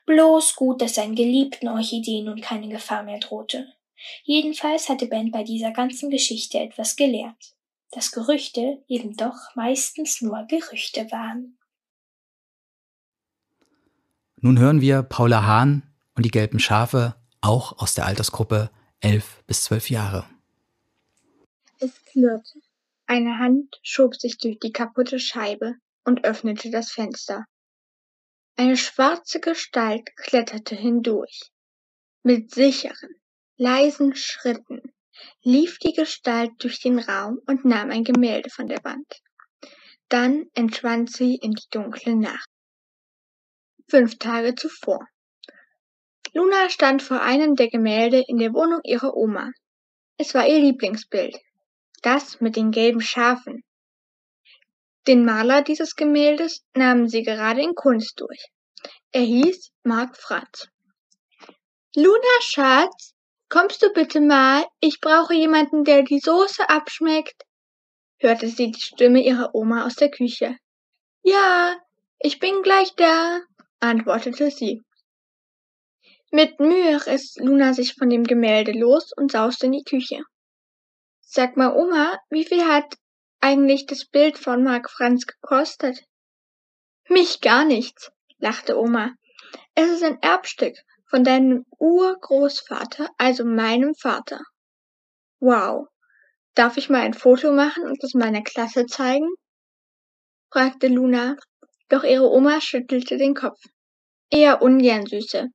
Bloß 0.06 0.56
gut, 0.56 0.82
dass 0.82 0.96
seinen 0.96 1.16
geliebten 1.16 1.68
Orchideen 1.68 2.26
nun 2.26 2.42
keine 2.42 2.70
Gefahr 2.70 3.04
mehr 3.04 3.20
drohte. 3.20 3.68
Jedenfalls 4.24 4.90
hatte 4.90 5.08
Ben 5.08 5.32
bei 5.32 5.44
dieser 5.44 5.72
ganzen 5.72 6.10
Geschichte 6.10 6.60
etwas 6.60 6.96
gelernt, 6.96 7.56
dass 7.92 8.12
Gerüchte 8.12 8.84
eben 8.88 9.16
doch 9.16 9.56
meistens 9.56 10.22
nur 10.22 10.46
Gerüchte 10.48 11.12
waren. 11.12 11.58
Nun 14.38 14.60
hören 14.60 14.82
wir 14.82 15.02
Paula 15.02 15.44
Hahn 15.46 15.82
und 16.14 16.24
die 16.24 16.32
gelben 16.32 16.60
Schafe 16.60 17.16
auch 17.42 17.80
aus 17.80 17.96
der 17.96 18.06
Altersgruppe 18.06 18.70
11 19.00 19.44
bis 19.48 19.64
12 19.64 19.90
Jahre. 19.90 20.26
Es 21.80 22.04
klirrte. 22.06 22.62
Eine 23.08 23.38
Hand 23.38 23.80
schob 23.84 24.16
sich 24.16 24.38
durch 24.38 24.58
die 24.60 24.72
kaputte 24.72 25.20
Scheibe 25.20 25.76
und 26.04 26.26
öffnete 26.26 26.72
das 26.72 26.92
Fenster. 26.92 27.46
Eine 28.58 28.78
schwarze 28.78 29.40
Gestalt 29.40 30.16
kletterte 30.16 30.76
hindurch. 30.76 31.52
Mit 32.24 32.52
sicheren, 32.52 33.16
leisen 33.58 34.16
Schritten 34.16 34.82
lief 35.44 35.78
die 35.80 35.94
Gestalt 35.94 36.52
durch 36.60 36.82
den 36.82 37.00
Raum 37.00 37.40
und 37.46 37.66
nahm 37.66 37.92
ein 37.92 38.04
Gemälde 38.04 38.50
von 38.50 38.68
der 38.68 38.84
Wand. 38.84 39.22
Dann 40.10 40.46
entschwand 40.54 41.12
sie 41.12 41.36
in 41.36 41.52
die 41.52 41.68
dunkle 41.70 42.16
Nacht. 42.16 42.50
Fünf 43.88 44.18
Tage 44.18 44.56
zuvor. 44.56 45.08
Luna 46.34 46.70
stand 46.70 47.04
vor 47.04 47.22
einem 47.22 47.56
der 47.56 47.70
Gemälde 47.70 48.24
in 48.28 48.40
der 48.40 48.54
Wohnung 48.54 48.82
ihrer 48.84 49.16
Oma. 49.16 49.52
Es 50.18 50.34
war 50.34 50.48
ihr 50.48 50.60
Lieblingsbild. 50.60 51.38
Das 52.06 52.40
mit 52.40 52.56
den 52.56 52.70
gelben 52.70 53.02
Schafen. 53.02 53.64
Den 55.08 55.26
Maler 55.26 55.64
dieses 55.64 55.96
Gemäldes 55.96 56.64
nahmen 56.76 57.10
sie 57.10 57.24
gerade 57.24 57.64
in 57.64 57.74
Kunst 57.74 58.20
durch. 58.20 58.46
Er 59.12 59.24
hieß 59.24 59.72
Mark 59.82 60.16
Franz. 60.16 60.68
Luna, 61.96 62.42
Schatz, 62.42 63.16
kommst 63.50 63.82
du 63.82 63.92
bitte 63.92 64.22
mal? 64.22 64.68
Ich 64.82 65.02
brauche 65.02 65.34
jemanden, 65.34 65.84
der 65.84 66.04
die 66.04 66.20
Soße 66.20 66.70
abschmeckt, 66.70 67.42
hörte 68.20 68.50
sie 68.50 68.70
die 68.70 68.82
Stimme 68.82 69.24
ihrer 69.24 69.56
Oma 69.56 69.88
aus 69.88 69.96
der 69.96 70.12
Küche. 70.12 70.58
Ja, 71.24 71.76
ich 72.20 72.38
bin 72.38 72.62
gleich 72.62 72.94
da, 72.98 73.42
antwortete 73.80 74.52
sie. 74.52 74.84
Mit 76.30 76.60
Mühe 76.60 77.04
riss 77.08 77.36
Luna 77.38 77.74
sich 77.74 77.96
von 77.96 78.12
dem 78.12 78.26
Gemälde 78.26 78.74
los 78.74 79.12
und 79.18 79.32
sauste 79.32 79.66
in 79.66 79.72
die 79.72 79.84
Küche. 79.84 80.22
Sag 81.28 81.58
mal, 81.58 81.76
Oma, 81.76 82.20
wie 82.30 82.46
viel 82.46 82.64
hat 82.64 82.98
eigentlich 83.42 83.88
das 83.88 84.06
Bild 84.06 84.38
von 84.38 84.64
Mark 84.64 84.92
Franz 84.92 85.26
gekostet? 85.26 86.06
Mich 87.10 87.42
gar 87.42 87.66
nichts, 87.66 88.12
lachte 88.38 88.78
Oma. 88.80 89.12
Es 89.74 89.90
ist 89.90 90.04
ein 90.04 90.22
Erbstück 90.22 90.76
von 91.10 91.24
deinem 91.24 91.66
Urgroßvater, 91.80 93.10
also 93.18 93.44
meinem 93.44 93.96
Vater. 93.96 94.40
Wow. 95.40 95.88
Darf 96.54 96.78
ich 96.78 96.90
mal 96.90 97.02
ein 97.02 97.16
Foto 97.16 97.52
machen 97.52 97.84
und 97.84 98.02
es 98.04 98.14
meiner 98.14 98.44
Klasse 98.44 98.86
zeigen? 98.86 99.28
fragte 100.52 100.88
Luna, 100.88 101.36
doch 101.90 102.04
ihre 102.04 102.30
Oma 102.30 102.62
schüttelte 102.62 103.18
den 103.18 103.34
Kopf. 103.34 103.60
Eher 104.30 104.62
ungern, 104.62 105.06
Süße. 105.06 105.50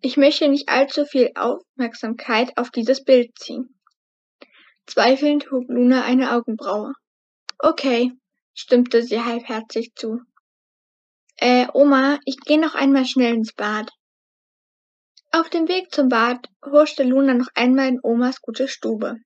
Ich 0.00 0.16
möchte 0.16 0.48
nicht 0.48 0.68
allzu 0.68 1.06
viel 1.06 1.30
Aufmerksamkeit 1.34 2.58
auf 2.58 2.70
dieses 2.70 3.04
Bild 3.04 3.38
ziehen. 3.38 3.74
Zweifelnd 4.86 5.50
hob 5.50 5.68
Luna 5.68 6.04
eine 6.04 6.32
Augenbraue. 6.32 6.92
Okay, 7.58 8.12
stimmte 8.54 9.02
sie 9.02 9.22
halbherzig 9.22 9.92
zu. 9.94 10.20
Äh, 11.36 11.66
Oma, 11.72 12.18
ich 12.24 12.36
geh 12.44 12.56
noch 12.56 12.74
einmal 12.74 13.06
schnell 13.06 13.34
ins 13.34 13.52
Bad. 13.52 13.90
Auf 15.32 15.50
dem 15.50 15.66
Weg 15.66 15.92
zum 15.92 16.08
Bad 16.08 16.46
huschte 16.64 17.02
Luna 17.02 17.34
noch 17.34 17.48
einmal 17.54 17.88
in 17.88 18.00
Omas 18.02 18.40
gute 18.40 18.68
Stube. 18.68 19.16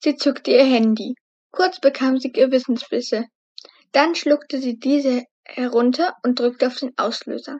Sie 0.00 0.16
zückte 0.16 0.50
ihr 0.50 0.64
Handy. 0.64 1.14
Kurz 1.52 1.78
bekam 1.78 2.18
sie 2.18 2.32
Gewissensbisse. 2.32 3.26
Dann 3.92 4.14
schluckte 4.14 4.58
sie 4.58 4.78
diese 4.78 5.24
herunter 5.44 6.16
und 6.24 6.40
drückte 6.40 6.66
auf 6.66 6.76
den 6.76 6.96
Auslöser. 6.96 7.58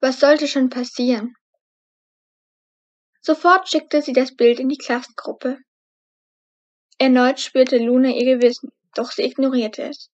Was 0.00 0.20
sollte 0.20 0.48
schon 0.48 0.68
passieren? 0.68 1.34
Sofort 3.26 3.68
schickte 3.68 4.02
sie 4.02 4.12
das 4.12 4.36
Bild 4.36 4.60
in 4.60 4.68
die 4.68 4.78
Klassengruppe. 4.78 5.58
Erneut 6.96 7.40
spürte 7.40 7.76
Luna 7.76 8.10
ihr 8.10 8.36
Gewissen, 8.36 8.70
doch 8.94 9.10
sie 9.10 9.24
ignorierte 9.24 9.82
es. 9.82 10.10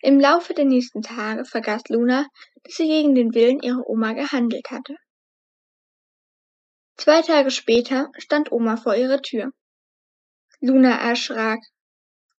Im 0.00 0.18
Laufe 0.18 0.52
der 0.52 0.64
nächsten 0.64 1.00
Tage 1.00 1.44
vergaß 1.44 1.82
Luna, 1.90 2.26
dass 2.64 2.74
sie 2.74 2.88
gegen 2.88 3.14
den 3.14 3.34
Willen 3.34 3.60
ihrer 3.60 3.86
Oma 3.86 4.14
gehandelt 4.14 4.68
hatte. 4.72 4.96
Zwei 6.96 7.22
Tage 7.22 7.52
später 7.52 8.10
stand 8.18 8.50
Oma 8.50 8.76
vor 8.76 8.96
ihrer 8.96 9.22
Tür. 9.22 9.52
Luna 10.58 10.98
erschrak. 10.98 11.60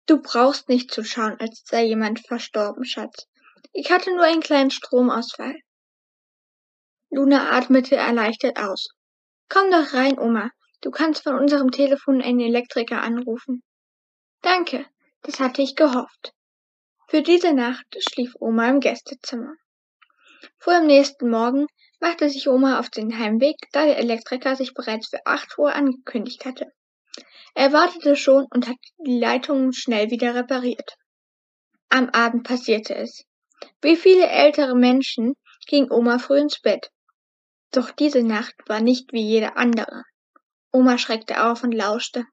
Du 0.08 0.22
brauchst 0.22 0.68
nicht 0.68 0.92
zu 0.92 1.06
schauen, 1.06 1.40
als 1.40 1.64
sei 1.64 1.86
jemand 1.86 2.20
verstorben, 2.28 2.84
Schatz. 2.84 3.30
Ich 3.72 3.92
hatte 3.92 4.14
nur 4.14 4.26
einen 4.26 4.42
kleinen 4.42 4.72
Stromausfall. 4.72 5.56
Luna 7.12 7.50
atmete 7.52 7.96
erleichtert 7.96 8.60
aus. 8.60 8.90
Komm 9.50 9.72
doch 9.72 9.94
rein, 9.94 10.20
Oma. 10.20 10.52
Du 10.82 10.92
kannst 10.92 11.24
von 11.24 11.36
unserem 11.36 11.72
Telefon 11.72 12.22
einen 12.22 12.40
Elektriker 12.40 13.02
anrufen. 13.02 13.64
Danke, 14.42 14.86
das 15.24 15.40
hatte 15.40 15.62
ich 15.62 15.76
gehofft. 15.76 16.34
Für 17.08 17.22
diese 17.22 17.54
Nacht 17.54 17.86
schlief 18.00 18.36
Oma 18.40 18.70
im 18.70 18.80
Gästezimmer. 18.80 19.56
Vor 20.60 20.74
dem 20.74 20.88
nächsten 20.88 21.30
Morgen 21.30 21.68
machte 22.00 22.30
sich 22.30 22.48
Oma 22.48 22.80
auf 22.80 22.90
den 22.90 23.18
Heimweg, 23.18 23.56
da 23.72 23.86
der 23.86 23.98
Elektriker 23.98 24.56
sich 24.56 24.74
bereits 24.74 25.10
für 25.10 25.26
acht 25.26 25.58
Uhr 25.58 25.74
angekündigt 25.74 26.46
hatte. 26.46 26.72
Er 27.56 27.74
wartete 27.74 28.16
schon 28.16 28.46
und 28.52 28.68
hatte 28.68 28.78
die 29.00 29.20
Leitungen 29.20 29.74
schnell 29.74 30.12
wieder 30.12 30.36
repariert. 30.36 30.96
Am 31.90 32.10
Abend 32.10 32.44
passierte 32.44 32.94
es. 32.96 33.24
Wie 33.82 33.96
viele 33.96 34.28
ältere 34.28 34.76
Menschen 34.76 35.34
ging 35.66 35.90
Oma 35.90 36.20
früh 36.20 36.38
ins 36.38 36.60
Bett. 36.60 36.92
Doch 37.72 37.92
diese 37.92 38.24
Nacht 38.24 38.56
war 38.68 38.80
nicht 38.80 39.14
wie 39.14 39.22
jede 39.22 39.56
andere. 39.58 40.04
Oma 40.72 40.98
schreckte 40.98 41.46
auf 41.46 41.64
und 41.64 41.74
lauschte. 41.74 42.26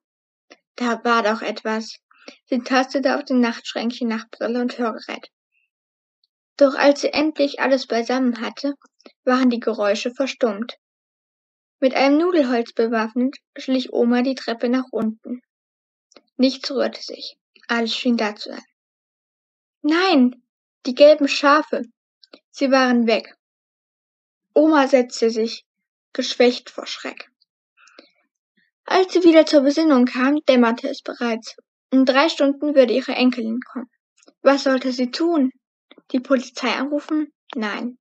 Da 0.77 1.05
war 1.05 1.23
doch 1.23 1.43
etwas. 1.43 1.99
Sie 2.47 2.59
tastete 2.61 3.17
auf 3.17 3.25
dem 3.25 3.41
Nachtschränkchen 3.41 4.09
nach 4.09 4.29
Brille 4.31 4.61
und 4.61 4.79
Hörgerät. 4.79 5.31
Doch 6.57 6.75
als 6.75 7.01
sie 7.01 7.13
endlich 7.13 7.61
alles 7.61 7.87
beisammen 7.87 8.41
hatte, 8.41 8.75
waren 9.25 9.51
die 9.51 9.61
Geräusche 9.61 10.13
verstummt. 10.13 10.79
Mit 11.81 11.95
einem 11.95 12.19
Nudelholz 12.19 12.73
bewaffnet 12.73 13.37
schlich 13.57 13.93
Oma 13.93 14.23
die 14.23 14.37
Treppe 14.37 14.69
nach 14.69 14.87
unten. 14.91 15.43
Nichts 16.37 16.71
rührte 16.71 17.03
sich. 17.03 17.37
Alles 17.69 17.95
schien 17.95 18.17
da 18.17 18.35
zu 18.37 18.51
sein. 18.51 18.65
Nein, 19.83 20.43
die 20.87 20.95
gelben 20.95 21.29
Schafe. 21.29 21.83
Sie 22.51 22.71
waren 22.71 23.07
weg. 23.07 23.37
Oma 24.55 24.87
setzte 24.87 25.31
sich, 25.31 25.65
geschwächt 26.13 26.71
vor 26.71 26.87
Schreck. 26.87 27.29
Als 28.85 29.13
sie 29.13 29.25
wieder 29.25 29.47
zur 29.47 29.63
Besinnung 29.63 30.05
kam, 30.05 30.39
dämmerte 30.49 30.89
es 30.89 31.03
bereits. 31.03 31.57
In 31.91 32.05
drei 32.05 32.29
Stunden 32.29 32.75
würde 32.75 32.93
ihre 32.93 33.13
Enkelin 33.13 33.61
kommen. 33.61 33.91
Was 34.43 34.65
sollte 34.65 34.93
sie 34.93 35.11
tun? 35.11 35.51
Die 36.13 36.21
Polizei 36.21 36.71
anrufen? 36.71 37.33
Nein. 37.55 37.99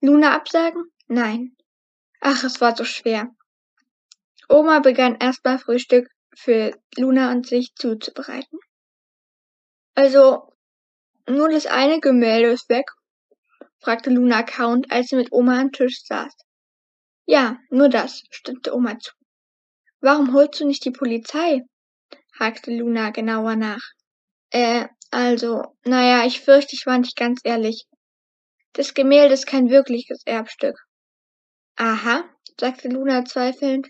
Luna 0.00 0.34
absagen? 0.34 0.84
Nein. 1.06 1.56
Ach, 2.20 2.42
es 2.42 2.60
war 2.60 2.74
so 2.74 2.84
schwer. 2.84 3.28
Oma 4.48 4.80
begann 4.80 5.16
erstmal 5.16 5.58
Frühstück 5.58 6.08
für 6.36 6.76
Luna 6.96 7.30
und 7.30 7.46
sich 7.46 7.74
zuzubereiten. 7.76 8.58
Also, 9.94 10.52
nur 11.28 11.50
das 11.50 11.66
eine 11.66 12.00
Gemälde 12.00 12.50
ist 12.50 12.68
weg, 12.68 12.90
fragte 13.84 14.10
Luna 14.10 14.42
kauend, 14.42 14.90
als 14.90 15.08
sie 15.08 15.16
mit 15.16 15.30
Oma 15.30 15.60
am 15.60 15.70
Tisch 15.70 16.02
saß. 16.04 16.34
Ja, 17.26 17.58
nur 17.70 17.88
das, 17.88 18.22
stimmte 18.30 18.74
Oma 18.74 18.98
zu. 18.98 19.12
Warum 20.00 20.34
holst 20.34 20.60
du 20.60 20.66
nicht 20.66 20.84
die 20.84 20.90
Polizei? 20.90 21.62
hakte 22.38 22.70
Luna 22.70 23.10
genauer 23.10 23.56
nach. 23.56 23.82
Äh, 24.50 24.86
also, 25.10 25.76
naja, 25.84 26.26
ich 26.26 26.40
fürchte, 26.40 26.74
ich 26.74 26.86
war 26.86 26.98
nicht 26.98 27.16
ganz 27.16 27.40
ehrlich. 27.44 27.86
Das 28.72 28.94
Gemälde 28.94 29.34
ist 29.34 29.46
kein 29.46 29.70
wirkliches 29.70 30.22
Erbstück. 30.24 30.76
Aha, 31.76 32.24
sagte 32.58 32.88
Luna 32.88 33.24
zweifelnd. 33.24 33.88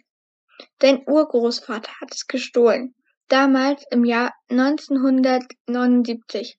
Dein 0.79 1.09
Urgroßvater 1.09 1.93
hat 2.01 2.13
es 2.13 2.27
gestohlen. 2.27 2.95
Damals 3.29 3.85
im 3.91 4.05
Jahr 4.05 4.35
1979. 4.51 6.59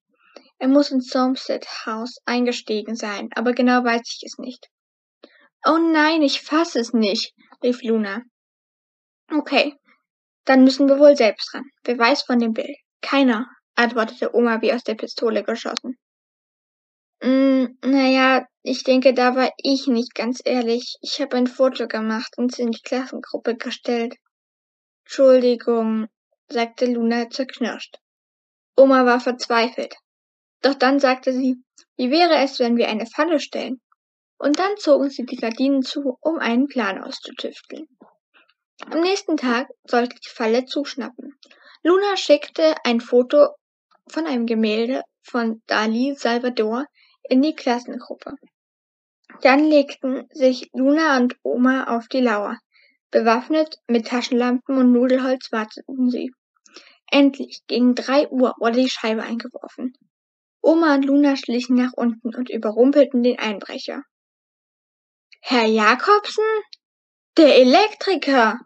Er 0.57 0.67
muss 0.67 0.91
ins 0.91 1.09
Somerset 1.09 1.65
House 1.85 2.17
eingestiegen 2.25 2.95
sein, 2.95 3.29
aber 3.35 3.53
genau 3.53 3.83
weiß 3.83 4.01
ich 4.05 4.23
es 4.23 4.37
nicht. 4.37 4.69
Oh 5.65 5.77
nein, 5.77 6.21
ich 6.21 6.41
fass 6.41 6.75
es 6.75 6.93
nicht, 6.93 7.33
rief 7.63 7.81
Luna. 7.81 8.21
Okay, 9.31 9.75
dann 10.45 10.63
müssen 10.63 10.87
wir 10.87 10.99
wohl 10.99 11.15
selbst 11.15 11.53
ran. 11.53 11.65
Wer 11.83 11.97
weiß 11.97 12.23
von 12.23 12.39
dem 12.39 12.53
Bild? 12.53 12.77
Keiner, 13.01 13.47
antwortete 13.75 14.35
Oma 14.35 14.61
wie 14.61 14.73
aus 14.73 14.83
der 14.83 14.95
Pistole 14.95 15.43
geschossen. 15.43 15.97
Mm, 17.21 17.77
naja, 17.83 18.45
ich 18.61 18.83
denke, 18.83 19.13
da 19.13 19.35
war 19.35 19.51
ich 19.57 19.87
nicht 19.87 20.13
ganz 20.15 20.41
ehrlich. 20.45 20.95
Ich 21.01 21.19
habe 21.21 21.37
ein 21.37 21.47
Foto 21.47 21.87
gemacht 21.87 22.37
und 22.37 22.53
es 22.53 22.59
in 22.59 22.71
die 22.71 22.81
Klassengruppe 22.81 23.55
gestellt. 23.55 24.15
Entschuldigung, 25.05 26.07
sagte 26.47 26.85
Luna 26.85 27.29
zerknirscht. 27.29 27.97
Oma 28.75 29.05
war 29.05 29.19
verzweifelt. 29.19 29.95
Doch 30.65 30.73
dann 30.73 30.99
sagte 30.99 31.31
sie, 31.31 31.57
wie 31.95 32.09
wäre 32.09 32.37
es, 32.37 32.57
wenn 32.57 32.75
wir 32.75 32.87
eine 32.87 33.05
Falle 33.05 33.39
stellen? 33.39 33.81
Und 34.39 34.57
dann 34.57 34.75
zogen 34.77 35.11
sie 35.11 35.23
die 35.23 35.35
Gardinen 35.35 35.83
zu, 35.83 36.17
um 36.21 36.39
einen 36.39 36.65
Plan 36.65 37.03
auszutüfteln. 37.03 37.87
Am 38.89 39.01
nächsten 39.01 39.37
Tag 39.37 39.67
sollte 39.83 40.15
die 40.15 40.29
Falle 40.29 40.65
zuschnappen. 40.65 41.37
Luna 41.83 42.17
schickte 42.17 42.73
ein 42.83 42.99
Foto 42.99 43.49
von 44.09 44.25
einem 44.25 44.47
Gemälde 44.47 45.03
von 45.21 45.61
Dali 45.67 46.15
Salvador 46.17 46.87
in 47.29 47.43
die 47.43 47.53
Klassengruppe. 47.53 48.33
Dann 49.41 49.65
legten 49.65 50.27
sich 50.31 50.71
Luna 50.73 51.17
und 51.17 51.35
Oma 51.43 51.95
auf 51.95 52.07
die 52.07 52.21
Lauer. 52.21 52.57
Bewaffnet 53.11 53.77
mit 53.87 54.07
Taschenlampen 54.07 54.79
und 54.79 54.91
Nudelholz 54.91 55.51
warteten 55.51 56.09
sie. 56.09 56.31
Endlich, 57.11 57.61
gegen 57.67 57.93
drei 57.93 58.27
Uhr, 58.29 58.55
wurde 58.57 58.81
die 58.81 58.89
Scheibe 58.89 59.21
eingeworfen. 59.21 59.93
Oma 60.65 60.95
und 60.95 61.05
Luna 61.05 61.35
schlichen 61.35 61.75
nach 61.75 61.93
unten 61.95 62.33
und 62.33 62.49
überrumpelten 62.49 63.21
den 63.21 63.37
Einbrecher. 63.37 64.01
Herr 65.41 65.65
Jakobsen? 65.65 66.43
Der 67.37 67.55
Elektriker! 67.57 68.57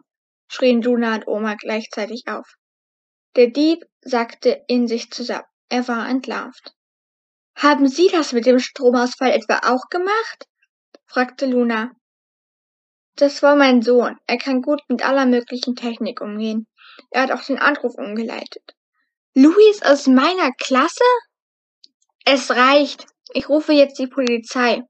schrien 0.48 0.80
Luna 0.80 1.16
und 1.16 1.28
Oma 1.28 1.56
gleichzeitig 1.56 2.22
auf. 2.26 2.54
Der 3.36 3.48
Dieb 3.48 3.84
sackte 4.00 4.64
in 4.66 4.88
sich 4.88 5.10
zusammen. 5.10 5.44
Er 5.68 5.86
war 5.88 6.08
entlarvt. 6.08 6.72
Haben 7.54 7.86
Sie 7.86 8.08
das 8.08 8.32
mit 8.32 8.46
dem 8.46 8.60
Stromausfall 8.60 9.32
etwa 9.32 9.60
auch 9.62 9.90
gemacht? 9.90 10.46
fragte 11.04 11.44
Luna. 11.44 11.90
Das 13.16 13.42
war 13.42 13.56
mein 13.56 13.82
Sohn. 13.82 14.16
Er 14.26 14.38
kann 14.38 14.62
gut 14.62 14.80
mit 14.88 15.04
aller 15.04 15.26
möglichen 15.26 15.76
Technik 15.76 16.22
umgehen. 16.22 16.66
Er 17.10 17.24
hat 17.24 17.32
auch 17.32 17.44
den 17.44 17.58
Anruf 17.58 17.94
umgeleitet. 17.96 18.74
Luis 19.34 19.82
aus 19.82 20.06
meiner 20.06 20.50
Klasse? 20.52 21.04
Es 22.32 22.48
reicht. 22.52 23.08
Ich 23.34 23.48
rufe 23.48 23.72
jetzt 23.72 23.98
die 23.98 24.06
Polizei, 24.06 24.82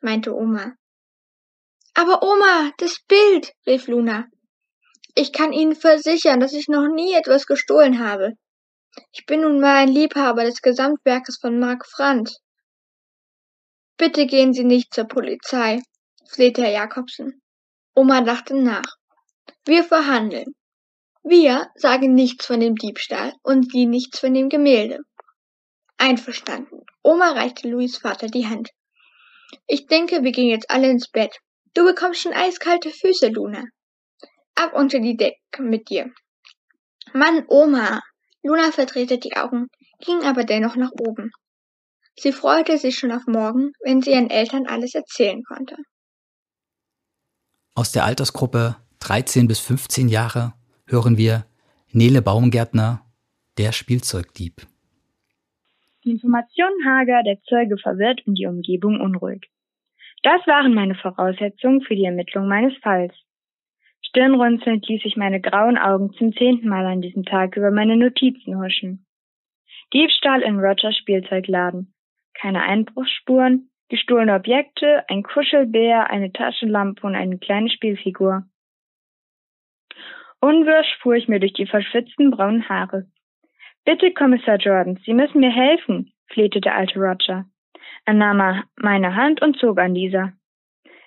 meinte 0.00 0.34
Oma. 0.34 0.72
Aber 1.92 2.22
Oma, 2.22 2.72
das 2.78 2.96
Bild, 3.06 3.52
rief 3.66 3.88
Luna. 3.88 4.24
Ich 5.14 5.34
kann 5.34 5.52
Ihnen 5.52 5.76
versichern, 5.76 6.40
dass 6.40 6.54
ich 6.54 6.66
noch 6.66 6.88
nie 6.88 7.12
etwas 7.12 7.44
gestohlen 7.44 7.98
habe. 7.98 8.32
Ich 9.12 9.26
bin 9.26 9.42
nun 9.42 9.60
mal 9.60 9.76
ein 9.76 9.88
Liebhaber 9.88 10.44
des 10.44 10.62
Gesamtwerkes 10.62 11.36
von 11.38 11.60
Mark 11.60 11.84
Franz. 11.86 12.38
Bitte 13.98 14.24
gehen 14.24 14.54
Sie 14.54 14.64
nicht 14.64 14.94
zur 14.94 15.04
Polizei, 15.04 15.82
flehte 16.26 16.62
Herr 16.62 16.72
Jakobsen. 16.72 17.42
Oma 17.94 18.22
dachte 18.22 18.54
nach. 18.54 18.96
Wir 19.66 19.84
verhandeln. 19.84 20.54
Wir 21.22 21.68
sagen 21.74 22.14
nichts 22.14 22.46
von 22.46 22.60
dem 22.60 22.76
Diebstahl 22.76 23.34
und 23.42 23.70
Sie 23.72 23.84
nichts 23.84 24.20
von 24.20 24.32
dem 24.32 24.48
Gemälde. 24.48 25.00
Einverstanden. 25.98 26.84
Oma 27.02 27.32
reichte 27.32 27.68
Louis 27.68 27.98
Vater 27.98 28.28
die 28.28 28.46
Hand. 28.46 28.70
Ich 29.66 29.86
denke, 29.86 30.22
wir 30.22 30.32
gehen 30.32 30.48
jetzt 30.48 30.70
alle 30.70 30.90
ins 30.90 31.10
Bett. 31.10 31.38
Du 31.74 31.84
bekommst 31.84 32.22
schon 32.22 32.32
eiskalte 32.32 32.90
Füße, 32.90 33.28
Luna. 33.28 33.64
Ab 34.54 34.72
unter 34.74 35.00
die 35.00 35.16
Decke 35.16 35.62
mit 35.62 35.90
dir. 35.90 36.10
Mann, 37.12 37.44
Oma. 37.48 38.00
Luna 38.42 38.72
verdrehte 38.72 39.18
die 39.18 39.36
Augen, 39.36 39.66
ging 40.00 40.22
aber 40.22 40.44
dennoch 40.44 40.76
nach 40.76 40.92
oben. 40.92 41.30
Sie 42.16 42.32
freute 42.32 42.78
sich 42.78 42.98
schon 42.98 43.12
auf 43.12 43.26
morgen, 43.26 43.72
wenn 43.84 44.02
sie 44.02 44.10
ihren 44.10 44.30
Eltern 44.30 44.66
alles 44.66 44.94
erzählen 44.94 45.42
konnte. 45.44 45.76
Aus 47.74 47.92
der 47.92 48.04
Altersgruppe 48.04 48.76
13 49.00 49.46
bis 49.46 49.60
15 49.60 50.08
Jahre 50.08 50.54
hören 50.86 51.16
wir 51.16 51.46
Nele 51.90 52.22
Baumgärtner, 52.22 53.04
der 53.56 53.72
Spielzeugdieb. 53.72 54.66
Die 56.04 56.10
Informationen 56.10 56.84
hager, 56.84 57.22
der 57.24 57.40
Zeuge 57.42 57.76
verwirrt 57.76 58.26
und 58.26 58.38
die 58.38 58.46
Umgebung 58.46 59.00
unruhig. 59.00 59.48
Das 60.22 60.46
waren 60.46 60.74
meine 60.74 60.94
Voraussetzungen 60.94 61.80
für 61.82 61.96
die 61.96 62.04
Ermittlung 62.04 62.48
meines 62.48 62.76
Falls. 62.82 63.14
Stirnrunzelnd 64.02 64.86
ließ 64.88 65.02
ich 65.04 65.16
meine 65.16 65.40
grauen 65.40 65.76
Augen 65.76 66.12
zum 66.14 66.32
zehnten 66.32 66.68
Mal 66.68 66.86
an 66.86 67.02
diesem 67.02 67.24
Tag 67.24 67.56
über 67.56 67.70
meine 67.70 67.96
Notizen 67.96 68.58
huschen. 68.58 69.06
Diebstahl 69.92 70.42
in 70.42 70.58
Rogers 70.58 70.96
Spielzeugladen. 70.96 71.94
Keine 72.34 72.62
Einbruchsspuren, 72.62 73.70
gestohlene 73.88 74.34
Objekte, 74.34 75.04
ein 75.08 75.22
Kuschelbär, 75.22 76.10
eine 76.10 76.32
Taschenlampe 76.32 77.06
und 77.06 77.16
eine 77.16 77.38
kleine 77.38 77.70
Spielfigur. 77.70 78.44
Unwirsch 80.40 80.96
fuhr 81.00 81.16
ich 81.16 81.26
mir 81.26 81.40
durch 81.40 81.54
die 81.54 81.66
verschwitzten 81.66 82.30
braunen 82.30 82.68
Haare. 82.68 83.06
Bitte, 83.88 84.12
Kommissar 84.12 84.58
Jordan, 84.58 84.98
Sie 85.06 85.14
müssen 85.14 85.40
mir 85.40 85.50
helfen, 85.50 86.12
flehte 86.26 86.60
der 86.60 86.76
alte 86.76 86.98
Roger. 86.98 87.46
Er 88.04 88.12
nahm 88.12 88.64
meine 88.76 89.16
Hand 89.16 89.40
und 89.40 89.56
zog 89.56 89.78
an 89.78 89.94
dieser. 89.94 90.34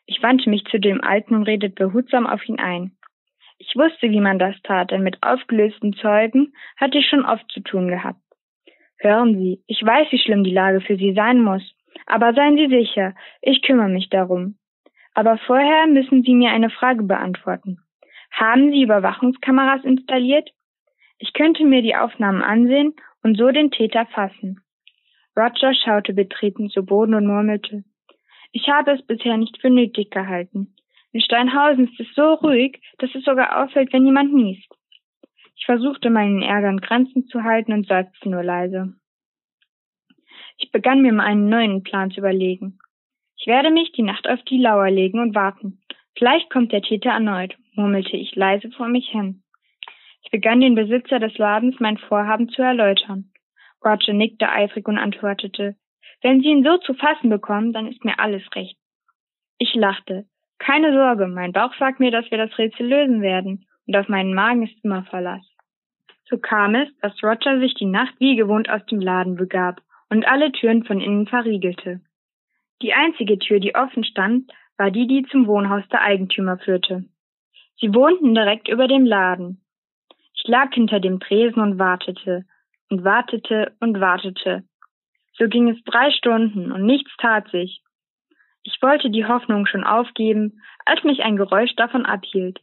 Ich 0.07 0.23
wandte 0.23 0.49
mich 0.49 0.65
zu 0.65 0.79
dem 0.79 0.99
Alten 1.03 1.35
und 1.35 1.43
redete 1.43 1.75
behutsam 1.75 2.25
auf 2.25 2.43
ihn 2.49 2.57
ein. 2.57 2.97
Ich 3.59 3.75
wusste, 3.75 4.09
wie 4.09 4.19
man 4.19 4.39
das 4.39 4.59
tat, 4.63 4.89
denn 4.89 5.03
mit 5.03 5.21
aufgelösten 5.21 5.93
Zeugen 5.93 6.55
hatte 6.75 6.97
ich 6.97 7.07
schon 7.07 7.23
oft 7.23 7.47
zu 7.51 7.59
tun 7.59 7.87
gehabt. 7.87 8.23
Hören 8.97 9.37
Sie, 9.37 9.61
ich 9.67 9.85
weiß, 9.85 10.07
wie 10.09 10.17
schlimm 10.17 10.43
die 10.43 10.49
Lage 10.49 10.81
für 10.81 10.97
Sie 10.97 11.13
sein 11.13 11.39
muss, 11.39 11.61
aber 12.07 12.33
seien 12.33 12.57
Sie 12.57 12.65
sicher, 12.65 13.13
ich 13.43 13.61
kümmere 13.61 13.89
mich 13.89 14.09
darum. 14.09 14.57
Aber 15.13 15.37
vorher 15.37 15.85
müssen 15.85 16.23
Sie 16.23 16.33
mir 16.33 16.49
eine 16.49 16.71
Frage 16.71 17.03
beantworten. 17.03 17.77
Haben 18.31 18.71
Sie 18.71 18.81
Überwachungskameras 18.81 19.83
installiert? 19.83 20.49
Ich 21.23 21.33
könnte 21.33 21.63
mir 21.63 21.83
die 21.83 21.95
Aufnahmen 21.95 22.41
ansehen 22.41 22.95
und 23.21 23.37
so 23.37 23.51
den 23.51 23.69
Täter 23.69 24.07
fassen. 24.07 24.59
Roger 25.37 25.75
schaute 25.75 26.13
betreten 26.13 26.71
zu 26.71 26.83
Boden 26.83 27.13
und 27.13 27.27
murmelte. 27.27 27.83
Ich 28.51 28.67
habe 28.69 28.93
es 28.93 29.05
bisher 29.05 29.37
nicht 29.37 29.61
für 29.61 29.69
nötig 29.69 30.09
gehalten. 30.09 30.75
In 31.11 31.21
Steinhausen 31.21 31.89
ist 31.89 31.99
es 31.99 32.07
so 32.15 32.33
ruhig, 32.33 32.81
dass 32.97 33.13
es 33.13 33.23
sogar 33.23 33.61
auffällt, 33.61 33.93
wenn 33.93 34.05
jemand 34.05 34.33
niest. 34.33 34.67
Ich 35.55 35.65
versuchte 35.65 36.09
meinen 36.09 36.41
Ärger 36.41 36.69
in 36.69 36.81
Grenzen 36.81 37.27
zu 37.27 37.43
halten 37.43 37.71
und 37.71 37.87
seufzte 37.87 38.27
nur 38.27 38.41
leise. 38.43 38.95
Ich 40.57 40.71
begann 40.71 41.03
mir 41.03 41.13
einen 41.21 41.49
neuen 41.49 41.83
Plan 41.83 42.09
zu 42.09 42.19
überlegen. 42.19 42.79
Ich 43.37 43.45
werde 43.45 43.69
mich 43.69 43.91
die 43.91 44.01
Nacht 44.01 44.27
auf 44.27 44.41
die 44.45 44.57
Lauer 44.57 44.89
legen 44.89 45.19
und 45.19 45.35
warten. 45.35 45.81
Vielleicht 46.17 46.49
kommt 46.49 46.71
der 46.71 46.81
Täter 46.81 47.11
erneut, 47.11 47.55
murmelte 47.75 48.17
ich 48.17 48.35
leise 48.35 48.71
vor 48.71 48.87
mich 48.87 49.07
hin. 49.09 49.43
Ich 50.23 50.31
begann 50.31 50.61
den 50.61 50.75
Besitzer 50.75 51.19
des 51.19 51.37
Ladens 51.37 51.79
mein 51.79 51.97
Vorhaben 51.97 52.49
zu 52.49 52.61
erläutern. 52.61 53.31
Roger 53.83 54.13
nickte 54.13 54.49
eifrig 54.49 54.87
und 54.87 54.97
antwortete, 54.97 55.75
wenn 56.21 56.41
Sie 56.41 56.49
ihn 56.49 56.63
so 56.63 56.77
zu 56.77 56.93
fassen 56.93 57.29
bekommen, 57.29 57.73
dann 57.73 57.87
ist 57.87 58.05
mir 58.05 58.19
alles 58.19 58.43
recht. 58.55 58.77
Ich 59.57 59.73
lachte. 59.73 60.25
Keine 60.59 60.93
Sorge, 60.93 61.27
mein 61.27 61.53
Bauch 61.53 61.73
sagt 61.79 61.99
mir, 61.99 62.11
dass 62.11 62.29
wir 62.29 62.37
das 62.37 62.55
Rätsel 62.57 62.87
lösen 62.87 63.21
werden, 63.21 63.65
und 63.87 63.95
auf 63.95 64.07
meinen 64.07 64.35
Magen 64.35 64.63
ist 64.63 64.83
immer 64.83 65.03
Verlass. 65.05 65.45
So 66.29 66.37
kam 66.37 66.75
es, 66.75 66.87
dass 67.01 67.21
Roger 67.23 67.59
sich 67.59 67.73
die 67.73 67.85
Nacht 67.85 68.13
wie 68.19 68.35
gewohnt 68.35 68.69
aus 68.69 68.85
dem 68.85 69.01
Laden 69.01 69.35
begab 69.35 69.81
und 70.09 70.27
alle 70.27 70.51
Türen 70.51 70.83
von 70.83 71.01
innen 71.01 71.25
verriegelte. 71.25 72.01
Die 72.81 72.93
einzige 72.93 73.37
Tür, 73.39 73.59
die 73.59 73.75
offen 73.75 74.03
stand, 74.03 74.51
war 74.77 74.91
die, 74.91 75.07
die 75.07 75.23
zum 75.23 75.47
Wohnhaus 75.47 75.83
der 75.89 76.01
Eigentümer 76.01 76.57
führte. 76.57 77.05
Sie 77.79 77.93
wohnten 77.93 78.33
direkt 78.33 78.67
über 78.67 78.87
dem 78.87 79.05
Laden. 79.05 79.60
Ich 80.43 80.47
lag 80.47 80.73
hinter 80.73 80.99
dem 80.99 81.19
Tresen 81.19 81.61
und 81.61 81.77
wartete 81.77 82.45
und 82.89 83.03
wartete 83.03 83.75
und 83.79 83.99
wartete. 83.99 84.63
So 85.37 85.47
ging 85.47 85.69
es 85.69 85.81
drei 85.83 86.09
Stunden 86.11 86.71
und 86.71 86.83
nichts 86.83 87.11
tat 87.17 87.47
sich. 87.51 87.83
Ich 88.63 88.81
wollte 88.81 89.11
die 89.11 89.25
Hoffnung 89.25 89.67
schon 89.67 89.83
aufgeben, 89.83 90.59
als 90.85 91.03
mich 91.03 91.21
ein 91.21 91.37
Geräusch 91.37 91.75
davon 91.75 92.07
abhielt. 92.07 92.59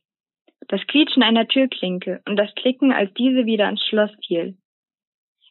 Das 0.67 0.85
Quietschen 0.89 1.23
einer 1.23 1.47
Türklinke 1.47 2.21
und 2.27 2.37
das 2.37 2.53
Klicken, 2.57 2.93
als 2.93 3.15
diese 3.15 3.47
wieder 3.47 3.69
ins 3.69 3.85
Schloss 3.87 4.11
fiel. 4.27 4.59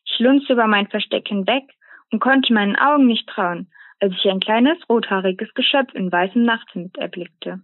Ich 0.04 0.20
lunzte 0.20 0.52
über 0.52 0.68
mein 0.68 0.88
Versteck 0.88 1.30
hinweg 1.30 1.64
und 2.12 2.20
konnte 2.20 2.54
meinen 2.54 2.76
Augen 2.76 3.08
nicht 3.08 3.28
trauen, 3.30 3.72
als 4.02 4.14
ich 4.14 4.30
ein 4.30 4.42
kleines 4.42 4.78
rothaariges 4.90 5.54
Geschöpf 5.54 5.94
in 5.94 6.12
weißem 6.12 6.44
Nachthemd 6.44 6.98
erblickte. 6.98 7.62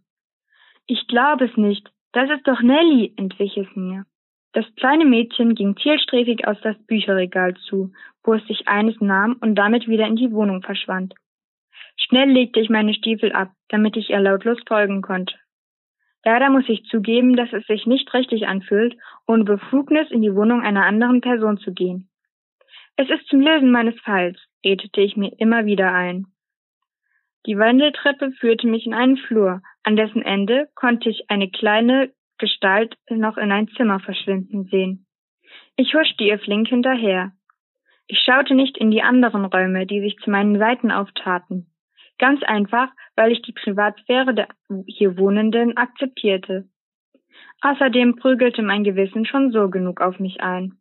Ich 0.88 1.06
glaube 1.08 1.46
es 1.46 1.58
nicht. 1.58 1.92
Das 2.14 2.30
ist 2.30 2.48
doch 2.48 2.62
Nelly, 2.62 3.14
entwich 3.18 3.58
es 3.58 3.68
mir. 3.76 4.06
Das 4.54 4.66
kleine 4.76 5.06
Mädchen 5.06 5.56
ging 5.56 5.76
zielstrebig 5.78 6.48
aus 6.48 6.58
das 6.62 6.78
Bücherregal 6.86 7.56
zu, 7.56 7.92
wo 8.24 8.34
es 8.34 8.46
sich 8.48 8.68
eines 8.68 9.00
nahm 9.02 9.38
und 9.42 9.56
damit 9.56 9.88
wieder 9.88 10.08
in 10.08 10.16
die 10.16 10.32
Wohnung 10.32 10.62
verschwand. 10.62 11.16
Schnell 11.98 12.30
legte 12.30 12.60
ich 12.60 12.70
meine 12.70 12.94
Stiefel 12.94 13.32
ab, 13.34 13.52
damit 13.70 13.98
ich 13.98 14.12
ihr 14.12 14.20
lautlos 14.20 14.60
folgen 14.68 15.02
konnte. 15.02 15.36
Leider 16.24 16.50
muss 16.50 16.70
ich 16.70 16.86
zugeben, 16.86 17.36
dass 17.36 17.52
es 17.52 17.66
sich 17.66 17.86
nicht 17.86 18.14
richtig 18.14 18.48
anfühlt, 18.48 18.96
ohne 19.28 19.44
Befugnis 19.44 20.10
in 20.12 20.22
die 20.22 20.36
Wohnung 20.36 20.62
einer 20.62 20.86
anderen 20.86 21.22
Person 21.22 21.58
zu 21.58 21.74
gehen. 21.74 22.10
Es 22.96 23.10
ist 23.10 23.28
zum 23.28 23.42
Lösen 23.42 23.72
meines 23.72 24.00
Falls, 24.02 24.40
redete 24.64 25.02
ich 25.02 25.18
mir 25.18 25.34
immer 25.40 25.66
wieder 25.66 25.92
ein. 25.94 26.28
Die 27.46 27.58
Wandeltreppe 27.58 28.32
führte 28.40 28.68
mich 28.68 28.86
in 28.86 28.94
einen 28.94 29.18
Flur, 29.18 29.62
an 29.84 29.96
dessen 29.98 30.22
Ende 30.22 30.70
konnte 30.76 31.10
ich 31.10 31.30
eine 31.30 31.50
kleine 31.50 32.14
Gestalt 32.44 32.98
noch 33.10 33.38
in 33.38 33.54
ein 33.54 33.70
Zimmer 33.70 34.02
verschwinden 34.02 34.66
sehen. 34.66 35.06
Ich 35.78 35.94
huschte 35.94 36.26
ihr 36.26 36.40
flink 36.40 36.68
hinterher. 36.68 37.32
Ich 38.06 38.20
schaute 38.20 38.54
nicht 38.54 38.78
in 38.78 38.92
die 38.92 39.02
anderen 39.02 39.46
Räume, 39.46 39.86
die 39.88 40.02
sich 40.02 40.18
zu 40.18 40.30
meinen 40.30 40.60
Seiten 40.60 40.92
auftaten. 40.92 41.68
Ganz 42.20 42.44
einfach, 42.44 42.90
weil 43.16 43.32
ich 43.32 43.42
die 43.44 43.54
Privatsphäre 43.54 44.34
der 44.34 44.50
hier 44.88 45.18
Wohnenden 45.18 45.78
akzeptierte. 45.78 46.68
Außerdem 47.62 48.18
prügelte 48.18 48.62
mein 48.62 48.84
Gewissen 48.84 49.26
schon 49.26 49.54
so 49.54 49.70
genug 49.70 50.02
auf 50.02 50.20
mich 50.20 50.42
ein. 50.42 50.74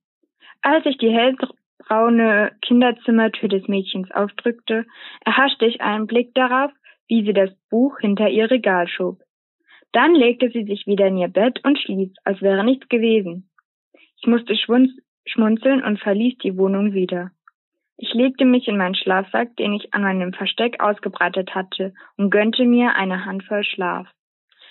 Als 0.62 0.84
ich 0.84 0.98
die 0.98 1.10
hellbraune 1.10 2.56
Kinderzimmertür 2.62 3.50
des 3.50 3.68
Mädchens 3.68 4.10
aufdrückte, 4.10 4.84
erhaschte 5.24 5.66
ich 5.66 5.80
einen 5.80 6.08
Blick 6.08 6.34
darauf, 6.34 6.72
wie 7.06 7.24
sie 7.24 7.32
das 7.32 7.50
Buch 7.70 8.00
hinter 8.00 8.28
ihr 8.28 8.50
Regal 8.50 8.88
schob. 8.88 9.20
Dann 9.93 10.14
legte 10.14 10.51
sie 10.51 10.64
sich 10.64 10.86
wieder 10.86 11.07
in 11.07 11.18
ihr 11.18 11.28
Bett 11.28 11.61
und 11.64 11.78
schlief, 11.78 12.12
als 12.24 12.40
wäre 12.40 12.64
nichts 12.64 12.88
gewesen. 12.88 13.51
Ich 14.16 14.26
musste 14.26 14.57
schmunzeln 14.57 15.82
und 15.82 16.01
verließ 16.01 16.38
die 16.38 16.57
Wohnung 16.57 16.93
wieder. 16.93 17.30
Ich 17.99 18.14
legte 18.14 18.45
mich 18.45 18.66
in 18.68 18.78
meinen 18.78 18.95
Schlafsack, 18.95 19.55
den 19.57 19.74
ich 19.74 19.93
an 19.95 20.03
meinem 20.03 20.32
Versteck 20.32 20.82
ausgebreitet 20.82 21.55
hatte, 21.55 21.93
und 22.16 22.30
gönnte 22.30 22.64
mir 22.64 22.95
eine 22.97 23.24
Handvoll 23.24 23.64
Schlaf. 23.64 24.09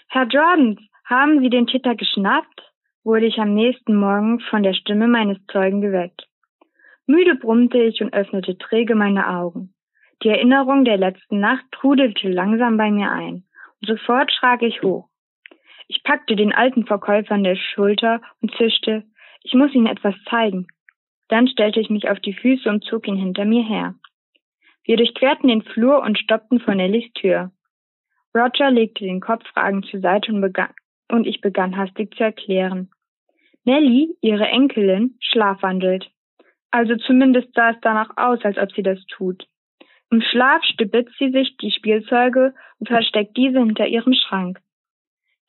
Herr 0.07 0.28
Jordans, 0.28 0.80
haben 1.05 1.39
Sie 1.39 1.49
den 1.49 1.67
Täter 1.67 1.95
geschnappt? 1.95 2.61
wurde 3.03 3.26
ich 3.26 3.39
am 3.39 3.53
nächsten 3.53 3.95
Morgen 3.95 4.39
von 4.41 4.63
der 4.63 4.74
Stimme 4.74 5.07
meines 5.07 5.38
Zeugen 5.51 5.82
geweckt. 5.82 6.28
Müde 7.07 7.36
brummte 7.36 7.80
ich 7.80 8.01
und 8.01 8.13
öffnete 8.13 8.57
träge 8.57 8.95
meine 8.95 9.28
Augen. 9.28 9.74
Die 10.24 10.30
Erinnerung 10.30 10.86
der 10.86 10.97
letzten 10.97 11.39
Nacht 11.39 11.65
trudelte 11.72 12.30
langsam 12.30 12.78
bei 12.78 12.91
mir 12.91 13.11
ein, 13.11 13.43
und 13.82 13.88
sofort 13.88 14.32
schrak 14.32 14.61
ich 14.61 14.82
hoch. 14.84 15.09
Ich 15.93 16.03
packte 16.03 16.37
den 16.37 16.53
alten 16.53 16.85
Verkäufer 16.85 17.35
an 17.35 17.43
der 17.43 17.57
Schulter 17.57 18.21
und 18.41 18.55
zischte, 18.55 19.03
ich 19.43 19.53
muss 19.55 19.75
Ihnen 19.75 19.87
etwas 19.87 20.15
zeigen. 20.29 20.67
Dann 21.27 21.49
stellte 21.49 21.81
ich 21.81 21.89
mich 21.89 22.09
auf 22.09 22.17
die 22.21 22.31
Füße 22.31 22.69
und 22.69 22.85
zog 22.85 23.09
ihn 23.09 23.17
hinter 23.17 23.43
mir 23.43 23.61
her. 23.61 23.95
Wir 24.85 24.95
durchquerten 24.95 25.49
den 25.49 25.63
Flur 25.63 26.01
und 26.01 26.17
stoppten 26.17 26.61
vor 26.61 26.75
Nellys 26.75 27.11
Tür. 27.11 27.51
Roger 28.33 28.71
legte 28.71 29.03
den 29.03 29.19
Kopf 29.19 29.45
fragend 29.47 29.85
zur 29.87 29.99
Seite 29.99 30.31
und, 30.31 30.39
begann, 30.39 30.69
und 31.09 31.27
ich 31.27 31.41
begann 31.41 31.75
hastig 31.75 32.15
zu 32.15 32.23
erklären. 32.23 32.89
Nelly, 33.65 34.15
ihre 34.21 34.47
Enkelin, 34.47 35.17
schlafwandelt. 35.19 36.09
Also 36.69 36.95
zumindest 36.95 37.53
sah 37.53 37.71
es 37.71 37.77
danach 37.81 38.11
aus, 38.15 38.39
als 38.45 38.57
ob 38.57 38.71
sie 38.71 38.83
das 38.83 39.05
tut. 39.07 39.45
Im 40.09 40.21
Schlaf 40.21 40.63
stibitzt 40.63 41.17
sie 41.19 41.31
sich 41.31 41.57
die 41.57 41.71
Spielzeuge 41.71 42.53
und 42.79 42.87
versteckt 42.87 43.35
diese 43.35 43.59
hinter 43.59 43.87
ihrem 43.87 44.13
Schrank. 44.13 44.61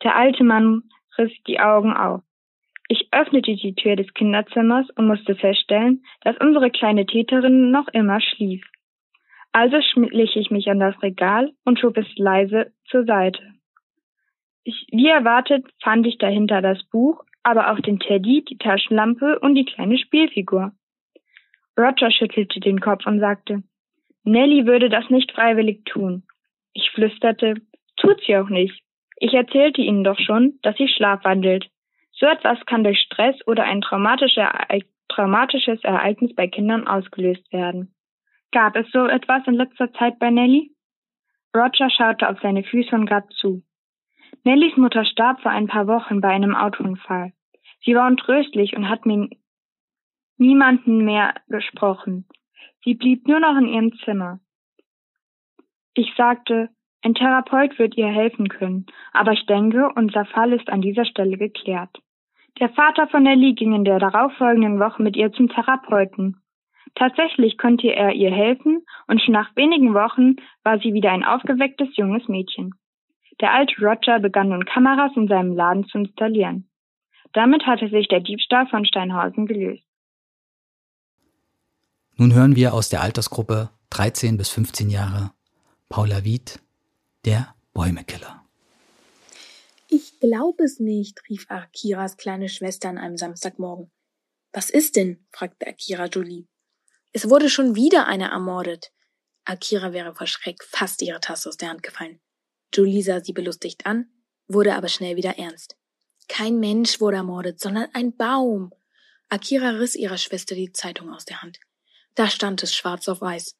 Der 0.03 0.17
alte 0.17 0.45
Mann 0.45 0.85
riss 1.19 1.33
die 1.47 1.61
Augen 1.61 1.93
auf. 1.93 2.23
Ich 2.89 3.09
öffnete 3.13 3.55
die 3.55 3.75
Tür 3.75 3.97
des 3.97 4.13
Kinderzimmers 4.15 4.91
und 4.97 5.07
musste 5.07 5.35
feststellen, 5.35 6.05
dass 6.23 6.37
unsere 6.39 6.71
kleine 6.71 7.07
Täterin 7.07 7.71
noch 7.71 7.89
immer 7.89 8.21
schlief. 8.21 8.65
Also 9.53 9.81
schlich 9.81 10.37
ich 10.37 10.51
mich 10.51 10.69
an 10.69 10.81
das 10.81 11.01
Regal 11.03 11.53
und 11.65 11.79
schob 11.79 11.97
es 11.97 12.07
leise 12.17 12.73
zur 12.87 13.05
Seite. 13.05 13.43
Ich, 14.65 14.87
wie 14.91 15.09
erwartet 15.09 15.67
fand 15.83 16.07
ich 16.07 16.19
dahinter 16.19 16.63
das 16.63 16.83
Buch, 16.91 17.25
aber 17.43 17.73
auch 17.73 17.81
den 17.81 17.99
Teddy, 17.99 18.45
die 18.45 18.59
Taschenlampe 18.59 19.39
und 19.41 19.55
die 19.55 19.65
kleine 19.65 19.99
Spielfigur. 19.99 20.73
Roger 21.79 22.11
schüttelte 22.11 22.61
den 22.61 22.81
Kopf 22.81 23.07
und 23.07 23.21
sagte, 23.21 23.63
Nelly 24.25 24.67
würde 24.67 24.89
das 24.89 25.09
nicht 25.11 25.33
freiwillig 25.33 25.85
tun. 25.85 26.23
Ich 26.75 26.91
flüsterte, 26.91 27.55
tut 27.97 28.21
sie 28.25 28.37
auch 28.37 28.49
nicht. 28.49 28.83
Ich 29.25 29.35
erzählte 29.35 29.81
Ihnen 29.81 30.03
doch 30.03 30.19
schon, 30.19 30.59
dass 30.63 30.77
sie 30.77 30.89
schlafwandelt. 30.89 31.71
So 32.11 32.27
etwas 32.27 32.59
kann 32.67 32.83
durch 32.83 32.99
Stress 32.99 33.37
oder 33.47 33.63
ein 33.63 33.81
traumatisches 33.81 35.85
Ereignis 35.85 36.35
bei 36.35 36.49
Kindern 36.49 36.89
ausgelöst 36.89 37.53
werden. 37.53 37.95
Gab 38.51 38.75
es 38.75 38.91
so 38.91 39.07
etwas 39.07 39.47
in 39.47 39.55
letzter 39.55 39.93
Zeit 39.93 40.19
bei 40.19 40.31
Nelly? 40.31 40.73
Roger 41.55 41.89
schaute 41.89 42.29
auf 42.29 42.41
seine 42.43 42.65
Füße 42.65 42.93
und 42.97 43.07
gab 43.07 43.33
zu. 43.35 43.63
Nellys 44.43 44.77
Mutter 44.77 45.05
starb 45.05 45.41
vor 45.41 45.53
ein 45.53 45.69
paar 45.69 45.87
Wochen 45.87 46.21
bei 46.21 46.31
einem 46.31 46.57
Autounfall. 46.57 47.33
Sie 47.85 47.95
war 47.95 48.09
untröstlich 48.09 48.75
und 48.75 48.89
hat 48.89 49.07
mir 49.07 49.29
niemanden 50.37 51.05
mehr 51.05 51.35
gesprochen. 51.47 52.27
Sie 52.83 52.95
blieb 52.95 53.29
nur 53.29 53.39
noch 53.39 53.57
in 53.57 53.69
ihrem 53.69 53.93
Zimmer. 54.05 54.41
Ich 55.95 56.13
sagte, 56.17 56.71
ein 57.03 57.15
Therapeut 57.15 57.79
wird 57.79 57.97
ihr 57.97 58.07
helfen 58.07 58.49
können, 58.49 58.87
aber 59.13 59.33
ich 59.33 59.45
denke, 59.47 59.91
unser 59.95 60.25
Fall 60.25 60.53
ist 60.53 60.69
an 60.69 60.81
dieser 60.81 61.05
Stelle 61.05 61.37
geklärt. 61.37 61.99
Der 62.61 62.69
Vater 62.71 63.09
von 63.09 63.25
Nelly 63.25 63.55
ging 63.55 63.73
in 63.73 63.85
der 63.85 63.99
darauffolgenden 63.99 64.79
Woche 64.79 65.03
mit 65.03 65.17
ihr 65.17 65.33
zum 65.33 65.49
Therapeuten. 65.49 66.37
Tatsächlich 66.95 67.59
konnte 67.59 67.89
er 67.89 68.13
ihr 68.13 68.31
helfen 68.31 68.85
und 69.09 69.21
schon 69.21 69.33
nach 69.33 69.57
wenigen 69.57 69.95
Wochen 69.95 70.37
war 70.63 70.79
sie 70.79 70.93
wieder 70.93 71.11
ein 71.11 71.25
aufgewecktes 71.25 71.89
junges 71.97 72.29
Mädchen. 72.29 72.75
Der 73.41 73.53
alte 73.53 73.75
Roger 73.81 74.21
begann 74.21 74.51
nun 74.51 74.65
Kameras 74.65 75.13
in 75.17 75.27
seinem 75.27 75.55
Laden 75.57 75.87
zu 75.87 75.99
installieren. 75.99 76.69
Damit 77.33 77.67
hatte 77.67 77.89
sich 77.89 78.09
der 78.09 78.21
Diebstahl 78.21 78.67
von 78.67 78.85
Steinhausen 78.85 79.47
gelöst. 79.47 79.83
Nun 82.17 82.35
hören 82.35 82.57
wir 82.57 82.75
aus 82.75 82.91
der 82.91 83.01
Altersgruppe 83.01 83.71
13 83.91 84.37
bis 84.37 84.51
15 84.51 84.91
Jahre 84.91 85.31
Paula 85.89 86.25
Wied, 86.25 86.61
der 87.25 87.55
Bäumekiller. 87.73 88.45
Ich 89.89 90.19
glaube 90.21 90.65
es 90.65 90.81
nicht, 90.81 91.21
rief 91.29 91.47
Akiras 91.49 92.17
kleine 92.17 92.49
Schwester 92.49 92.89
an 92.89 92.99
einem 92.99 93.17
Samstagmorgen. 93.17 93.91
Was 94.53 94.71
ist 94.71 94.97
denn? 94.97 95.27
fragte 95.31 95.67
Akira 95.67 96.07
Julie. 96.07 96.47
Es 97.13 97.29
wurde 97.29 97.49
schon 97.49 97.75
wieder 97.75 98.07
einer 98.07 98.31
ermordet. 98.31 98.93
Akira 99.45 99.93
wäre 99.93 100.15
vor 100.15 100.27
Schreck 100.27 100.65
fast 100.65 101.03
ihre 101.03 101.21
Tasse 101.21 101.49
aus 101.49 101.57
der 101.57 101.69
Hand 101.69 101.83
gefallen. 101.83 102.21
Julie 102.75 103.03
sah 103.03 103.21
sie 103.21 103.33
belustigt 103.33 103.87
an, 103.87 104.11
wurde 104.49 104.75
aber 104.75 104.89
schnell 104.89 105.17
wieder 105.17 105.39
ernst. 105.39 105.77
Kein 106.29 106.59
Mensch 106.59 107.01
wurde 107.01 107.19
ermordet, 107.19 107.61
sondern 107.61 107.89
ein 107.93 108.17
Baum. 108.17 108.73
Akira 109.29 109.71
riss 109.71 109.95
ihrer 109.95 110.19
Schwester 110.19 110.55
die 110.55 110.73
Zeitung 110.73 111.13
aus 111.13 111.25
der 111.25 111.43
Hand. 111.43 111.61
Da 112.15 112.29
stand 112.29 112.63
es 112.63 112.75
schwarz 112.75 113.09
auf 113.09 113.21
weiß. 113.21 113.57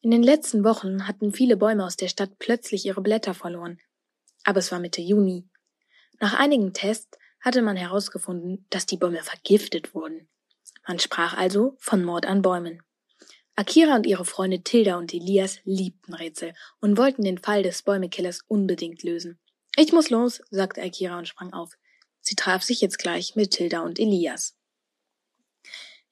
In 0.00 0.12
den 0.12 0.22
letzten 0.22 0.62
Wochen 0.62 1.08
hatten 1.08 1.32
viele 1.32 1.56
Bäume 1.56 1.84
aus 1.84 1.96
der 1.96 2.08
Stadt 2.08 2.38
plötzlich 2.38 2.86
ihre 2.86 3.00
Blätter 3.00 3.34
verloren. 3.34 3.80
Aber 4.44 4.60
es 4.60 4.70
war 4.70 4.78
Mitte 4.78 5.00
Juni. 5.00 5.48
Nach 6.20 6.34
einigen 6.34 6.72
Tests 6.72 7.18
hatte 7.40 7.62
man 7.62 7.76
herausgefunden, 7.76 8.66
dass 8.70 8.86
die 8.86 8.96
Bäume 8.96 9.22
vergiftet 9.22 9.94
wurden. 9.94 10.28
Man 10.86 10.98
sprach 10.98 11.36
also 11.36 11.76
von 11.78 12.04
Mord 12.04 12.26
an 12.26 12.42
Bäumen. 12.42 12.82
Akira 13.56 13.96
und 13.96 14.06
ihre 14.06 14.24
Freunde 14.24 14.62
Tilda 14.62 14.98
und 14.98 15.12
Elias 15.12 15.58
liebten 15.64 16.14
Rätsel 16.14 16.54
und 16.80 16.96
wollten 16.96 17.24
den 17.24 17.38
Fall 17.38 17.64
des 17.64 17.82
Bäumekillers 17.82 18.44
unbedingt 18.46 19.02
lösen. 19.02 19.40
Ich 19.76 19.92
muss 19.92 20.10
los, 20.10 20.40
sagte 20.50 20.80
Akira 20.80 21.18
und 21.18 21.26
sprang 21.26 21.52
auf. 21.52 21.72
Sie 22.20 22.36
traf 22.36 22.62
sich 22.62 22.80
jetzt 22.80 22.98
gleich 22.98 23.34
mit 23.34 23.50
Tilda 23.50 23.80
und 23.80 23.98
Elias. 23.98 24.56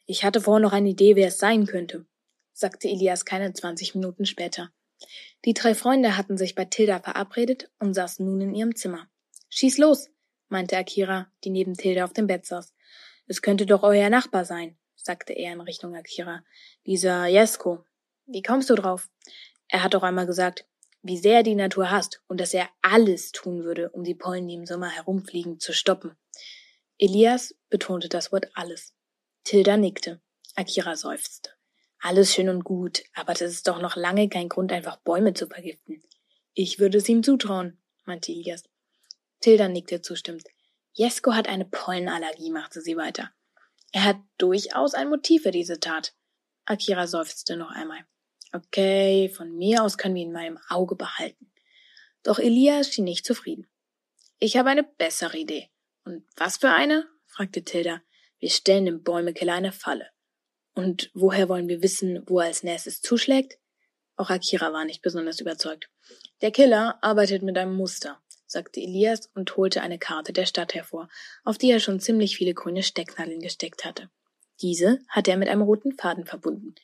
Ich 0.06 0.24
hatte 0.24 0.40
vorher 0.40 0.60
noch 0.60 0.72
eine 0.72 0.88
Idee, 0.88 1.14
wer 1.14 1.28
es 1.28 1.38
sein 1.38 1.66
könnte, 1.66 2.06
sagte 2.56 2.88
Elias 2.88 3.26
keine 3.26 3.52
zwanzig 3.52 3.94
Minuten 3.94 4.24
später. 4.24 4.72
Die 5.44 5.52
drei 5.52 5.74
Freunde 5.74 6.16
hatten 6.16 6.38
sich 6.38 6.54
bei 6.54 6.64
Tilda 6.64 7.00
verabredet 7.00 7.70
und 7.78 7.92
saßen 7.92 8.24
nun 8.24 8.40
in 8.40 8.54
ihrem 8.54 8.74
Zimmer. 8.74 9.10
Schieß 9.50 9.76
los, 9.76 10.08
meinte 10.48 10.76
Akira, 10.78 11.30
die 11.44 11.50
neben 11.50 11.74
Tilda 11.74 12.04
auf 12.04 12.14
dem 12.14 12.26
Bett 12.26 12.46
saß. 12.46 12.74
Es 13.26 13.42
könnte 13.42 13.66
doch 13.66 13.82
euer 13.82 14.08
Nachbar 14.08 14.46
sein, 14.46 14.78
sagte 14.94 15.34
er 15.34 15.52
in 15.52 15.60
Richtung 15.60 15.94
Akira. 15.94 16.42
Dieser 16.86 17.26
Jesko. 17.26 17.84
Wie 18.24 18.42
kommst 18.42 18.70
du 18.70 18.74
drauf? 18.74 19.10
Er 19.68 19.82
hat 19.82 19.92
doch 19.92 20.02
einmal 20.02 20.26
gesagt, 20.26 20.64
wie 21.02 21.18
sehr 21.18 21.36
er 21.36 21.42
die 21.42 21.54
Natur 21.54 21.90
hasst 21.90 22.22
und 22.26 22.40
dass 22.40 22.54
er 22.54 22.70
alles 22.80 23.32
tun 23.32 23.64
würde, 23.64 23.90
um 23.90 24.02
die 24.02 24.14
Pollen, 24.14 24.48
die 24.48 24.54
im 24.54 24.66
Sommer 24.66 24.88
herumfliegen, 24.88 25.60
zu 25.60 25.74
stoppen. 25.74 26.16
Elias 26.98 27.54
betonte 27.68 28.08
das 28.08 28.32
Wort 28.32 28.46
alles. 28.54 28.94
Tilda 29.44 29.76
nickte. 29.76 30.22
Akira 30.54 30.96
seufzte. 30.96 31.50
Alles 32.00 32.34
schön 32.34 32.48
und 32.48 32.64
gut, 32.64 33.02
aber 33.14 33.32
das 33.32 33.52
ist 33.52 33.68
doch 33.68 33.80
noch 33.80 33.96
lange 33.96 34.28
kein 34.28 34.48
Grund, 34.48 34.72
einfach 34.72 34.96
Bäume 34.98 35.34
zu 35.34 35.46
vergiften. 35.46 36.02
Ich 36.54 36.78
würde 36.78 36.98
es 36.98 37.08
ihm 37.08 37.22
zutrauen, 37.22 37.78
meinte 38.04 38.32
Elias. 38.32 38.64
Tilda 39.40 39.68
nickte 39.68 40.02
zustimmend. 40.02 40.44
Jesko 40.92 41.34
hat 41.34 41.48
eine 41.48 41.64
Pollenallergie, 41.64 42.50
machte 42.50 42.80
sie 42.80 42.96
weiter. 42.96 43.30
Er 43.92 44.04
hat 44.04 44.18
durchaus 44.38 44.94
ein 44.94 45.08
Motiv 45.08 45.42
für 45.42 45.50
diese 45.50 45.80
Tat. 45.80 46.14
Akira 46.64 47.06
seufzte 47.06 47.56
noch 47.56 47.70
einmal. 47.70 48.04
Okay, 48.52 49.28
von 49.28 49.56
mir 49.56 49.82
aus 49.82 49.98
können 49.98 50.14
wir 50.14 50.22
ihn 50.22 50.32
mal 50.32 50.46
im 50.46 50.58
Auge 50.68 50.96
behalten. 50.96 51.50
Doch 52.22 52.38
Elias 52.38 52.92
schien 52.92 53.04
nicht 53.04 53.26
zufrieden. 53.26 53.66
Ich 54.38 54.56
habe 54.56 54.70
eine 54.70 54.82
bessere 54.82 55.36
Idee. 55.36 55.70
Und 56.04 56.24
was 56.36 56.56
für 56.58 56.70
eine? 56.70 57.06
fragte 57.26 57.62
Tilda. 57.62 58.02
Wir 58.38 58.50
stellen 58.50 58.86
dem 58.86 59.02
Bäumekeller 59.02 59.54
eine 59.54 59.72
Falle. 59.72 60.08
Und 60.76 61.10
woher 61.14 61.48
wollen 61.48 61.68
wir 61.68 61.82
wissen, 61.82 62.22
wo 62.26 62.38
er 62.38 62.46
als 62.46 62.62
nächstes 62.62 63.00
zuschlägt? 63.00 63.58
Auch 64.14 64.30
Akira 64.30 64.72
war 64.72 64.84
nicht 64.84 65.02
besonders 65.02 65.40
überzeugt. 65.40 65.88
Der 66.42 66.50
Killer 66.50 66.98
arbeitet 67.02 67.42
mit 67.42 67.58
einem 67.58 67.74
Muster, 67.74 68.20
sagte 68.46 68.80
Elias 68.80 69.30
und 69.34 69.56
holte 69.56 69.80
eine 69.80 69.98
Karte 69.98 70.32
der 70.32 70.46
Stadt 70.46 70.74
hervor, 70.74 71.08
auf 71.44 71.58
die 71.58 71.70
er 71.70 71.80
schon 71.80 71.98
ziemlich 71.98 72.36
viele 72.36 72.54
grüne 72.54 72.82
Stecknadeln 72.82 73.40
gesteckt 73.40 73.84
hatte. 73.84 74.10
Diese 74.60 75.00
hatte 75.08 75.32
er 75.32 75.38
mit 75.38 75.48
einem 75.48 75.62
roten 75.62 75.96
Faden 75.96 76.26
verbunden. 76.26 76.74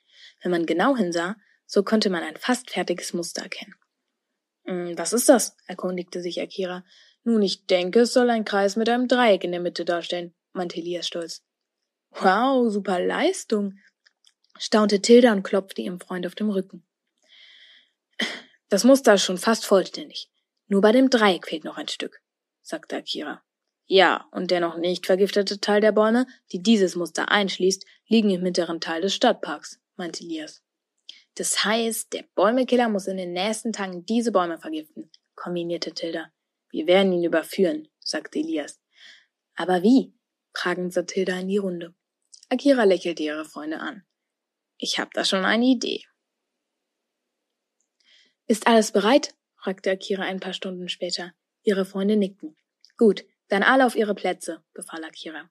Wenn 0.43 0.51
man 0.51 0.66
genau 0.66 0.97
hinsah, 0.97 1.36
so 1.66 1.82
konnte 1.82 2.11
man 2.11 2.22
ein 2.22 2.36
fast 2.36 2.70
fertiges 2.70 3.12
Muster 3.12 3.43
erkennen. 3.43 3.74
Hm, 4.64 4.99
was 4.99 5.12
ist 5.12 5.28
das? 5.28 5.57
erkundigte 5.66 6.20
sich 6.20 6.40
Akira. 6.40 6.84
Nun, 7.24 7.43
ich 7.43 7.66
denke, 7.66 8.01
es 8.01 8.12
soll 8.12 8.30
ein 8.30 8.45
Kreis 8.45 8.76
mit 8.76 8.88
einem 8.88 9.07
Dreieck 9.07 9.45
in 9.45 9.53
der 9.53 9.61
Mitte 9.61 9.84
darstellen 9.84 10.34
meinte 10.53 10.76
Elias 10.76 11.07
stolz. 11.07 11.43
Wow, 12.20 12.70
super 12.70 13.00
Leistung, 13.00 13.78
staunte 14.58 15.00
Tilda 15.00 15.32
und 15.32 15.42
klopfte 15.42 15.82
ihrem 15.82 16.00
Freund 16.00 16.26
auf 16.26 16.34
dem 16.34 16.50
Rücken. 16.50 16.86
Das 18.68 18.84
Muster 18.84 19.14
ist 19.14 19.22
schon 19.24 19.38
fast 19.38 19.66
vollständig. 19.66 20.30
Nur 20.66 20.80
bei 20.80 20.92
dem 20.92 21.10
Dreieck 21.10 21.46
fehlt 21.46 21.64
noch 21.64 21.76
ein 21.76 21.88
Stück, 21.88 22.22
sagte 22.62 22.96
Akira. 22.96 23.42
Ja, 23.86 24.28
und 24.30 24.50
der 24.50 24.60
noch 24.60 24.78
nicht 24.78 25.06
vergiftete 25.06 25.60
Teil 25.60 25.80
der 25.80 25.92
Bäume, 25.92 26.26
die 26.52 26.62
dieses 26.62 26.96
Muster 26.96 27.30
einschließt, 27.30 27.84
liegen 28.08 28.30
im 28.30 28.42
mittleren 28.42 28.80
Teil 28.80 29.02
des 29.02 29.14
Stadtparks, 29.14 29.80
meinte 29.96 30.24
Elias. 30.24 30.62
Das 31.34 31.64
heißt, 31.64 32.12
der 32.12 32.24
Bäumekiller 32.34 32.88
muss 32.88 33.06
in 33.06 33.16
den 33.16 33.32
nächsten 33.32 33.72
Tagen 33.72 34.06
diese 34.06 34.32
Bäume 34.32 34.58
vergiften, 34.58 35.10
kombinierte 35.34 35.92
Tilda. 35.92 36.30
Wir 36.70 36.86
werden 36.86 37.12
ihn 37.12 37.24
überführen, 37.24 37.88
sagte 38.00 38.38
Elias. 38.38 38.80
Aber 39.54 39.82
wie? 39.82 40.14
fragend 40.54 40.92
sah 40.92 41.02
Tilda 41.02 41.38
in 41.38 41.48
die 41.48 41.58
Runde. 41.58 41.94
Akira 42.53 42.84
lächelte 42.84 43.22
ihre 43.22 43.46
Freunde 43.46 43.80
an. 43.80 44.05
Ich 44.76 44.98
hab 44.98 45.14
da 45.14 45.24
schon 45.24 45.46
eine 45.46 45.64
Idee. 45.64 46.05
Ist 48.46 48.66
alles 48.66 48.92
bereit? 48.92 49.34
fragte 49.57 49.90
Akira 49.90 50.24
ein 50.24 50.38
paar 50.38 50.53
Stunden 50.53 50.90
später. 50.90 51.32
Ihre 51.62 51.86
Freunde 51.86 52.16
nickten. 52.16 52.59
Gut, 52.98 53.24
dann 53.48 53.62
alle 53.62 53.86
auf 53.86 53.96
ihre 53.96 54.14
Plätze, 54.14 54.62
befahl 54.74 55.03
Akira. 55.03 55.48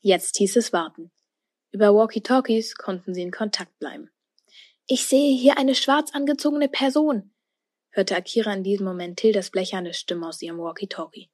Jetzt 0.00 0.36
hieß 0.36 0.54
es 0.54 0.72
warten. 0.72 1.10
Über 1.72 1.92
Walkie-Talkies 1.92 2.76
konnten 2.76 3.14
sie 3.14 3.22
in 3.22 3.32
Kontakt 3.32 3.76
bleiben. 3.80 4.08
Ich 4.86 5.06
sehe 5.06 5.36
hier 5.36 5.58
eine 5.58 5.74
schwarz 5.74 6.14
angezogene 6.14 6.68
Person, 6.68 7.34
hörte 7.90 8.14
Akira 8.14 8.54
in 8.54 8.62
diesem 8.62 8.86
Moment 8.86 9.18
Tildas 9.18 9.50
blecherne 9.50 9.92
Stimme 9.92 10.28
aus 10.28 10.40
ihrem 10.40 10.58
Walkie-Talkie. 10.58 11.32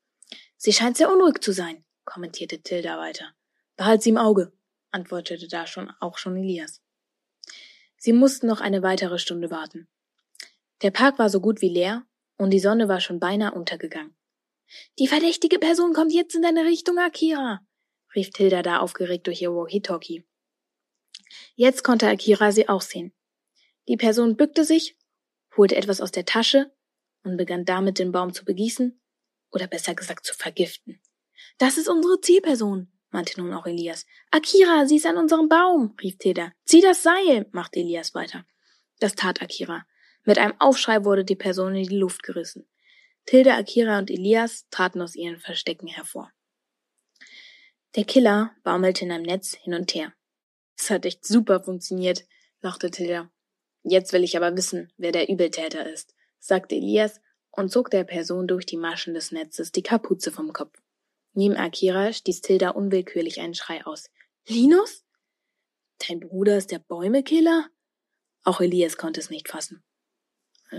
Sie 0.56 0.72
scheint 0.72 0.96
sehr 0.96 1.12
unruhig 1.12 1.40
zu 1.42 1.52
sein, 1.52 1.84
kommentierte 2.06 2.62
Tilda 2.62 2.98
weiter. 2.98 3.34
Behalt 3.76 4.02
sie 4.02 4.10
im 4.10 4.16
Auge, 4.16 4.57
antwortete 4.90 5.48
da 5.48 5.66
schon 5.66 5.90
auch 6.00 6.18
schon 6.18 6.36
Elias. 6.36 6.82
Sie 7.96 8.12
mussten 8.12 8.46
noch 8.46 8.60
eine 8.60 8.82
weitere 8.82 9.18
Stunde 9.18 9.50
warten. 9.50 9.88
Der 10.82 10.90
Park 10.90 11.18
war 11.18 11.28
so 11.28 11.40
gut 11.40 11.60
wie 11.60 11.68
leer 11.68 12.06
und 12.36 12.50
die 12.50 12.60
Sonne 12.60 12.88
war 12.88 13.00
schon 13.00 13.18
beinahe 13.18 13.52
untergegangen. 13.52 14.16
Die 14.98 15.08
verdächtige 15.08 15.58
Person 15.58 15.92
kommt 15.92 16.12
jetzt 16.12 16.34
in 16.34 16.42
deine 16.42 16.64
Richtung, 16.64 16.98
Akira, 16.98 17.66
rief 18.14 18.30
Tilda 18.30 18.62
da 18.62 18.78
aufgeregt 18.78 19.26
durch 19.26 19.42
ihr 19.42 19.52
Walkie-Talkie. 19.52 20.24
Jetzt 21.54 21.82
konnte 21.82 22.08
Akira 22.08 22.52
sie 22.52 22.68
auch 22.68 22.82
sehen. 22.82 23.12
Die 23.88 23.96
Person 23.96 24.36
bückte 24.36 24.64
sich, 24.64 24.96
holte 25.56 25.76
etwas 25.76 26.00
aus 26.00 26.12
der 26.12 26.24
Tasche 26.24 26.72
und 27.24 27.36
begann 27.36 27.64
damit 27.64 27.98
den 27.98 28.12
Baum 28.12 28.32
zu 28.32 28.44
begießen 28.44 29.00
oder 29.50 29.66
besser 29.66 29.94
gesagt 29.94 30.24
zu 30.24 30.34
vergiften. 30.34 31.00
Das 31.58 31.78
ist 31.78 31.88
unsere 31.88 32.20
Zielperson, 32.20 32.92
meinte 33.10 33.40
nun 33.40 33.52
auch 33.54 33.66
Elias. 33.66 34.06
Akira, 34.30 34.86
sie 34.86 34.96
ist 34.96 35.06
an 35.06 35.16
unserem 35.16 35.48
Baum, 35.48 35.94
rief 36.02 36.18
Teda. 36.18 36.52
Zieh 36.64 36.80
das 36.80 37.02
Seil, 37.02 37.46
machte 37.52 37.80
Elias 37.80 38.14
weiter. 38.14 38.44
Das 39.00 39.14
tat 39.14 39.42
Akira. 39.42 39.86
Mit 40.24 40.38
einem 40.38 40.54
Aufschrei 40.58 41.04
wurde 41.04 41.24
die 41.24 41.36
Person 41.36 41.74
in 41.74 41.88
die 41.88 41.96
Luft 41.96 42.22
gerissen. 42.22 42.68
Tilda, 43.24 43.56
Akira 43.56 43.98
und 43.98 44.10
Elias 44.10 44.66
traten 44.70 45.02
aus 45.02 45.14
ihren 45.14 45.38
Verstecken 45.38 45.86
hervor. 45.86 46.32
Der 47.94 48.04
Killer 48.04 48.52
baumelte 48.62 49.04
in 49.04 49.12
einem 49.12 49.24
Netz 49.24 49.54
hin 49.54 49.74
und 49.74 49.94
her. 49.94 50.12
Es 50.78 50.90
hat 50.90 51.04
echt 51.04 51.26
super 51.26 51.62
funktioniert, 51.62 52.24
lachte 52.60 52.90
Tilda. 52.90 53.30
Jetzt 53.82 54.12
will 54.12 54.24
ich 54.24 54.36
aber 54.36 54.56
wissen, 54.56 54.92
wer 54.96 55.12
der 55.12 55.28
Übeltäter 55.28 55.90
ist, 55.90 56.14
sagte 56.38 56.74
Elias 56.74 57.20
und 57.50 57.70
zog 57.70 57.90
der 57.90 58.04
Person 58.04 58.46
durch 58.46 58.66
die 58.66 58.76
Maschen 58.76 59.14
des 59.14 59.32
Netzes 59.32 59.72
die 59.72 59.82
Kapuze 59.82 60.30
vom 60.30 60.52
Kopf. 60.52 60.78
Neben 61.38 61.56
Akira 61.56 62.12
stieß 62.12 62.40
Tilda 62.40 62.70
unwillkürlich 62.70 63.38
einen 63.40 63.54
Schrei 63.54 63.86
aus. 63.86 64.10
Linus? 64.48 65.04
Dein 66.04 66.18
Bruder 66.18 66.58
ist 66.58 66.72
der 66.72 66.80
Bäumekiller? 66.80 67.70
Auch 68.42 68.60
Elias 68.60 68.96
konnte 68.96 69.20
es 69.20 69.30
nicht 69.30 69.46
fassen. 69.46 69.84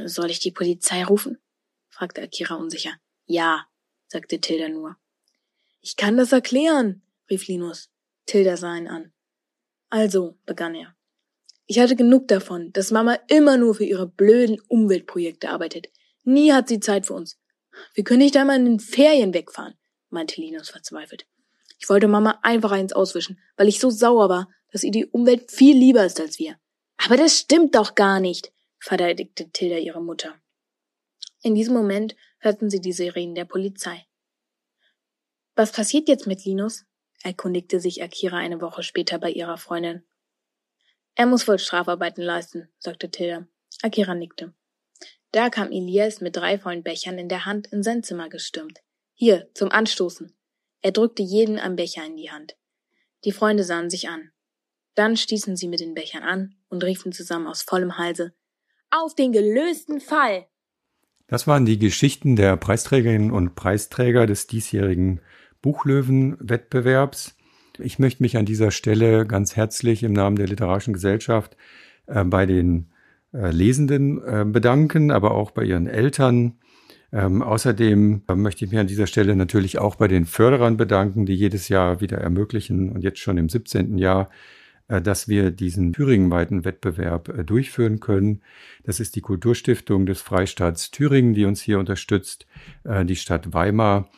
Soll 0.03 0.29
ich 0.29 0.39
die 0.39 0.51
Polizei 0.51 1.05
rufen? 1.05 1.37
fragte 1.87 2.21
Akira 2.21 2.55
unsicher. 2.55 2.91
Ja, 3.25 3.67
sagte 4.09 4.41
Tilda 4.41 4.67
nur. 4.67 4.97
Ich 5.79 5.95
kann 5.95 6.17
das 6.17 6.33
erklären, 6.33 7.03
rief 7.29 7.47
Linus. 7.47 7.89
Tilda 8.25 8.57
sah 8.57 8.75
ihn 8.75 8.89
an. 8.89 9.13
Also, 9.89 10.37
begann 10.45 10.75
er. 10.75 10.93
Ich 11.67 11.79
hatte 11.79 11.95
genug 11.95 12.27
davon, 12.27 12.73
dass 12.73 12.91
Mama 12.91 13.17
immer 13.29 13.55
nur 13.55 13.75
für 13.75 13.85
ihre 13.85 14.07
blöden 14.07 14.59
Umweltprojekte 14.67 15.51
arbeitet. 15.51 15.87
Nie 16.25 16.51
hat 16.51 16.67
sie 16.67 16.81
Zeit 16.81 17.05
für 17.05 17.13
uns. 17.13 17.39
Wir 17.93 18.03
können 18.03 18.19
nicht 18.19 18.35
einmal 18.35 18.57
in 18.57 18.65
den 18.65 18.79
Ferien 18.81 19.33
wegfahren, 19.33 19.78
meinte 20.11 20.41
Linus 20.41 20.69
verzweifelt. 20.69 21.25
Ich 21.79 21.89
wollte 21.89 22.07
Mama 22.07 22.39
einfach 22.43 22.71
eins 22.71 22.93
auswischen, 22.93 23.39
weil 23.55 23.67
ich 23.67 23.79
so 23.79 23.89
sauer 23.89 24.29
war, 24.29 24.49
dass 24.71 24.83
ihr 24.83 24.91
die 24.91 25.05
Umwelt 25.05 25.51
viel 25.51 25.77
lieber 25.77 26.05
ist 26.05 26.19
als 26.19 26.39
wir. 26.39 26.59
Aber 26.97 27.17
das 27.17 27.37
stimmt 27.37 27.75
doch 27.75 27.95
gar 27.95 28.19
nicht, 28.19 28.51
verteidigte 28.79 29.49
Tilda 29.51 29.77
ihre 29.77 30.01
Mutter. 30.01 30.35
In 31.41 31.55
diesem 31.55 31.73
Moment 31.73 32.15
hörten 32.39 32.69
sie 32.69 32.81
die 32.81 32.91
Sirenen 32.91 33.35
der 33.35 33.45
Polizei. 33.45 34.05
Was 35.55 35.71
passiert 35.71 36.07
jetzt 36.07 36.27
mit 36.27 36.45
Linus? 36.45 36.85
erkundigte 37.23 37.79
sich 37.79 38.01
Akira 38.03 38.37
eine 38.37 38.61
Woche 38.61 38.83
später 38.83 39.19
bei 39.19 39.31
ihrer 39.31 39.57
Freundin. 39.57 40.03
Er 41.15 41.25
muss 41.25 41.47
wohl 41.47 41.59
Strafarbeiten 41.59 42.23
leisten, 42.23 42.69
sagte 42.77 43.09
Tilda. 43.09 43.45
Akira 43.81 44.15
nickte. 44.15 44.53
Da 45.31 45.49
kam 45.49 45.71
Elias 45.71 46.21
mit 46.21 46.35
drei 46.35 46.57
vollen 46.57 46.83
Bechern 46.83 47.17
in 47.17 47.29
der 47.29 47.45
Hand 47.45 47.67
in 47.67 47.83
sein 47.83 48.03
Zimmer 48.03 48.29
gestürmt. 48.29 48.81
Hier, 49.21 49.49
zum 49.53 49.69
Anstoßen. 49.69 50.31
Er 50.81 50.93
drückte 50.93 51.23
jeden 51.23 51.59
einen 51.59 51.75
Becher 51.75 52.05
in 52.05 52.15
die 52.15 52.31
Hand. 52.31 52.55
Die 53.25 53.33
Freunde 53.33 53.65
sahen 53.65 53.89
sich 53.89 54.07
an. 54.07 54.31
Dann 54.95 55.17
stießen 55.17 55.57
sie 55.57 55.67
mit 55.67 55.81
den 55.81 55.93
Bechern 55.93 56.23
an 56.23 56.55
und 56.69 56.85
riefen 56.85 57.11
zusammen 57.11 57.45
aus 57.45 57.61
vollem 57.61 57.97
Halse 57.97 58.31
Auf 58.91 59.15
den 59.15 59.33
gelösten 59.33 59.99
Fall. 59.99 60.45
Das 61.27 61.47
waren 61.47 61.65
die 61.65 61.77
Geschichten 61.77 62.37
der 62.37 62.55
Preisträgerinnen 62.55 63.31
und 63.31 63.55
Preisträger 63.55 64.25
des 64.25 64.47
diesjährigen 64.47 65.19
Buchlöwen-Wettbewerbs. 65.61 67.35
Ich 67.77 67.99
möchte 67.99 68.23
mich 68.23 68.37
an 68.37 68.45
dieser 68.45 68.71
Stelle 68.71 69.27
ganz 69.27 69.57
herzlich 69.57 70.01
im 70.03 70.13
Namen 70.13 70.37
der 70.37 70.47
Literarischen 70.47 70.93
Gesellschaft 70.93 71.57
äh, 72.05 72.23
bei 72.23 72.45
den 72.45 72.89
äh, 73.33 73.51
Lesenden 73.51 74.23
äh, 74.23 74.45
bedanken, 74.45 75.11
aber 75.11 75.31
auch 75.31 75.51
bei 75.51 75.65
ihren 75.65 75.87
Eltern. 75.87 76.57
Ähm, 77.11 77.41
außerdem 77.41 78.23
äh, 78.27 78.35
möchte 78.35 78.65
ich 78.65 78.71
mich 78.71 78.79
an 78.79 78.87
dieser 78.87 79.07
Stelle 79.07 79.35
natürlich 79.35 79.79
auch 79.79 79.95
bei 79.95 80.07
den 80.07 80.25
Förderern 80.25 80.77
bedanken, 80.77 81.25
die 81.25 81.33
jedes 81.33 81.69
Jahr 81.69 82.01
wieder 82.01 82.19
ermöglichen 82.19 82.91
und 82.91 83.03
jetzt 83.03 83.19
schon 83.19 83.37
im 83.37 83.49
17. 83.49 83.97
Jahr, 83.97 84.29
äh, 84.87 85.01
dass 85.01 85.27
wir 85.27 85.51
diesen 85.51 85.93
thüringenweiten 85.93 86.65
Wettbewerb 86.65 87.29
äh, 87.29 87.43
durchführen 87.43 87.99
können. 87.99 88.41
Das 88.83 88.99
ist 88.99 89.15
die 89.15 89.21
Kulturstiftung 89.21 90.05
des 90.05 90.21
Freistaats 90.21 90.91
Thüringen, 90.91 91.33
die 91.33 91.45
uns 91.45 91.61
hier 91.61 91.79
unterstützt, 91.79 92.45
die 92.85 93.15
Stadt 93.15 93.53
Weimar 93.53 94.09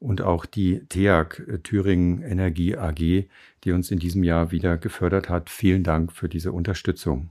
und 0.00 0.22
auch 0.22 0.46
die 0.46 0.80
TEAG 0.88 1.38
äh, 1.46 1.58
Thüringen 1.58 2.22
Energie 2.22 2.76
AG, 2.76 3.28
die 3.64 3.72
uns 3.72 3.90
in 3.90 3.98
diesem 3.98 4.24
Jahr 4.24 4.50
wieder 4.50 4.78
gefördert 4.78 5.28
hat. 5.28 5.50
Vielen 5.50 5.84
Dank 5.84 6.12
für 6.12 6.28
diese 6.28 6.52
Unterstützung. 6.52 7.30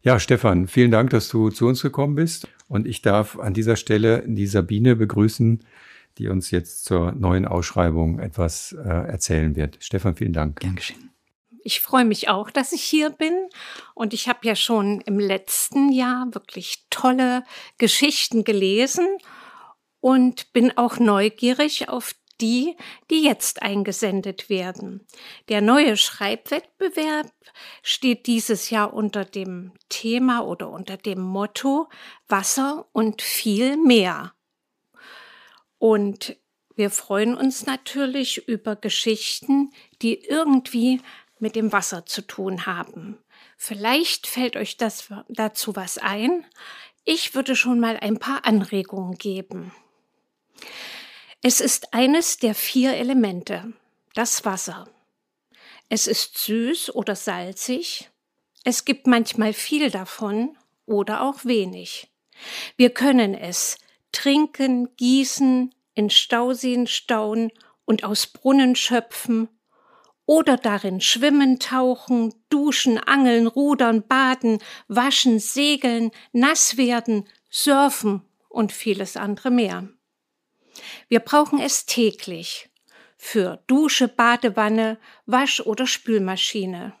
Ja, 0.00 0.20
Stefan, 0.20 0.68
vielen 0.68 0.92
Dank, 0.92 1.10
dass 1.10 1.28
du 1.28 1.50
zu 1.50 1.66
uns 1.66 1.82
gekommen 1.82 2.14
bist. 2.14 2.48
Und 2.68 2.86
ich 2.86 3.02
darf 3.02 3.38
an 3.38 3.54
dieser 3.54 3.76
Stelle 3.76 4.22
die 4.26 4.46
Sabine 4.46 4.94
begrüßen, 4.94 5.64
die 6.18 6.28
uns 6.28 6.50
jetzt 6.50 6.84
zur 6.84 7.12
neuen 7.12 7.46
Ausschreibung 7.46 8.18
etwas 8.18 8.72
äh, 8.72 8.88
erzählen 8.88 9.56
wird. 9.56 9.78
Stefan, 9.80 10.16
vielen 10.16 10.32
Dank. 10.32 10.60
Gern 10.60 10.76
geschehen. 10.76 11.10
Ich 11.62 11.80
freue 11.80 12.04
mich 12.04 12.28
auch, 12.28 12.50
dass 12.50 12.72
ich 12.72 12.82
hier 12.82 13.10
bin. 13.10 13.34
Und 13.94 14.14
ich 14.14 14.28
habe 14.28 14.40
ja 14.42 14.54
schon 14.54 15.00
im 15.02 15.18
letzten 15.18 15.92
Jahr 15.92 16.28
wirklich 16.32 16.84
tolle 16.90 17.44
Geschichten 17.78 18.44
gelesen 18.44 19.06
und 20.00 20.52
bin 20.52 20.76
auch 20.76 20.98
neugierig 20.98 21.88
auf 21.88 22.14
die, 22.40 22.76
die 23.10 23.22
jetzt 23.22 23.62
eingesendet 23.62 24.48
werden. 24.48 25.06
Der 25.48 25.60
neue 25.60 25.96
Schreibwettbewerb 25.96 27.30
steht 27.82 28.26
dieses 28.26 28.70
Jahr 28.70 28.92
unter 28.92 29.24
dem 29.24 29.72
Thema 29.88 30.40
oder 30.40 30.70
unter 30.70 30.96
dem 30.96 31.20
Motto 31.20 31.88
Wasser 32.28 32.86
und 32.92 33.22
viel 33.22 33.76
mehr. 33.76 34.32
Und 35.78 36.36
wir 36.74 36.90
freuen 36.90 37.36
uns 37.36 37.66
natürlich 37.66 38.46
über 38.48 38.76
Geschichten, 38.76 39.72
die 40.02 40.24
irgendwie 40.24 41.00
mit 41.40 41.56
dem 41.56 41.72
Wasser 41.72 42.06
zu 42.06 42.22
tun 42.22 42.66
haben. 42.66 43.18
Vielleicht 43.56 44.26
fällt 44.26 44.56
euch 44.56 44.76
das 44.76 45.08
dazu 45.28 45.74
was 45.74 45.98
ein. 45.98 46.46
Ich 47.04 47.34
würde 47.34 47.56
schon 47.56 47.80
mal 47.80 47.96
ein 47.96 48.18
paar 48.18 48.44
Anregungen 48.44 49.18
geben. 49.18 49.72
Es 51.40 51.60
ist 51.60 51.94
eines 51.94 52.38
der 52.38 52.52
vier 52.52 52.94
Elemente, 52.94 53.72
das 54.14 54.44
Wasser. 54.44 54.88
Es 55.88 56.08
ist 56.08 56.36
süß 56.38 56.96
oder 56.96 57.14
salzig. 57.14 58.10
Es 58.64 58.84
gibt 58.84 59.06
manchmal 59.06 59.52
viel 59.52 59.92
davon 59.92 60.58
oder 60.84 61.22
auch 61.22 61.44
wenig. 61.44 62.10
Wir 62.76 62.90
können 62.90 63.34
es 63.34 63.78
trinken, 64.10 64.96
gießen, 64.96 65.72
in 65.94 66.10
Stauseen 66.10 66.88
stauen 66.88 67.52
und 67.84 68.02
aus 68.02 68.26
Brunnen 68.26 68.74
schöpfen 68.74 69.48
oder 70.26 70.56
darin 70.56 71.00
schwimmen, 71.00 71.60
tauchen, 71.60 72.34
duschen, 72.50 72.98
angeln, 72.98 73.46
rudern, 73.46 74.02
baden, 74.02 74.58
waschen, 74.88 75.38
segeln, 75.38 76.10
nass 76.32 76.76
werden, 76.76 77.28
surfen 77.48 78.22
und 78.48 78.72
vieles 78.72 79.16
andere 79.16 79.52
mehr. 79.52 79.88
Wir 81.08 81.20
brauchen 81.20 81.60
es 81.60 81.86
täglich 81.86 82.70
für 83.16 83.62
Dusche, 83.66 84.08
Badewanne, 84.08 84.98
Wasch- 85.26 85.62
oder 85.62 85.86
Spülmaschine. 85.86 86.94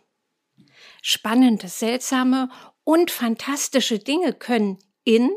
Spannende, 1.02 1.68
seltsame 1.68 2.50
und 2.84 3.10
fantastische 3.10 3.98
Dinge 3.98 4.32
können 4.32 4.78
in, 5.04 5.30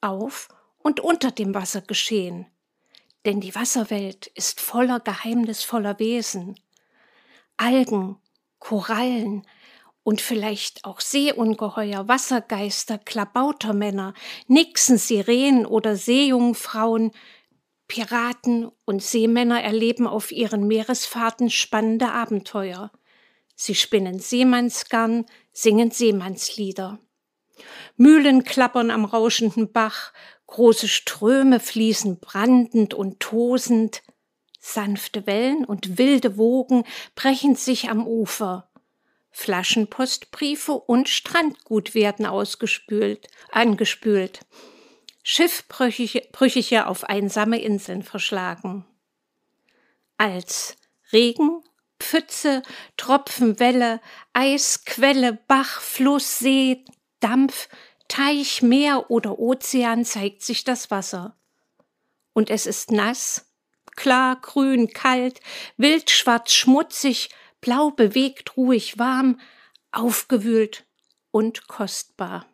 auf 0.00 0.48
und 0.78 1.00
unter 1.00 1.30
dem 1.30 1.54
Wasser 1.54 1.82
geschehen. 1.82 2.46
Denn 3.26 3.40
die 3.40 3.54
Wasserwelt 3.54 4.28
ist 4.28 4.60
voller 4.60 5.00
geheimnisvoller 5.00 5.98
Wesen. 5.98 6.58
Algen, 7.56 8.16
Korallen 8.58 9.46
und 10.02 10.20
vielleicht 10.20 10.84
auch 10.84 11.00
Seeungeheuer, 11.00 12.08
Wassergeister, 12.08 12.98
Klabautermänner, 12.98 14.14
Nixen, 14.46 14.96
Sirenen 14.96 15.66
oder 15.66 15.96
Seejungfrauen, 15.96 17.12
Piraten 17.90 18.70
und 18.84 19.02
Seemänner 19.02 19.60
erleben 19.64 20.06
auf 20.06 20.30
ihren 20.30 20.68
Meeresfahrten 20.68 21.50
spannende 21.50 22.12
Abenteuer. 22.12 22.92
Sie 23.56 23.74
spinnen 23.74 24.20
Seemannsgarn, 24.20 25.26
singen 25.52 25.90
Seemannslieder. 25.90 27.00
Mühlen 27.96 28.44
klappern 28.44 28.92
am 28.92 29.04
rauschenden 29.04 29.72
Bach, 29.72 30.12
große 30.46 30.86
Ströme 30.86 31.58
fließen 31.58 32.20
brandend 32.20 32.94
und 32.94 33.18
tosend, 33.18 34.02
sanfte 34.60 35.26
Wellen 35.26 35.64
und 35.64 35.98
wilde 35.98 36.36
Wogen 36.36 36.84
brechen 37.16 37.56
sich 37.56 37.90
am 37.90 38.06
Ufer. 38.06 38.70
Flaschenpostbriefe 39.32 40.74
und 40.74 41.08
Strandgut 41.08 41.94
werden 41.94 42.24
ausgespült, 42.24 43.26
angespült. 43.50 44.46
Schiffbrüchige 45.22 46.86
auf 46.86 47.04
einsame 47.04 47.60
Inseln 47.60 48.02
verschlagen. 48.02 48.84
Als 50.16 50.76
Regen, 51.12 51.62
Pfütze, 51.98 52.62
Tropfen, 52.96 53.60
Welle, 53.60 54.00
Eis, 54.32 54.84
Quelle, 54.84 55.34
Bach, 55.46 55.80
Fluss, 55.80 56.38
See, 56.38 56.84
Dampf, 57.20 57.68
Teich, 58.08 58.62
Meer 58.62 59.10
oder 59.10 59.38
Ozean 59.38 60.04
zeigt 60.04 60.42
sich 60.42 60.64
das 60.64 60.90
Wasser. 60.90 61.36
Und 62.32 62.50
es 62.50 62.66
ist 62.66 62.90
nass, 62.90 63.52
klar, 63.96 64.40
grün, 64.40 64.88
kalt, 64.88 65.40
wild, 65.76 66.10
schwarz, 66.10 66.52
schmutzig, 66.52 67.28
blau, 67.60 67.90
bewegt, 67.90 68.56
ruhig, 68.56 68.98
warm, 68.98 69.40
aufgewühlt 69.92 70.86
und 71.30 71.68
kostbar. 71.68 72.49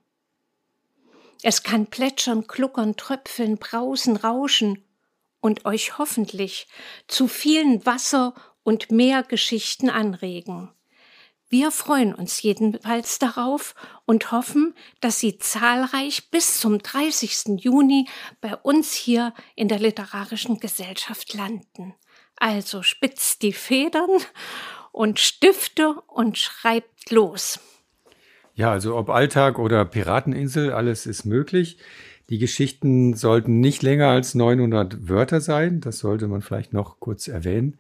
Es 1.43 1.63
kann 1.63 1.87
plätschern, 1.87 2.47
kluckern, 2.47 2.97
tröpfeln, 2.97 3.59
brausen, 3.59 4.17
rauschen 4.17 4.85
und 5.41 5.65
euch 5.65 5.99
hoffentlich 5.99 6.67
zu 7.07 7.29
vielen 7.29 7.85
Wasser- 7.87 8.35
und 8.63 8.91
Meergeschichten 8.91 9.91
anregen. 9.91 10.71
Wir 11.49 11.71
freuen 11.71 12.13
uns 12.13 12.43
jedenfalls 12.43 13.21
darauf 13.21 13.77
und 14.05 14.33
hoffen, 14.33 14.75
dass 15.01 15.21
Sie 15.21 15.39
zahlreich 15.39 16.31
bis 16.31 16.59
zum 16.59 16.79
30. 16.79 17.63
Juni 17.63 18.09
bei 18.41 18.57
uns 18.57 18.93
hier 18.95 19.33
in 19.55 19.69
der 19.69 19.79
Literarischen 19.79 20.59
Gesellschaft 20.59 21.35
landen. 21.35 21.95
Also 22.35 22.83
spitzt 22.83 23.43
die 23.43 23.53
Federn 23.53 24.11
und 24.91 25.21
Stifte 25.21 26.01
und 26.09 26.37
schreibt 26.37 27.11
los. 27.13 27.61
Ja, 28.57 28.73
also 28.73 28.97
ob 28.97 29.11
Alltag 29.11 29.59
oder 29.59 29.85
Pirateninsel, 29.85 30.73
alles 30.73 31.05
ist 31.05 31.27
möglich. 31.27 31.77
Die 32.31 32.39
Geschichten 32.39 33.13
sollten 33.15 33.61
nicht 33.61 33.83
länger 33.83 34.09
als 34.09 34.35
900 34.35 35.11
Wörter 35.11 35.43
sein. 35.43 35.81
Das 35.83 35.99
sollte 35.99 36.27
man 36.27 36.41
vielleicht 36.41 36.73
noch 36.73 36.99
kurz 36.99 37.29
erwähnen. 37.29 37.79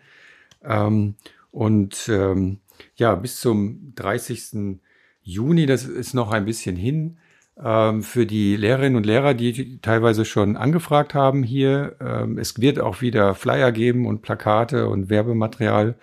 Ähm, 0.63 1.15
und 1.51 2.11
ähm, 2.11 2.59
ja, 2.97 3.15
bis 3.15 3.41
zum 3.41 3.95
30. 3.97 4.79
Juni, 5.23 5.65
das 5.65 5.87
ist 5.87 6.13
noch 6.13 6.31
ein 6.31 6.45
bisschen 6.45 6.77
hin, 6.77 7.17
ähm, 7.59 8.03
für 8.03 8.27
die 8.27 8.55
Lehrerinnen 8.57 8.97
und 8.97 9.07
Lehrer, 9.07 9.33
die 9.33 9.81
teilweise 9.81 10.27
schon 10.27 10.59
angefragt 10.59 11.15
haben 11.15 11.43
hier. 11.43 11.97
Ähm, 12.01 12.37
es 12.37 12.61
wird 12.61 12.81
auch 12.81 13.01
wieder 13.01 13.35
Flyer 13.35 13.73
geben 13.73 14.07
und 14.07 14.21
Plakate 14.21 14.89
und 14.89 15.09
Werbematerial. 15.09 15.95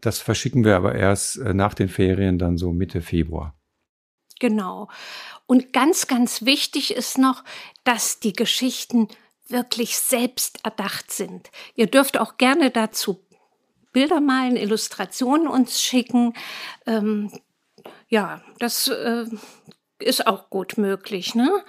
Das 0.00 0.18
verschicken 0.18 0.64
wir 0.64 0.76
aber 0.76 0.96
erst 0.96 1.38
äh, 1.38 1.54
nach 1.54 1.74
den 1.74 1.88
Ferien, 1.88 2.38
dann 2.38 2.58
so 2.58 2.72
Mitte 2.72 3.02
Februar. 3.02 3.55
Genau. 4.38 4.88
Und 5.46 5.72
ganz, 5.72 6.06
ganz 6.06 6.44
wichtig 6.44 6.94
ist 6.94 7.18
noch, 7.18 7.44
dass 7.84 8.20
die 8.20 8.32
Geschichten 8.32 9.08
wirklich 9.48 9.96
selbst 9.98 10.64
erdacht 10.64 11.10
sind. 11.10 11.50
Ihr 11.74 11.86
dürft 11.86 12.18
auch 12.18 12.36
gerne 12.36 12.70
dazu 12.70 13.22
Bilder 13.92 14.20
malen, 14.20 14.56
Illustrationen 14.56 15.48
uns 15.48 15.80
schicken. 15.80 16.34
Ähm, 16.84 17.32
ja, 18.08 18.42
das 18.58 18.88
äh, 18.88 19.24
ist 19.98 20.26
auch 20.26 20.50
gut 20.50 20.76
möglich, 20.76 21.34
ne? 21.34 21.64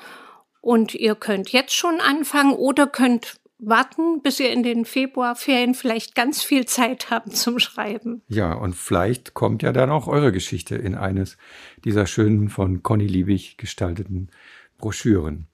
Und 0.59 0.93
ihr 0.93 1.15
könnt 1.15 1.53
jetzt 1.53 1.73
schon 1.73 2.01
anfangen 2.01 2.53
oder 2.53 2.87
könnt 2.87 3.39
warten, 3.59 4.21
bis 4.21 4.39
ihr 4.39 4.51
in 4.51 4.63
den 4.63 4.85
Februarferien 4.85 5.73
vielleicht 5.73 6.15
ganz 6.15 6.43
viel 6.43 6.65
Zeit 6.65 7.09
habt 7.09 7.35
zum 7.35 7.59
Schreiben. 7.59 8.21
Ja, 8.27 8.53
und 8.53 8.75
vielleicht 8.75 9.33
kommt 9.33 9.63
ja 9.63 9.71
dann 9.71 9.89
auch 9.89 10.07
eure 10.07 10.31
Geschichte 10.31 10.75
in 10.75 10.95
eines 10.95 11.37
dieser 11.83 12.05
schönen 12.05 12.49
von 12.49 12.83
Conny 12.83 13.07
Liebig 13.07 13.57
gestalteten 13.57 14.29
Broschüren. 14.77 15.47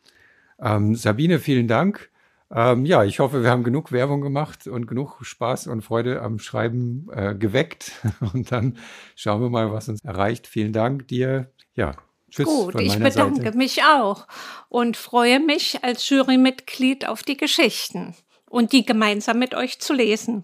Ähm, 0.60 0.96
Sabine, 0.96 1.40
vielen 1.40 1.68
Dank. 1.68 2.10
Ähm, 2.56 2.86
ja, 2.86 3.04
ich 3.04 3.20
hoffe, 3.20 3.42
wir 3.42 3.50
haben 3.50 3.64
genug 3.64 3.92
Werbung 3.92 4.22
gemacht 4.22 4.68
und 4.68 4.86
genug 4.86 5.18
Spaß 5.22 5.68
und 5.68 5.82
Freude 5.82 6.22
am 6.22 6.38
Schreiben 6.38 7.08
äh, 7.12 7.34
geweckt. 7.34 7.94
Und 8.34 8.52
dann 8.52 8.78
schauen 9.16 9.42
wir 9.42 9.50
mal, 9.50 9.72
was 9.72 9.90
uns 9.90 10.04
erreicht. 10.04 10.46
Vielen 10.46 10.72
Dank 10.72 11.08
dir. 11.08 11.52
Ja, 11.74 11.96
tschüss. 12.34 12.46
Gut, 12.46 12.80
ich 12.80 12.98
bedanke 12.98 13.44
Seite. 13.44 13.58
mich 13.58 13.84
auch 13.84 14.28
und 14.70 14.98
freue 14.98 15.40
mich 15.40 15.84
als 15.84 16.10
Jurymitglied 16.10 17.08
auf 17.08 17.24
die 17.24 17.38
Geschichten 17.38 18.16
und 18.50 18.72
die 18.72 18.86
gemeinsam 18.86 19.40
mit 19.40 19.56
euch 19.56 19.80
zu 19.80 19.94
lesen. 19.94 20.44